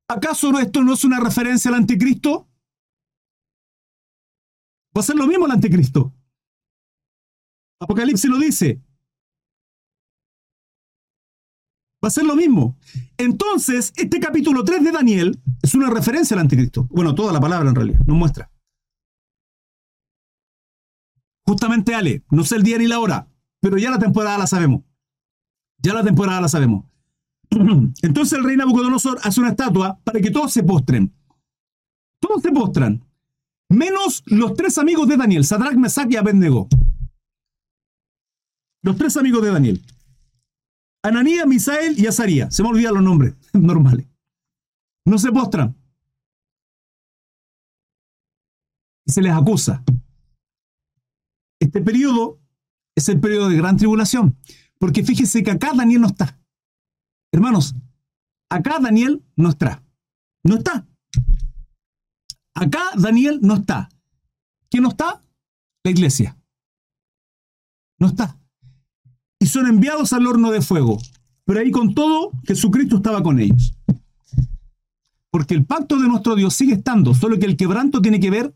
¿Acaso 0.08 0.58
esto 0.58 0.82
no 0.82 0.92
es 0.92 1.04
una 1.04 1.20
referencia 1.20 1.70
al 1.70 1.76
anticristo? 1.76 2.50
Va 4.94 5.00
a 5.00 5.04
ser 5.04 5.16
lo 5.16 5.26
mismo 5.26 5.46
el 5.46 5.52
anticristo. 5.52 6.14
Apocalipsis 7.80 8.30
lo 8.30 8.38
dice. 8.38 8.82
Va 12.04 12.08
a 12.08 12.10
ser 12.10 12.24
lo 12.24 12.36
mismo. 12.36 12.76
Entonces, 13.16 13.90
este 13.96 14.20
capítulo 14.20 14.64
3 14.64 14.84
de 14.84 14.92
Daniel 14.92 15.40
es 15.62 15.74
una 15.74 15.88
referencia 15.88 16.34
al 16.34 16.42
anticristo. 16.42 16.86
Bueno, 16.90 17.14
toda 17.14 17.32
la 17.32 17.40
palabra 17.40 17.70
en 17.70 17.74
realidad, 17.74 18.00
nos 18.06 18.18
muestra. 18.18 18.50
Justamente 21.46 21.94
Ale, 21.94 22.24
no 22.30 22.44
sé 22.44 22.56
el 22.56 22.62
día 22.62 22.78
ni 22.78 22.86
la 22.86 23.00
hora, 23.00 23.28
pero 23.60 23.76
ya 23.76 23.90
la 23.90 23.98
temporada 23.98 24.38
la 24.38 24.46
sabemos. 24.46 24.82
Ya 25.78 25.92
la 25.92 26.02
temporada 26.02 26.40
la 26.40 26.48
sabemos. 26.48 26.84
Entonces 27.50 28.38
el 28.38 28.44
rey 28.44 28.56
Nabucodonosor 28.56 29.18
hace 29.22 29.40
una 29.40 29.50
estatua 29.50 30.00
para 30.02 30.20
que 30.20 30.30
todos 30.30 30.52
se 30.52 30.62
postren. 30.62 31.14
Todos 32.20 32.42
se 32.42 32.52
postran, 32.52 33.04
menos 33.68 34.22
los 34.26 34.54
tres 34.54 34.78
amigos 34.78 35.06
de 35.08 35.18
Daniel, 35.18 35.44
Sadrach, 35.44 35.74
Mesach 35.74 36.10
y 36.10 36.16
Abednego. 36.16 36.68
Los 38.82 38.96
tres 38.96 39.16
amigos 39.16 39.42
de 39.42 39.50
Daniel. 39.50 39.82
Ananías, 41.02 41.46
Misael 41.46 41.98
y 41.98 42.06
Azaría. 42.06 42.50
Se 42.50 42.62
me 42.62 42.70
olvidan 42.70 42.94
los 42.94 43.02
nombres 43.02 43.34
normales. 43.52 44.06
No 45.06 45.18
se 45.18 45.30
postran. 45.30 45.76
Y 49.06 49.12
se 49.12 49.20
les 49.20 49.32
acusa. 49.32 49.82
Este 51.64 51.80
periodo 51.80 52.40
es 52.94 53.08
el 53.08 53.20
periodo 53.20 53.48
de 53.48 53.56
gran 53.56 53.76
tribulación. 53.76 54.36
Porque 54.78 55.04
fíjese 55.04 55.42
que 55.42 55.50
acá 55.50 55.72
Daniel 55.74 56.02
no 56.02 56.08
está. 56.08 56.38
Hermanos, 57.32 57.74
acá 58.50 58.78
Daniel 58.80 59.24
no 59.36 59.50
está. 59.50 59.82
No 60.42 60.56
está. 60.56 60.86
Acá 62.54 62.82
Daniel 62.96 63.40
no 63.42 63.54
está. 63.56 63.88
¿Quién 64.70 64.82
no 64.82 64.90
está? 64.90 65.22
La 65.82 65.90
iglesia. 65.90 66.36
No 67.98 68.08
está 68.08 68.38
y 69.44 69.46
son 69.46 69.66
enviados 69.66 70.14
al 70.14 70.26
horno 70.26 70.50
de 70.50 70.62
fuego. 70.62 70.98
Pero 71.44 71.60
ahí 71.60 71.70
con 71.70 71.94
todo, 71.94 72.30
Jesucristo 72.44 72.96
estaba 72.96 73.22
con 73.22 73.38
ellos. 73.38 73.74
Porque 75.30 75.52
el 75.52 75.66
pacto 75.66 76.00
de 76.00 76.08
nuestro 76.08 76.34
Dios 76.34 76.54
sigue 76.54 76.72
estando, 76.72 77.12
solo 77.12 77.38
que 77.38 77.44
el 77.44 77.58
quebranto 77.58 78.00
tiene 78.00 78.20
que 78.20 78.30
ver 78.30 78.54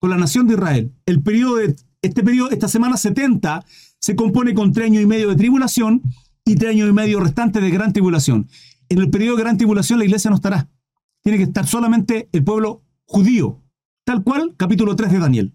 con 0.00 0.10
la 0.10 0.16
nación 0.16 0.48
de 0.48 0.54
Israel. 0.54 0.92
El 1.06 1.22
periodo 1.22 1.56
de, 1.56 1.76
este 2.04 2.22
periodo, 2.22 2.50
esta 2.50 2.68
semana 2.68 2.96
70, 2.96 3.64
se 3.98 4.14
compone 4.14 4.54
con 4.54 4.72
tres 4.72 4.86
años 4.86 5.02
y 5.02 5.06
medio 5.06 5.30
de 5.30 5.36
tribulación 5.36 6.02
y 6.44 6.56
tres 6.56 6.72
años 6.72 6.88
y 6.88 6.92
medio 6.92 7.20
restantes 7.20 7.62
de 7.62 7.70
gran 7.70 7.92
tribulación. 7.92 8.48
En 8.88 8.98
el 8.98 9.10
periodo 9.10 9.36
de 9.36 9.42
gran 9.42 9.56
tribulación 9.56 9.98
la 9.98 10.04
iglesia 10.04 10.30
no 10.30 10.36
estará. 10.36 10.68
Tiene 11.22 11.38
que 11.38 11.44
estar 11.44 11.66
solamente 11.66 12.28
el 12.32 12.44
pueblo 12.44 12.82
judío, 13.06 13.62
tal 14.04 14.22
cual 14.22 14.54
capítulo 14.56 14.94
3 14.94 15.12
de 15.12 15.18
Daniel. 15.18 15.54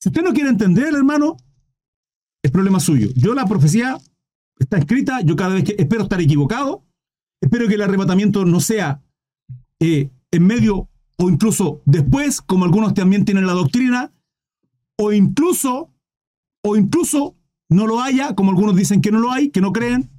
Si 0.00 0.08
usted 0.10 0.22
no 0.22 0.32
quiere 0.32 0.50
entender, 0.50 0.94
hermano, 0.94 1.36
es 2.42 2.50
problema 2.50 2.78
suyo. 2.78 3.08
Yo 3.16 3.34
la 3.34 3.46
profecía 3.46 3.98
está 4.58 4.78
escrita, 4.78 5.20
yo 5.22 5.34
cada 5.34 5.54
vez 5.54 5.64
que 5.64 5.74
espero 5.78 6.04
estar 6.04 6.20
equivocado, 6.20 6.84
espero 7.40 7.66
que 7.66 7.74
el 7.74 7.82
arrebatamiento 7.82 8.44
no 8.44 8.60
sea 8.60 9.02
eh, 9.80 10.10
en 10.30 10.46
medio 10.46 10.88
o 11.16 11.30
incluso 11.30 11.82
después, 11.84 12.40
como 12.40 12.64
algunos 12.64 12.94
también 12.94 13.24
tienen 13.24 13.46
la 13.46 13.52
doctrina, 13.52 14.12
o 14.98 15.12
incluso, 15.12 15.90
o 16.62 16.76
incluso 16.76 17.36
no 17.68 17.86
lo 17.86 18.00
haya, 18.00 18.34
como 18.34 18.50
algunos 18.50 18.76
dicen 18.76 19.00
que 19.00 19.10
no 19.10 19.20
lo 19.20 19.32
hay, 19.32 19.50
que 19.50 19.60
no 19.60 19.72
creen. 19.72 20.10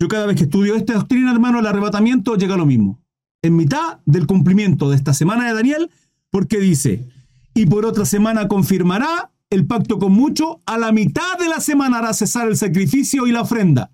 Yo 0.00 0.08
cada 0.08 0.26
vez 0.26 0.36
que 0.36 0.44
estudio 0.44 0.74
esta 0.74 0.94
doctrina, 0.94 1.30
hermano, 1.30 1.60
el 1.60 1.66
arrebatamiento 1.66 2.36
llega 2.36 2.54
a 2.54 2.58
lo 2.58 2.66
mismo. 2.66 3.00
En 3.42 3.56
mitad 3.56 4.00
del 4.04 4.26
cumplimiento 4.26 4.90
de 4.90 4.96
esta 4.96 5.14
semana 5.14 5.46
de 5.46 5.54
Daniel, 5.54 5.90
porque 6.30 6.58
dice, 6.58 7.08
y 7.54 7.66
por 7.66 7.86
otra 7.86 8.04
semana 8.04 8.48
confirmará 8.48 9.30
el 9.50 9.66
pacto 9.66 9.98
con 9.98 10.12
mucho, 10.12 10.62
a 10.66 10.78
la 10.78 10.92
mitad 10.92 11.38
de 11.38 11.48
la 11.48 11.60
semana 11.60 11.98
hará 11.98 12.14
cesar 12.14 12.48
el 12.48 12.56
sacrificio 12.56 13.26
y 13.26 13.32
la 13.32 13.42
ofrenda. 13.42 13.92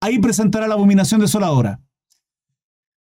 Ahí 0.00 0.18
presentará 0.18 0.68
la 0.68 0.74
abominación 0.74 1.20
desoladora. 1.20 1.80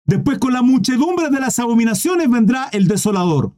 Después 0.06 0.38
con 0.38 0.52
la 0.52 0.62
muchedumbre 0.62 1.30
de 1.30 1.40
las 1.40 1.58
abominaciones 1.58 2.30
vendrá 2.30 2.68
el 2.72 2.86
desolador. 2.86 3.52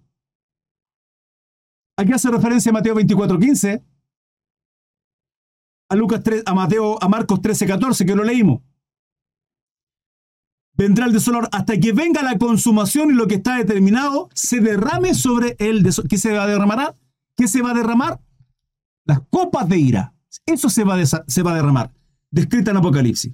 Aquí 1.97 2.13
hace 2.13 2.31
referencia 2.31 2.71
a 2.71 2.73
Mateo 2.75 2.95
24:15, 2.95 3.83
a 5.89 5.97
Lucas 5.97 6.23
3, 6.23 6.43
a 6.45 6.55
Mateo, 6.55 7.03
a 7.03 7.09
Marcos 7.09 7.41
13:14 7.41 8.05
que 8.05 8.15
lo 8.15 8.25
leímos. 8.25 8.63
Vendrá 10.75 11.07
el 11.07 11.13
desolador 11.13 11.49
hasta 11.53 11.81
que 11.81 11.93
venga 11.93 12.23
la 12.23 12.37
consumación 12.37 13.11
y 13.11 13.15
lo 13.15 13.27
que 13.27 13.37
está 13.37 13.57
determinado 13.57 14.29
se 14.35 14.61
derrame 14.61 15.15
sobre 15.15 15.57
él. 15.59 15.87
¿Qué 16.09 16.19
se 16.19 16.33
va 16.33 16.43
a 16.43 16.47
derramar? 16.47 16.97
¿Qué 17.35 17.49
se 17.49 17.63
va 17.63 17.71
a 17.71 17.75
derramar? 17.75 18.21
Las 19.07 19.21
copas 19.31 19.69
de 19.69 19.79
ira. 19.79 20.15
Eso 20.45 20.69
se 20.69 20.85
va, 20.85 21.01
a, 21.01 21.07
se 21.07 21.43
va 21.43 21.53
a 21.53 21.57
derramar. 21.57 21.93
Descrita 22.31 22.73
en 22.73 22.77
Apocalipsis. 22.77 23.33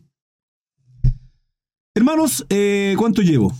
Hermanos, 1.94 2.46
eh, 2.48 2.94
¿cuánto 2.96 3.22
llevo? 3.22 3.52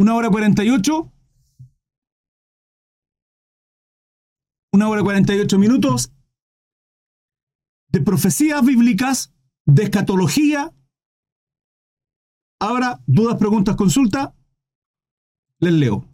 ¿Una 0.00 0.14
hora 0.14 0.30
cuarenta 0.30 0.64
y 0.64 0.70
ocho? 0.70 1.12
Una 4.72 4.88
hora 4.88 5.02
cuarenta 5.02 5.36
y 5.36 5.40
ocho 5.40 5.58
minutos 5.58 6.10
de 7.92 8.00
profecías 8.00 8.64
bíblicas, 8.64 9.34
de 9.66 9.82
escatología. 9.82 10.72
Ahora, 12.62 13.02
dudas, 13.06 13.36
preguntas, 13.36 13.76
consulta. 13.76 14.34
Les 15.58 15.74
leo. 15.74 16.08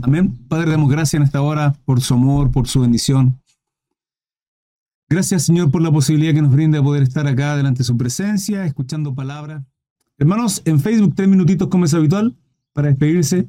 Amén. 0.00 0.46
Padre, 0.46 0.70
damos 0.70 0.88
gracias 0.88 1.14
en 1.14 1.24
esta 1.24 1.42
hora 1.42 1.72
por 1.84 2.00
su 2.00 2.14
amor, 2.14 2.52
por 2.52 2.68
su 2.68 2.80
bendición. 2.80 3.42
Gracias, 5.08 5.46
Señor, 5.46 5.72
por 5.72 5.82
la 5.82 5.90
posibilidad 5.90 6.32
que 6.32 6.42
nos 6.42 6.52
brinda 6.52 6.78
de 6.78 6.84
poder 6.84 7.02
estar 7.02 7.26
acá 7.26 7.56
delante 7.56 7.78
de 7.78 7.84
su 7.84 7.96
presencia, 7.96 8.64
escuchando 8.66 9.16
palabras. 9.16 9.64
Hermanos, 10.18 10.62
en 10.64 10.78
Facebook, 10.78 11.14
tres 11.16 11.28
minutitos 11.28 11.68
como 11.68 11.86
es 11.86 11.94
habitual, 11.94 12.36
para 12.72 12.88
despedirse. 12.88 13.48